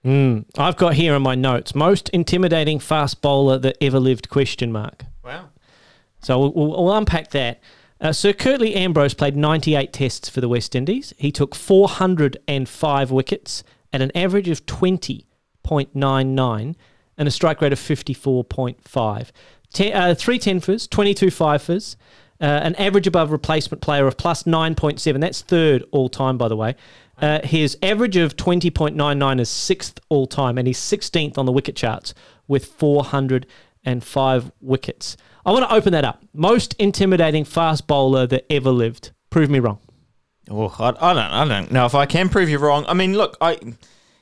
Mm, 0.05 0.45
I've 0.59 0.77
got 0.77 0.93
here 0.93 1.15
in 1.15 1.23
my 1.23 1.37
notes 1.37 1.75
most 1.75 2.11
intimidating 2.11 2.81
fast 2.81 3.23
bowler 3.23 3.57
that 3.61 3.79
ever 3.81 3.99
lived? 3.99 4.29
Question 4.29 4.73
mark. 4.73 5.07
Wow. 5.25 5.49
So 6.21 6.39
we'll, 6.39 6.53
we'll, 6.53 6.85
we'll 6.85 6.97
unpack 6.97 7.31
that. 7.31 7.63
Uh, 8.03 8.13
Sir 8.13 8.33
Curtly 8.33 8.75
Ambrose 8.75 9.15
played 9.15 9.37
98 9.37 9.93
tests 9.93 10.29
for 10.29 10.41
the 10.41 10.49
West 10.49 10.75
Indies. 10.75 11.15
He 11.19 11.31
took 11.31 11.55
405 11.55 13.11
wickets 13.13 13.63
at 13.93 14.03
an 14.03 14.11
average 14.17 14.49
of 14.49 14.67
20.99 14.67 16.75
and 17.17 17.29
a 17.29 17.31
strike 17.31 17.61
rate 17.61 17.73
of 17.73 17.79
54.5. 17.79 19.31
Ten, 19.73 19.93
uh, 19.95 20.17
three 20.17 20.41
tenfers, 20.41 20.89
22 20.89 21.31
fifers, 21.31 21.97
uh, 22.41 22.45
an 22.45 22.75
average 22.75 23.07
above 23.07 23.31
replacement 23.31 23.81
player 23.81 24.09
of 24.09 24.17
plus 24.17 24.43
9.7. 24.43 25.21
That's 25.21 25.43
third 25.43 25.85
all 25.93 26.09
time, 26.09 26.37
by 26.37 26.49
the 26.49 26.57
way. 26.57 26.75
Uh, 27.19 27.39
his 27.45 27.79
average 27.83 28.17
of 28.17 28.37
20.99 28.37 29.39
is 29.39 29.49
sixth 29.49 30.01
all 30.09 30.27
time, 30.27 30.59
and 30.59 30.67
he's 30.67 30.81
16th 30.81 31.39
on 31.39 31.47
the 31.47 31.53
wicket 31.53 31.77
charts 31.77 32.15
with 32.49 32.67
405 32.67 34.51
wickets. 34.61 35.17
I 35.45 35.51
want 35.51 35.69
to 35.69 35.75
open 35.75 35.93
that 35.93 36.05
up. 36.05 36.23
Most 36.33 36.75
intimidating 36.75 37.45
fast 37.45 37.87
bowler 37.87 38.27
that 38.29 38.51
ever 38.51 38.71
lived. 38.71 39.13
Prove 39.31 39.51
me 39.51 39.59
wrong. 39.59 39.79
Oh, 40.51 40.75
I, 40.79 40.89
I 40.89 41.15
don't, 41.15 41.19
I 41.19 41.45
don't 41.47 41.73
know 41.73 41.87
if 41.87 41.95
I 41.95 42.07
can 42.07 42.29
prove 42.29 42.49
you 42.49 42.59
wrong. 42.59 42.85
I 42.87 42.95
mean, 42.95 43.17
look, 43.17 43.37
I, 43.41 43.59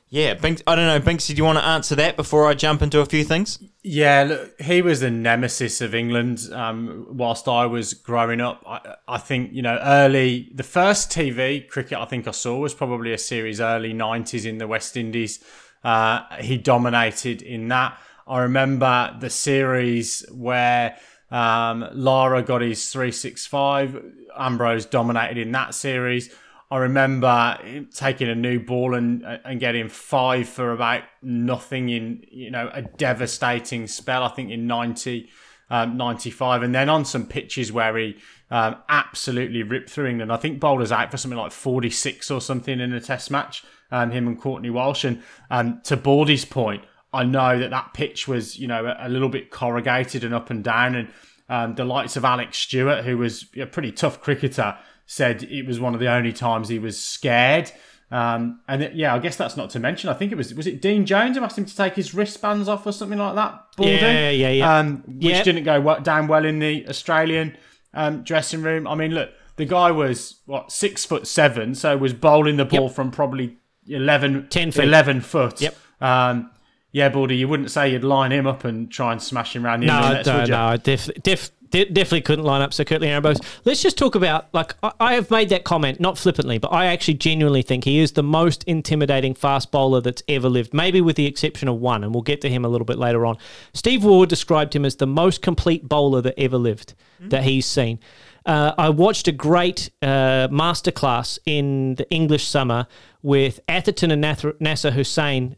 yeah, 0.09 0.33
Binks, 0.33 0.61
I 0.67 0.75
don't 0.75 0.87
know, 0.87 0.99
Binksy, 0.99 1.29
do 1.29 1.35
you 1.35 1.45
want 1.45 1.57
to 1.57 1.63
answer 1.63 1.95
that 1.95 2.17
before 2.17 2.45
I 2.45 2.53
jump 2.53 2.81
into 2.81 2.99
a 2.99 3.05
few 3.05 3.23
things? 3.23 3.59
Yeah, 3.83 4.25
look, 4.27 4.61
he 4.61 4.81
was 4.81 4.99
the 4.99 5.09
nemesis 5.09 5.79
of 5.79 5.95
England 5.95 6.49
um, 6.51 7.07
whilst 7.09 7.47
I 7.47 7.65
was 7.65 7.93
growing 7.93 8.41
up. 8.41 8.63
I, 8.67 8.95
I 9.07 9.17
think, 9.17 9.53
you 9.53 9.61
know, 9.61 9.79
early, 9.81 10.51
the 10.53 10.63
first 10.63 11.11
TV 11.11 11.67
cricket 11.67 11.97
I 11.97 12.05
think 12.05 12.27
I 12.27 12.31
saw 12.31 12.57
was 12.57 12.73
probably 12.73 13.13
a 13.13 13.17
series 13.17 13.61
early 13.61 13.93
90s 13.93 14.45
in 14.45 14.57
the 14.57 14.67
West 14.67 14.97
Indies. 14.97 15.43
Uh, 15.83 16.23
he 16.39 16.57
dominated 16.57 17.41
in 17.41 17.67
that. 17.69 17.97
I 18.27 18.39
remember 18.39 19.15
the 19.19 19.29
series 19.29 20.25
where 20.31 20.97
um, 21.31 21.87
Lara 21.93 22.43
got 22.43 22.61
his 22.61 22.89
365. 22.91 24.03
Ambrose 24.37 24.85
dominated 24.85 25.37
in 25.37 25.51
that 25.53 25.73
series. 25.73 26.33
I 26.69 26.77
remember 26.77 27.57
taking 27.93 28.29
a 28.29 28.35
new 28.35 28.59
ball 28.59 28.95
and 28.95 29.25
and 29.25 29.59
getting 29.59 29.89
five 29.89 30.47
for 30.47 30.71
about 30.71 31.03
nothing 31.21 31.89
in 31.89 32.25
you 32.31 32.49
know 32.49 32.69
a 32.73 32.81
devastating 32.81 33.87
spell. 33.87 34.23
I 34.23 34.29
think 34.29 34.51
in 34.51 34.67
90, 34.67 35.29
um, 35.69 35.97
95, 35.97 36.63
and 36.63 36.73
then 36.73 36.87
on 36.87 37.03
some 37.03 37.25
pitches 37.25 37.73
where 37.73 37.97
he 37.97 38.17
um, 38.49 38.77
absolutely 38.87 39.63
ripped 39.63 39.89
through 39.89 40.07
England. 40.07 40.31
I 40.31 40.37
think 40.37 40.61
bowlers 40.61 40.93
out 40.93 41.11
for 41.11 41.17
something 41.17 41.37
like 41.37 41.51
46 41.51 42.31
or 42.31 42.39
something 42.39 42.79
in 42.79 42.93
a 42.93 43.01
Test 43.01 43.31
match. 43.31 43.63
Um, 43.93 44.11
him 44.11 44.25
and 44.25 44.39
Courtney 44.39 44.69
Walsh, 44.69 45.03
and 45.03 45.21
um, 45.49 45.81
to 45.83 45.97
Baldy's 45.97 46.45
point, 46.45 46.85
I 47.13 47.23
know 47.23 47.59
that 47.59 47.71
that 47.71 47.93
pitch 47.93 48.27
was 48.27 48.57
you 48.57 48.67
know 48.67 48.95
a, 48.99 49.09
little 49.09 49.29
bit 49.29 49.51
corrugated 49.51 50.23
and 50.23 50.33
up 50.33 50.49
and 50.49 50.63
down, 50.63 50.95
and 50.95 51.09
um, 51.49 51.75
the 51.75 51.85
likes 51.85 52.15
of 52.15 52.23
Alex 52.25 52.57
Stewart, 52.57 53.03
who 53.03 53.17
was 53.17 53.45
a 53.57 53.65
pretty 53.65 53.91
tough 53.91 54.21
cricketer, 54.21 54.77
said 55.05 55.43
it 55.43 55.65
was 55.67 55.79
one 55.79 55.93
of 55.93 55.99
the 55.99 56.07
only 56.11 56.33
times 56.33 56.69
he 56.69 56.79
was 56.79 57.01
scared. 57.01 57.71
Um, 58.11 58.59
and 58.67 58.83
it, 58.83 58.93
yeah, 58.93 59.15
I 59.15 59.19
guess 59.19 59.37
that's 59.37 59.55
not 59.55 59.69
to 59.69 59.79
mention. 59.79 60.09
I 60.09 60.13
think 60.13 60.33
it 60.33 60.35
was 60.35 60.53
was 60.53 60.67
it 60.67 60.81
Dean 60.81 61.05
Jones 61.05 61.37
who 61.37 61.43
asked 61.43 61.57
him 61.57 61.65
to 61.65 61.75
take 61.75 61.95
his 61.95 62.13
wristbands 62.13 62.67
off 62.67 62.85
or 62.85 62.91
something 62.91 63.17
like 63.19 63.35
that. 63.35 63.61
Baldy? 63.77 63.91
Yeah, 63.93 64.29
yeah, 64.29 64.49
yeah. 64.49 64.77
Um, 64.79 65.03
which 65.07 65.23
Yeah. 65.25 65.43
didn't 65.43 65.63
go 65.63 65.99
down 66.01 66.27
well 66.27 66.43
in 66.45 66.59
the 66.59 66.85
Australian 66.89 67.55
um, 67.93 68.23
dressing 68.23 68.61
room. 68.63 68.85
I 68.85 68.95
mean, 68.95 69.11
look, 69.13 69.29
the 69.55 69.65
guy 69.65 69.91
was 69.91 70.41
what 70.45 70.73
six 70.73 71.05
foot 71.05 71.25
seven, 71.25 71.73
so 71.73 71.95
was 71.95 72.13
bowling 72.13 72.57
the 72.57 72.65
ball 72.65 72.87
Yep. 72.87 72.95
from 72.95 73.11
probably 73.11 73.57
11, 73.87 74.47
10 74.49 74.71
feet. 74.71 74.83
11 74.83 75.21
foot. 75.21 75.61
Yep. 75.61 75.75
Um, 76.01 76.51
yeah, 76.91 77.09
Baldy, 77.09 77.37
you 77.37 77.47
wouldn't 77.47 77.71
say 77.71 77.91
you'd 77.91 78.03
line 78.03 78.31
him 78.31 78.45
up 78.47 78.63
and 78.65 78.91
try 78.91 79.11
and 79.11 79.21
smash 79.21 79.55
him 79.55 79.65
around 79.65 79.81
the 79.81 79.87
No, 79.87 79.93
internets, 79.93 80.25
no, 80.25 80.37
would 80.39 80.47
you? 80.47 80.53
no. 80.53 80.61
I 80.61 80.77
def, 80.77 81.09
def, 81.23 81.51
de- 81.69 81.85
definitely 81.85 82.21
couldn't 82.21 82.43
line 82.43 82.61
up 82.61 82.73
Sir 82.73 82.83
Curtly 82.83 83.07
Ambrose. 83.07 83.39
Let's 83.63 83.81
just 83.81 83.97
talk 83.97 84.15
about, 84.15 84.53
like, 84.53 84.75
I, 84.83 84.91
I 84.99 85.13
have 85.13 85.31
made 85.31 85.49
that 85.49 85.63
comment, 85.63 85.99
not 86.01 86.17
flippantly, 86.17 86.57
but 86.57 86.67
I 86.73 86.87
actually 86.87 87.13
genuinely 87.15 87.61
think 87.61 87.85
he 87.85 87.99
is 87.99 88.11
the 88.11 88.23
most 88.23 88.63
intimidating 88.65 89.33
fast 89.33 89.71
bowler 89.71 90.01
that's 90.01 90.21
ever 90.27 90.49
lived, 90.49 90.73
maybe 90.73 90.99
with 91.01 91.15
the 91.15 91.25
exception 91.25 91.67
of 91.69 91.77
one, 91.79 92.03
and 92.03 92.13
we'll 92.13 92.23
get 92.23 92.41
to 92.41 92.49
him 92.49 92.65
a 92.65 92.67
little 92.67 92.85
bit 92.85 92.97
later 92.99 93.25
on. 93.25 93.37
Steve 93.73 94.03
Waugh 94.03 94.25
described 94.25 94.75
him 94.75 94.83
as 94.83 94.97
the 94.97 95.07
most 95.07 95.41
complete 95.41 95.87
bowler 95.87 96.21
that 96.21 96.37
ever 96.37 96.57
lived, 96.57 96.93
that 97.21 97.43
he's 97.43 97.65
seen. 97.67 97.99
Uh, 98.45 98.73
I 98.75 98.89
watched 98.89 99.27
a 99.27 99.31
great 99.31 99.91
uh, 100.01 100.47
masterclass 100.49 101.37
in 101.45 101.93
the 101.95 102.09
English 102.09 102.47
summer 102.47 102.87
with 103.21 103.59
Atherton 103.67 104.09
and 104.09 104.19
Nath- 104.21 104.59
Nasser 104.59 104.89
Hussain 104.91 105.55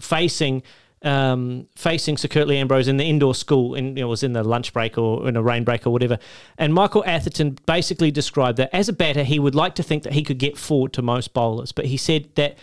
facing 0.00 0.62
um, 1.02 1.68
facing 1.76 2.16
Sir 2.16 2.26
Curtly 2.26 2.56
Ambrose 2.56 2.88
in 2.88 2.96
the 2.96 3.04
indoor 3.04 3.34
school, 3.34 3.74
and 3.74 3.98
it 3.98 4.04
was 4.04 4.22
in 4.22 4.32
the 4.32 4.42
lunch 4.42 4.72
break 4.72 4.98
or 4.98 5.28
in 5.28 5.36
a 5.36 5.42
rain 5.42 5.62
break 5.62 5.86
or 5.86 5.90
whatever. 5.90 6.18
And 6.58 6.74
Michael 6.74 7.04
Atherton 7.04 7.58
basically 7.66 8.10
described 8.10 8.58
that 8.58 8.70
as 8.72 8.88
a 8.88 8.92
batter, 8.92 9.22
he 9.22 9.38
would 9.38 9.54
like 9.54 9.74
to 9.76 9.82
think 9.82 10.02
that 10.02 10.14
he 10.14 10.22
could 10.22 10.38
get 10.38 10.56
forward 10.56 10.92
to 10.94 11.02
most 11.02 11.32
bowlers, 11.32 11.70
but 11.70 11.86
he 11.86 11.96
said 11.96 12.34
that 12.34 12.58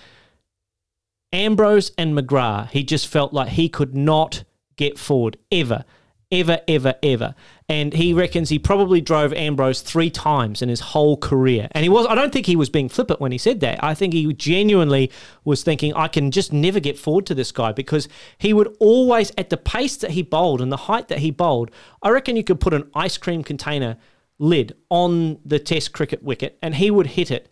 Ambrose 1.31 1.91
and 1.97 2.17
McGrath, 2.17 2.71
he 2.71 2.83
just 2.83 3.07
felt 3.07 3.33
like 3.33 3.49
he 3.49 3.69
could 3.69 3.95
not 3.95 4.43
get 4.75 4.97
forward 4.97 5.37
ever 5.51 5.85
ever, 6.33 6.59
ever, 6.67 6.95
ever. 7.01 7.35
And 7.73 7.91
he 7.91 8.13
reckons 8.13 8.49
he 8.49 8.59
probably 8.59 9.01
drove 9.01 9.33
Ambrose 9.33 9.81
three 9.81 10.11
times 10.11 10.61
in 10.61 10.69
his 10.69 10.79
whole 10.79 11.17
career. 11.17 11.67
And 11.71 11.81
he 11.81 11.89
was, 11.89 12.05
I 12.05 12.13
don't 12.13 12.31
think 12.31 12.45
he 12.45 12.55
was 12.55 12.69
being 12.69 12.87
flippant 12.87 13.19
when 13.19 13.31
he 13.31 13.39
said 13.39 13.61
that. 13.61 13.83
I 13.83 13.95
think 13.95 14.13
he 14.13 14.31
genuinely 14.31 15.09
was 15.43 15.63
thinking, 15.63 15.91
I 15.95 16.07
can 16.07 16.29
just 16.29 16.53
never 16.53 16.79
get 16.79 16.99
forward 16.99 17.25
to 17.25 17.33
this 17.33 17.51
guy 17.51 17.71
because 17.71 18.07
he 18.37 18.53
would 18.53 18.77
always, 18.79 19.31
at 19.39 19.49
the 19.49 19.57
pace 19.57 19.97
that 19.97 20.11
he 20.11 20.21
bowled 20.21 20.61
and 20.61 20.71
the 20.71 20.77
height 20.77 21.07
that 21.07 21.17
he 21.17 21.31
bowled, 21.31 21.71
I 22.03 22.11
reckon 22.11 22.35
you 22.35 22.43
could 22.43 22.59
put 22.59 22.75
an 22.75 22.91
ice 22.93 23.17
cream 23.17 23.43
container 23.43 23.97
lid 24.37 24.75
on 24.89 25.39
the 25.43 25.57
test 25.57 25.93
cricket 25.93 26.21
wicket 26.21 26.59
and 26.61 26.75
he 26.75 26.91
would 26.91 27.07
hit 27.07 27.31
it 27.31 27.49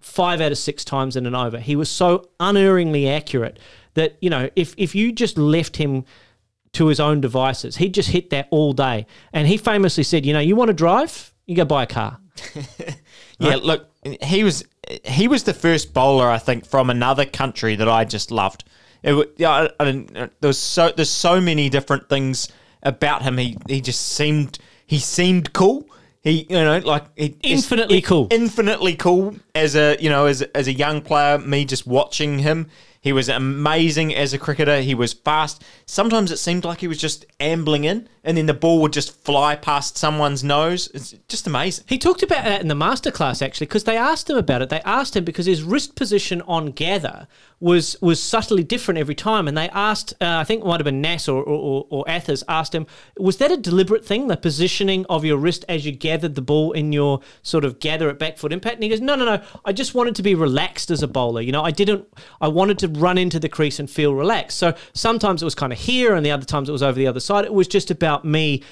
five 0.00 0.40
out 0.40 0.50
of 0.50 0.58
six 0.58 0.84
times 0.84 1.14
in 1.14 1.26
an 1.26 1.36
over. 1.36 1.60
He 1.60 1.76
was 1.76 1.88
so 1.88 2.28
unerringly 2.40 3.08
accurate 3.08 3.60
that, 3.94 4.16
you 4.20 4.30
know, 4.30 4.50
if, 4.56 4.74
if 4.76 4.96
you 4.96 5.12
just 5.12 5.38
left 5.38 5.76
him 5.76 6.04
to 6.72 6.86
his 6.86 7.00
own 7.00 7.20
devices. 7.20 7.76
He'd 7.76 7.94
just 7.94 8.10
hit 8.10 8.30
that 8.30 8.48
all 8.50 8.72
day. 8.72 9.06
And 9.32 9.48
he 9.48 9.56
famously 9.56 10.04
said, 10.04 10.24
you 10.24 10.32
know, 10.32 10.40
you 10.40 10.56
want 10.56 10.68
to 10.68 10.74
drive? 10.74 11.32
You 11.46 11.56
go 11.56 11.64
buy 11.64 11.82
a 11.82 11.86
car. 11.86 12.18
yeah, 13.38 13.56
look, 13.56 13.90
he 14.22 14.44
was 14.44 14.64
he 15.04 15.28
was 15.28 15.44
the 15.44 15.54
first 15.54 15.92
bowler 15.92 16.28
I 16.28 16.38
think 16.38 16.66
from 16.66 16.90
another 16.90 17.24
country 17.24 17.76
that 17.76 17.88
I 17.88 18.04
just 18.04 18.30
loved. 18.30 18.64
It, 19.02 19.32
yeah, 19.36 19.50
I, 19.50 19.84
I 19.84 19.88
uh, 19.88 20.28
there 20.40 20.48
was 20.48 20.58
so 20.58 20.92
there's 20.94 21.10
so 21.10 21.40
many 21.40 21.68
different 21.68 22.08
things 22.08 22.48
about 22.82 23.22
him. 23.22 23.38
He 23.38 23.56
he 23.68 23.80
just 23.80 24.00
seemed 24.00 24.58
he 24.86 24.98
seemed 24.98 25.52
cool. 25.52 25.86
He 26.22 26.46
you 26.48 26.56
know 26.56 26.78
like 26.78 27.04
he, 27.16 27.36
infinitely 27.42 27.96
he, 27.96 28.02
cool, 28.02 28.28
infinitely 28.30 28.94
cool 28.94 29.36
as 29.54 29.74
a 29.74 29.96
you 30.00 30.10
know 30.10 30.26
as 30.26 30.42
as 30.42 30.68
a 30.68 30.72
young 30.72 31.00
player. 31.00 31.38
Me 31.38 31.64
just 31.64 31.86
watching 31.86 32.38
him, 32.38 32.68
he 33.00 33.12
was 33.12 33.28
amazing 33.28 34.14
as 34.14 34.34
a 34.34 34.38
cricketer. 34.38 34.82
He 34.82 34.94
was 34.94 35.14
fast. 35.14 35.62
Sometimes 35.86 36.30
it 36.30 36.36
seemed 36.36 36.64
like 36.64 36.80
he 36.80 36.88
was 36.88 36.98
just 36.98 37.24
ambling 37.40 37.84
in, 37.84 38.08
and 38.24 38.36
then 38.36 38.46
the 38.46 38.54
ball 38.54 38.80
would 38.82 38.92
just 38.92 39.24
fly 39.24 39.56
past 39.56 39.96
someone's 39.96 40.44
nose. 40.44 40.90
It's 40.94 41.14
just 41.28 41.46
amazing. 41.46 41.84
He 41.88 41.98
talked 41.98 42.22
about 42.22 42.44
that 42.44 42.60
in 42.60 42.68
the 42.68 42.74
masterclass 42.74 43.42
actually, 43.42 43.66
because 43.66 43.84
they 43.84 43.96
asked 43.96 44.28
him 44.28 44.36
about 44.36 44.62
it. 44.62 44.68
They 44.68 44.80
asked 44.82 45.16
him 45.16 45.24
because 45.24 45.46
his 45.46 45.62
wrist 45.62 45.96
position 45.96 46.42
on 46.42 46.72
gather 46.72 47.26
was 47.60 47.94
was 48.00 48.22
subtly 48.22 48.64
different 48.64 48.98
every 48.98 49.14
time, 49.14 49.46
and 49.46 49.56
they 49.56 49.68
asked, 49.68 50.14
uh, 50.20 50.38
I 50.38 50.44
think 50.44 50.62
it 50.62 50.66
might 50.66 50.80
have 50.80 50.86
been 50.86 51.02
Nass 51.02 51.28
or, 51.28 51.42
or, 51.42 51.86
or 51.90 52.04
Athers 52.08 52.42
asked 52.48 52.74
him, 52.74 52.86
was 53.18 53.36
that 53.36 53.52
a 53.52 53.56
deliberate 53.56 54.04
thing, 54.04 54.28
the 54.28 54.36
positioning 54.36 55.04
of 55.10 55.26
your 55.26 55.36
wrist 55.36 55.66
as 55.68 55.84
you 55.84 55.92
gathered 55.92 56.34
the 56.34 56.42
ball 56.42 56.72
in 56.72 56.92
your 56.92 57.20
sort 57.42 57.66
of 57.66 57.78
gather 57.78 58.08
at 58.08 58.18
back 58.18 58.38
foot 58.38 58.52
impact? 58.52 58.76
And 58.76 58.84
he 58.84 58.88
goes, 58.88 59.02
no, 59.02 59.14
no, 59.14 59.26
no, 59.26 59.42
I 59.64 59.72
just 59.72 59.94
wanted 59.94 60.14
to 60.14 60.22
be 60.22 60.34
relaxed 60.34 60.90
as 60.90 61.02
a 61.02 61.08
bowler. 61.08 61.42
You 61.42 61.52
know, 61.52 61.62
I 61.62 61.70
didn't, 61.70 62.06
I 62.40 62.48
wanted 62.48 62.78
to 62.78 62.88
run 62.88 63.18
into 63.18 63.38
the 63.38 63.48
crease 63.48 63.78
and 63.78 63.90
feel 63.90 64.14
relaxed. 64.14 64.56
So 64.56 64.74
sometimes 64.94 65.42
it 65.42 65.44
was 65.44 65.54
kind 65.54 65.72
of 65.72 65.78
here, 65.78 66.14
and 66.14 66.24
the 66.24 66.30
other 66.30 66.46
times 66.46 66.68
it 66.68 66.72
was 66.72 66.82
over 66.82 66.98
the 66.98 67.06
other 67.06 67.20
side. 67.20 67.44
It 67.44 67.52
was 67.52 67.68
just 67.68 67.90
about 67.90 68.09
me 68.24 68.62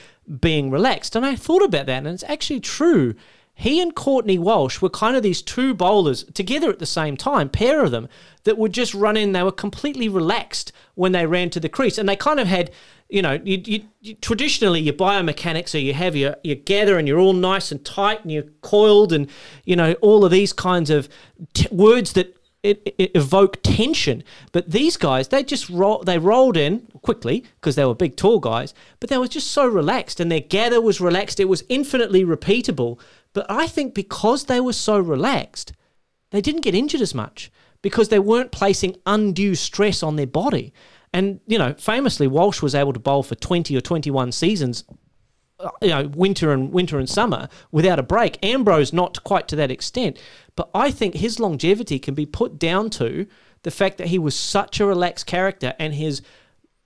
being 0.41 0.71
relaxed. 0.71 1.17
And 1.17 1.25
I 1.25 1.37
thought 1.37 1.65
about 1.65 1.87
that, 1.87 1.99
and 1.99 2.09
it's 2.09 2.25
actually 2.25 2.61
true. 2.61 3.15
He 3.55 3.81
and 3.81 3.93
Courtney 3.93 4.39
Walsh 4.39 4.81
were 4.81 4.89
kind 4.89 5.17
of 5.17 5.25
these 5.25 5.43
two 5.43 5.75
bowlers 5.75 6.23
together 6.33 6.71
at 6.71 6.79
the 6.79 6.87
same 6.87 7.17
time, 7.17 7.49
pair 7.49 7.83
of 7.83 7.91
them, 7.91 8.09
that 8.45 8.57
would 8.57 8.73
just 8.73 8.95
run 8.95 9.17
in. 9.17 9.33
They 9.33 9.43
were 9.43 9.51
completely 9.51 10.09
relaxed 10.09 10.71
when 10.95 11.11
they 11.11 11.27
ran 11.27 11.51
to 11.51 11.61
the 11.61 11.69
crease. 11.69 11.99
And 11.99 12.09
they 12.09 12.15
kind 12.15 12.39
of 12.39 12.47
had, 12.47 12.71
you 13.09 13.21
know, 13.21 13.41
you, 13.43 13.61
you, 13.65 13.83
you, 14.01 14.15
traditionally 14.15 14.81
your 14.81 14.95
biomechanics, 14.95 15.71
so 15.71 15.79
you 15.79 15.93
have 15.93 16.15
your, 16.15 16.37
your 16.45 16.55
gather 16.55 16.99
and 16.99 17.09
you're 17.09 17.19
all 17.19 17.33
nice 17.33 17.73
and 17.73 17.85
tight 17.85 18.23
and 18.23 18.31
you're 18.31 18.45
coiled 18.61 19.13
and, 19.13 19.29
you 19.65 19.75
know, 19.75 19.95
all 19.95 20.25
of 20.25 20.31
these 20.31 20.53
kinds 20.53 20.89
of 20.89 21.09
t- 21.53 21.67
words 21.73 22.13
that 22.13 22.38
it, 22.63 22.95
it 22.99 23.13
evoke 23.15 23.59
tension. 23.63 24.25
But 24.53 24.71
these 24.71 24.97
guys, 24.97 25.29
they 25.29 25.43
just 25.45 25.69
roll, 25.69 26.03
they 26.03 26.19
rolled 26.19 26.57
in 26.57 26.81
quickly 27.03 27.45
because 27.57 27.77
they 27.77 27.85
were 27.85 27.95
big, 27.95 28.17
tall 28.17 28.41
guys. 28.41 28.75
But 29.01 29.11
they 29.11 29.19
were 29.19 29.29
just 29.29 29.51
so 29.51 29.67
relaxed, 29.67 30.21
and 30.21 30.31
their 30.31 30.41
gather 30.41 30.81
was 30.81 31.01
relaxed. 31.01 31.41
It 31.41 31.49
was 31.49 31.65
infinitely 31.69 32.25
repeatable. 32.25 32.99
But 33.33 33.47
I 33.49 33.67
think 33.67 33.95
because 33.95 34.45
they 34.45 34.61
were 34.61 34.73
so 34.73 34.99
relaxed, 34.99 35.73
they 36.31 36.41
didn't 36.41 36.63
get 36.63 36.75
injured 36.75 37.01
as 37.01 37.15
much 37.15 37.51
because 37.83 38.09
they 38.09 38.19
weren't 38.19 38.53
placing 38.53 38.97
undue 39.07 39.55
stress 39.55 40.03
on 40.03 40.17
their 40.17 40.27
body. 40.27 40.73
And 41.13 41.41
you 41.47 41.59
know, 41.59 41.75
famously, 41.75 42.27
Walsh 42.27 42.61
was 42.61 42.75
able 42.75 42.93
to 42.93 43.01
bowl 43.01 43.23
for 43.23 43.35
twenty 43.35 43.77
or 43.77 43.81
twenty-one 43.81 44.33
seasons 44.33 44.85
uh, 45.61 45.71
you 45.83 45.89
know 45.89 46.07
winter 46.15 46.53
and 46.53 46.73
winter 46.73 46.99
and 47.01 47.09
summer 47.09 47.49
without 47.73 47.99
a 47.99 48.03
break. 48.03 48.39
Ambrose 48.45 48.93
not 48.93 49.25
quite 49.25 49.49
to 49.49 49.57
that 49.57 49.71
extent, 49.71 50.17
but 50.59 50.71
I 50.75 50.91
think 50.91 51.15
his 51.15 51.39
longevity 51.39 52.01
can 52.01 52.15
be 52.15 52.27
put 52.27 52.59
down 52.59 52.91
to 52.91 53.29
the 53.63 53.71
fact 53.71 53.97
that 53.99 54.09
he 54.09 54.19
was 54.19 54.35
such 54.35 54.81
a 54.81 54.87
relaxed 54.87 55.25
character 55.25 55.73
and 55.79 55.95
his 55.95 56.21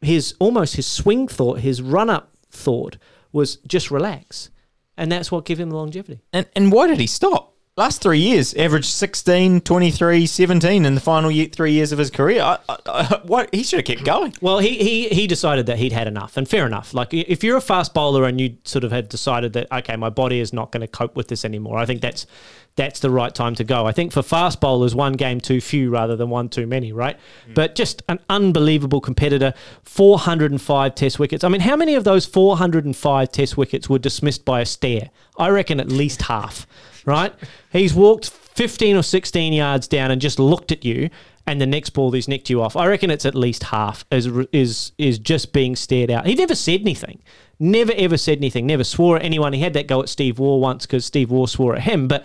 his 0.03 0.35
almost 0.39 0.77
his 0.77 0.87
swing 0.87 1.27
thought, 1.27 1.61
his 1.61 1.81
run 1.81 2.11
up 2.11 2.35
thought 2.51 2.99
was 3.33 3.57
just 3.67 3.91
relax, 3.91 4.51
and 4.99 5.11
that's 5.11 5.33
what 5.33 5.47
gave 5.47 5.59
him 5.59 5.71
the 5.71 5.77
longevity. 5.77 6.21
And 6.35 6.47
and 6.55 6.71
why 6.71 6.87
did 6.87 7.01
he 7.01 7.07
stop? 7.07 7.52
Last 7.77 8.03
three 8.03 8.19
years, 8.19 8.53
averaged 8.55 8.91
16, 8.91 9.63
23, 9.63 10.27
17 10.27 10.85
in 10.85 10.95
the 10.95 11.01
final 11.01 11.31
year, 11.31 11.47
three 11.47 11.73
years 11.73 11.91
of 11.91 11.99
his 11.99 12.11
career. 12.11 12.43
I, 12.43 12.59
I, 12.69 12.77
I, 12.87 13.21
what, 13.25 13.55
he 13.55 13.63
should 13.63 13.79
have 13.79 13.87
kept 13.87 14.05
going. 14.05 14.35
Well, 14.41 14.59
he, 14.59 14.77
he 14.77 15.09
he 15.09 15.27
decided 15.27 15.67
that 15.67 15.79
he'd 15.79 15.93
had 15.93 16.07
enough, 16.07 16.37
and 16.37 16.49
fair 16.49 16.67
enough. 16.67 16.93
Like 16.93 17.15
if 17.15 17.43
you're 17.43 17.57
a 17.57 17.63
fast 17.63 17.95
bowler 17.95 18.25
and 18.25 18.41
you 18.41 18.57
sort 18.65 18.85
of 18.85 18.93
had 18.93 19.09
decided 19.09 19.53
that 19.55 19.73
okay, 19.73 19.97
my 19.97 20.11
body 20.11 20.41
is 20.41 20.53
not 20.53 20.71
going 20.73 20.83
to 20.83 20.87
cope 20.87 21.17
with 21.17 21.29
this 21.29 21.45
anymore, 21.45 21.79
I 21.79 21.87
think 21.87 22.03
that's 22.03 22.27
that's 22.75 23.01
the 23.01 23.11
right 23.11 23.35
time 23.35 23.55
to 23.57 23.65
go. 23.65 23.87
I 23.87 23.93
think 23.93 24.13
for 24.13 24.23
fast 24.23 24.61
bowlers, 24.61 24.95
one 24.95 25.13
game 25.13 25.41
too 25.41 25.61
few 25.61 25.91
rather 25.91 26.17
than 26.17 26.31
one 26.31 26.49
too 26.49 26.67
many, 26.67 26.93
right? 26.93 27.17
Mm. 27.49 27.55
But 27.55 27.75
just 27.75 28.03
an 28.09 28.19
unbelievable 28.31 29.01
competitor. 29.01 29.53
405 29.85 30.95
test 30.95 31.19
wickets. 31.19 31.45
I 31.45 31.49
mean, 31.49 31.61
how 31.61 31.77
many 31.77 31.95
of 31.95 32.05
those 32.05 32.25
405 32.25 33.31
test 33.31 33.59
wickets 33.59 33.91
were 33.91 33.99
dismissed 33.99 34.47
by 34.47 34.63
a 34.63 34.67
stare? 34.67 35.11
I 35.39 35.51
reckon 35.51 35.81
at 35.81 35.89
least 35.89 36.23
half 36.23 36.67
right? 37.07 37.35
He's 37.71 37.95
walked 37.95 38.31
15 38.31 38.97
or 38.97 39.03
16 39.03 39.53
yards 39.53 39.89
down 39.89 40.11
and 40.11 40.21
just 40.21 40.39
looked 40.39 40.73
at 40.73 40.85
you, 40.85 41.11
and 41.47 41.61
the 41.61 41.67
next 41.67 41.91
ball 41.91 42.13
he's 42.13 42.29
nicked 42.29 42.51
you 42.51 42.63
off. 42.63 42.77
I 42.77 42.87
reckon 42.87 43.11
it's 43.11 43.27
at 43.27 43.35
least 43.35 43.65
half 43.65 44.05
is 44.11 44.29
is 44.53 44.93
is 44.99 45.19
just 45.19 45.53
being 45.53 45.77
stared 45.77 46.11
out. 46.11 46.27
He 46.27 46.35
never 46.35 46.55
said 46.55 46.81
anything. 46.81 47.23
Never 47.59 47.93
ever 47.97 48.17
said 48.17 48.39
anything. 48.39 48.67
Never 48.67 48.85
swore 48.85 49.17
at 49.17 49.25
anyone. 49.25 49.53
He 49.53 49.61
had 49.61 49.75
that 49.75 49.87
go 49.87 50.03
at 50.03 50.09
Steve 50.09 50.39
Waugh 50.39 50.57
once 50.57 50.87
because 50.87 51.05
Steve 51.05 51.31
Waugh 51.31 51.47
swore 51.47 51.77
at 51.77 51.83
him, 51.83 52.09
but 52.09 52.25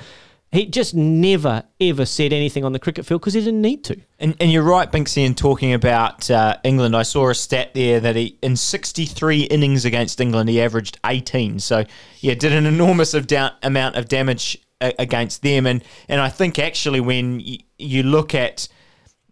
he 0.51 0.65
just 0.65 0.95
never 0.95 1.63
ever 1.81 2.05
said 2.05 2.31
anything 2.31 2.63
on 2.63 2.71
the 2.71 2.79
cricket 2.79 3.05
field 3.05 3.21
because 3.21 3.33
he 3.33 3.41
didn't 3.41 3.61
need 3.61 3.83
to. 3.83 3.99
And, 4.19 4.35
and 4.39 4.51
you're 4.51 4.63
right, 4.63 4.89
Binksy, 4.89 5.25
in 5.25 5.35
talking 5.35 5.73
about 5.73 6.31
uh, 6.31 6.57
England. 6.63 6.95
I 6.95 7.03
saw 7.03 7.29
a 7.29 7.35
stat 7.35 7.73
there 7.73 7.99
that 7.99 8.15
he, 8.15 8.37
in 8.41 8.55
63 8.55 9.41
innings 9.43 9.83
against 9.83 10.21
England, 10.21 10.49
he 10.49 10.61
averaged 10.61 10.99
18. 11.05 11.59
So 11.59 11.83
yeah, 12.21 12.33
did 12.33 12.53
an 12.53 12.65
enormous 12.65 13.13
of 13.13 13.27
da- 13.27 13.51
amount 13.61 13.97
of 13.97 14.07
damage 14.07 14.57
against 14.81 15.41
them. 15.41 15.65
And 15.65 15.83
and 16.07 16.21
I 16.21 16.29
think 16.29 16.59
actually 16.59 16.99
when 16.99 17.41
you, 17.77 18.03
look 18.03 18.35
at 18.35 18.67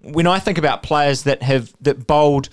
when 0.02 0.28
I 0.28 0.40
think 0.40 0.58
about 0.58 0.84
players 0.84 1.24
that 1.24 1.44
have 1.44 1.74
that 1.82 2.08
bowled 2.08 2.50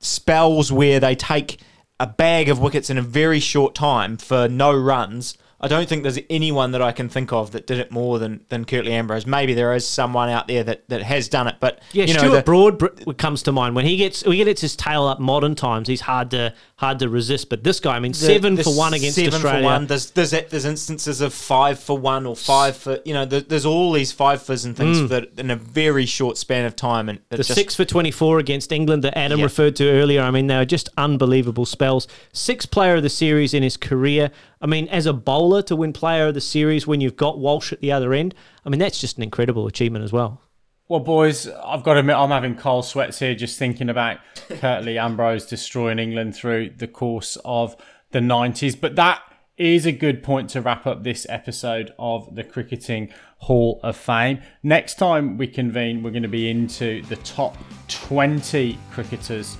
spells 0.00 0.72
where 0.72 1.00
they 1.00 1.14
take 1.14 1.60
a 1.98 2.06
bag 2.06 2.48
of 2.48 2.58
wickets 2.58 2.88
in 2.88 2.96
a 2.96 3.02
very 3.02 3.40
short 3.40 3.74
time 3.74 4.16
for 4.16 4.48
no 4.48 4.74
runs 4.74 5.36
I 5.62 5.68
don't 5.68 5.86
think 5.86 6.02
there's 6.02 6.18
anyone 6.30 6.72
that 6.72 6.80
I 6.80 6.90
can 6.92 7.10
think 7.10 7.32
of 7.32 7.50
that 7.50 7.66
did 7.66 7.78
it 7.78 7.92
more 7.92 8.18
than, 8.18 8.44
than 8.48 8.64
Curtly 8.64 8.92
Ambrose. 8.92 9.26
Maybe 9.26 9.52
there 9.52 9.74
is 9.74 9.86
someone 9.86 10.30
out 10.30 10.48
there 10.48 10.64
that, 10.64 10.88
that 10.88 11.02
has 11.02 11.28
done 11.28 11.48
it, 11.48 11.56
but 11.60 11.82
yeah, 11.92 12.06
you 12.06 12.14
know, 12.14 12.20
Stuart 12.20 12.36
the, 12.36 12.42
Broad 12.42 13.18
comes 13.18 13.42
to 13.42 13.52
mind 13.52 13.74
when 13.74 13.84
he 13.84 13.96
gets 13.96 14.22
he 14.22 14.42
gets 14.42 14.62
his 14.62 14.74
tail 14.74 15.04
up. 15.04 15.20
Modern 15.20 15.54
times, 15.54 15.86
he's 15.86 16.00
hard 16.00 16.30
to 16.30 16.54
hard 16.76 16.98
to 17.00 17.08
resist. 17.10 17.50
But 17.50 17.62
this 17.62 17.78
guy, 17.78 17.96
I 17.96 18.00
mean, 18.00 18.12
the, 18.12 18.18
seven 18.18 18.54
the 18.54 18.64
for 18.64 18.74
one 18.74 18.94
against 18.94 19.16
seven 19.16 19.34
Australia. 19.34 19.60
For 19.60 19.64
one. 19.64 19.86
There's, 19.86 20.10
there's 20.12 20.30
there's 20.30 20.64
instances 20.64 21.20
of 21.20 21.34
five 21.34 21.78
for 21.78 21.98
one 21.98 22.24
or 22.26 22.34
five 22.36 22.76
for 22.76 23.00
you 23.04 23.12
know. 23.12 23.26
there's 23.26 23.66
all 23.66 23.92
these 23.92 24.12
five 24.12 24.42
fors 24.42 24.64
and 24.64 24.74
things 24.74 24.98
mm. 24.98 25.08
that 25.08 25.38
in 25.38 25.50
a 25.50 25.56
very 25.56 26.06
short 26.06 26.38
span 26.38 26.64
of 26.64 26.74
time. 26.74 27.10
And 27.10 27.20
the 27.28 27.36
just, 27.36 27.54
six 27.54 27.76
for 27.76 27.84
twenty 27.84 28.10
four 28.10 28.38
against 28.38 28.72
England 28.72 29.04
that 29.04 29.16
Adam 29.16 29.42
referred 29.42 29.76
to 29.76 29.90
earlier. 29.90 30.22
I 30.22 30.30
mean, 30.30 30.46
they 30.46 30.56
were 30.56 30.64
just 30.64 30.88
unbelievable 30.96 31.66
spells. 31.66 32.08
Six 32.32 32.64
player 32.64 32.96
of 32.96 33.02
the 33.02 33.10
series 33.10 33.52
in 33.52 33.62
his 33.62 33.76
career. 33.76 34.30
I 34.60 34.66
mean, 34.66 34.88
as 34.88 35.06
a 35.06 35.12
bowler 35.12 35.62
to 35.62 35.76
win 35.76 35.92
player 35.92 36.28
of 36.28 36.34
the 36.34 36.40
series 36.40 36.86
when 36.86 37.00
you've 37.00 37.16
got 37.16 37.38
Walsh 37.38 37.72
at 37.72 37.80
the 37.80 37.92
other 37.92 38.12
end, 38.12 38.34
I 38.64 38.68
mean, 38.68 38.78
that's 38.78 39.00
just 39.00 39.16
an 39.16 39.22
incredible 39.22 39.66
achievement 39.66 40.04
as 40.04 40.12
well. 40.12 40.42
Well, 40.88 41.00
boys, 41.00 41.48
I've 41.48 41.82
got 41.82 41.94
to 41.94 42.00
admit, 42.00 42.16
I'm 42.16 42.30
having 42.30 42.56
cold 42.56 42.84
sweats 42.84 43.20
here 43.20 43.34
just 43.34 43.58
thinking 43.58 43.88
about 43.88 44.18
Curtly 44.48 44.98
Ambrose 44.98 45.46
destroying 45.46 45.98
England 45.98 46.34
through 46.34 46.70
the 46.76 46.88
course 46.88 47.38
of 47.44 47.76
the 48.10 48.18
90s. 48.18 48.78
But 48.78 48.96
that 48.96 49.22
is 49.56 49.86
a 49.86 49.92
good 49.92 50.22
point 50.22 50.50
to 50.50 50.60
wrap 50.60 50.86
up 50.86 51.04
this 51.04 51.26
episode 51.28 51.92
of 51.98 52.34
the 52.34 52.42
Cricketing 52.42 53.12
Hall 53.38 53.78
of 53.82 53.96
Fame. 53.96 54.40
Next 54.62 54.94
time 54.96 55.38
we 55.38 55.46
convene, 55.46 56.02
we're 56.02 56.10
going 56.10 56.22
to 56.22 56.28
be 56.28 56.50
into 56.50 57.02
the 57.02 57.16
top 57.16 57.56
20 57.88 58.76
cricketers 58.90 59.56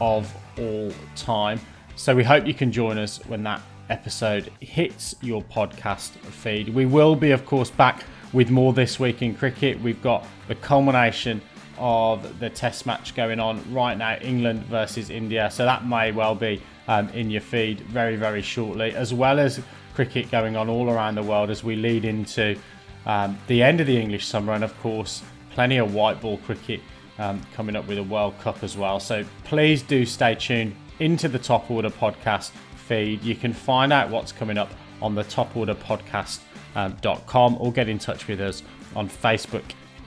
of 0.00 0.32
all 0.58 0.92
time. 1.16 1.58
So 1.96 2.14
we 2.14 2.22
hope 2.22 2.46
you 2.46 2.54
can 2.54 2.70
join 2.70 2.98
us 2.98 3.18
when 3.26 3.42
that 3.44 3.62
episode 3.88 4.50
hits 4.60 5.14
your 5.20 5.42
podcast 5.42 6.10
feed. 6.10 6.68
We 6.68 6.86
will 6.86 7.16
be, 7.16 7.30
of 7.30 7.44
course, 7.46 7.70
back 7.70 8.04
with 8.32 8.50
more 8.50 8.72
this 8.72 8.98
week 8.98 9.22
in 9.22 9.34
cricket. 9.34 9.80
We've 9.80 10.02
got 10.02 10.26
the 10.48 10.54
culmination 10.54 11.40
of 11.78 12.38
the 12.40 12.50
test 12.50 12.86
match 12.86 13.14
going 13.14 13.38
on 13.38 13.62
right 13.72 13.96
now 13.96 14.16
England 14.16 14.64
versus 14.64 15.10
India. 15.10 15.50
So 15.50 15.64
that 15.64 15.86
may 15.86 16.12
well 16.12 16.34
be 16.34 16.62
um, 16.88 17.08
in 17.10 17.30
your 17.30 17.40
feed 17.40 17.80
very, 17.80 18.16
very 18.16 18.42
shortly, 18.42 18.94
as 18.94 19.12
well 19.12 19.38
as 19.38 19.60
cricket 19.94 20.30
going 20.30 20.56
on 20.56 20.68
all 20.68 20.90
around 20.90 21.14
the 21.14 21.22
world 21.22 21.50
as 21.50 21.64
we 21.64 21.76
lead 21.76 22.04
into 22.04 22.58
um, 23.06 23.38
the 23.46 23.62
end 23.62 23.80
of 23.80 23.86
the 23.86 23.96
English 23.96 24.26
summer, 24.26 24.52
and 24.52 24.64
of 24.64 24.78
course, 24.80 25.22
plenty 25.50 25.76
of 25.78 25.94
white 25.94 26.20
ball 26.20 26.38
cricket 26.38 26.80
um, 27.18 27.40
coming 27.54 27.76
up 27.76 27.86
with 27.86 27.98
a 27.98 28.02
World 28.02 28.38
Cup 28.40 28.62
as 28.62 28.76
well. 28.76 29.00
So 29.00 29.24
please 29.44 29.82
do 29.82 30.04
stay 30.04 30.34
tuned 30.34 30.74
into 30.98 31.28
the 31.28 31.38
Top 31.38 31.70
Order 31.70 31.90
podcast 31.90 32.50
feed. 32.86 33.22
You 33.22 33.34
can 33.34 33.52
find 33.52 33.92
out 33.92 34.10
what's 34.10 34.32
coming 34.32 34.58
up 34.58 34.70
on 35.02 35.14
the 35.14 35.24
Top 35.24 35.56
Order 35.56 35.74
Podcast.com 35.74 37.54
um, 37.54 37.60
or 37.60 37.72
get 37.72 37.88
in 37.88 37.98
touch 37.98 38.26
with 38.28 38.40
us 38.40 38.62
on 38.94 39.08
Facebook, 39.08 39.64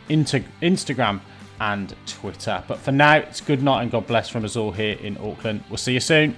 Instagram, 0.10 1.22
and 1.60 1.96
Twitter. 2.06 2.64
But 2.68 2.80
for 2.80 2.92
now, 2.92 3.18
it's 3.18 3.42
good 3.42 3.62
night 3.62 3.84
and 3.84 3.92
God 3.92 4.08
bless 4.08 4.30
from 4.30 4.46
us 4.46 4.56
all 4.56 4.72
here 4.72 4.98
in 4.98 5.18
Auckland. 5.18 5.64
We'll 5.70 5.78
see 5.78 5.94
you 5.94 6.00
soon. 6.00 6.36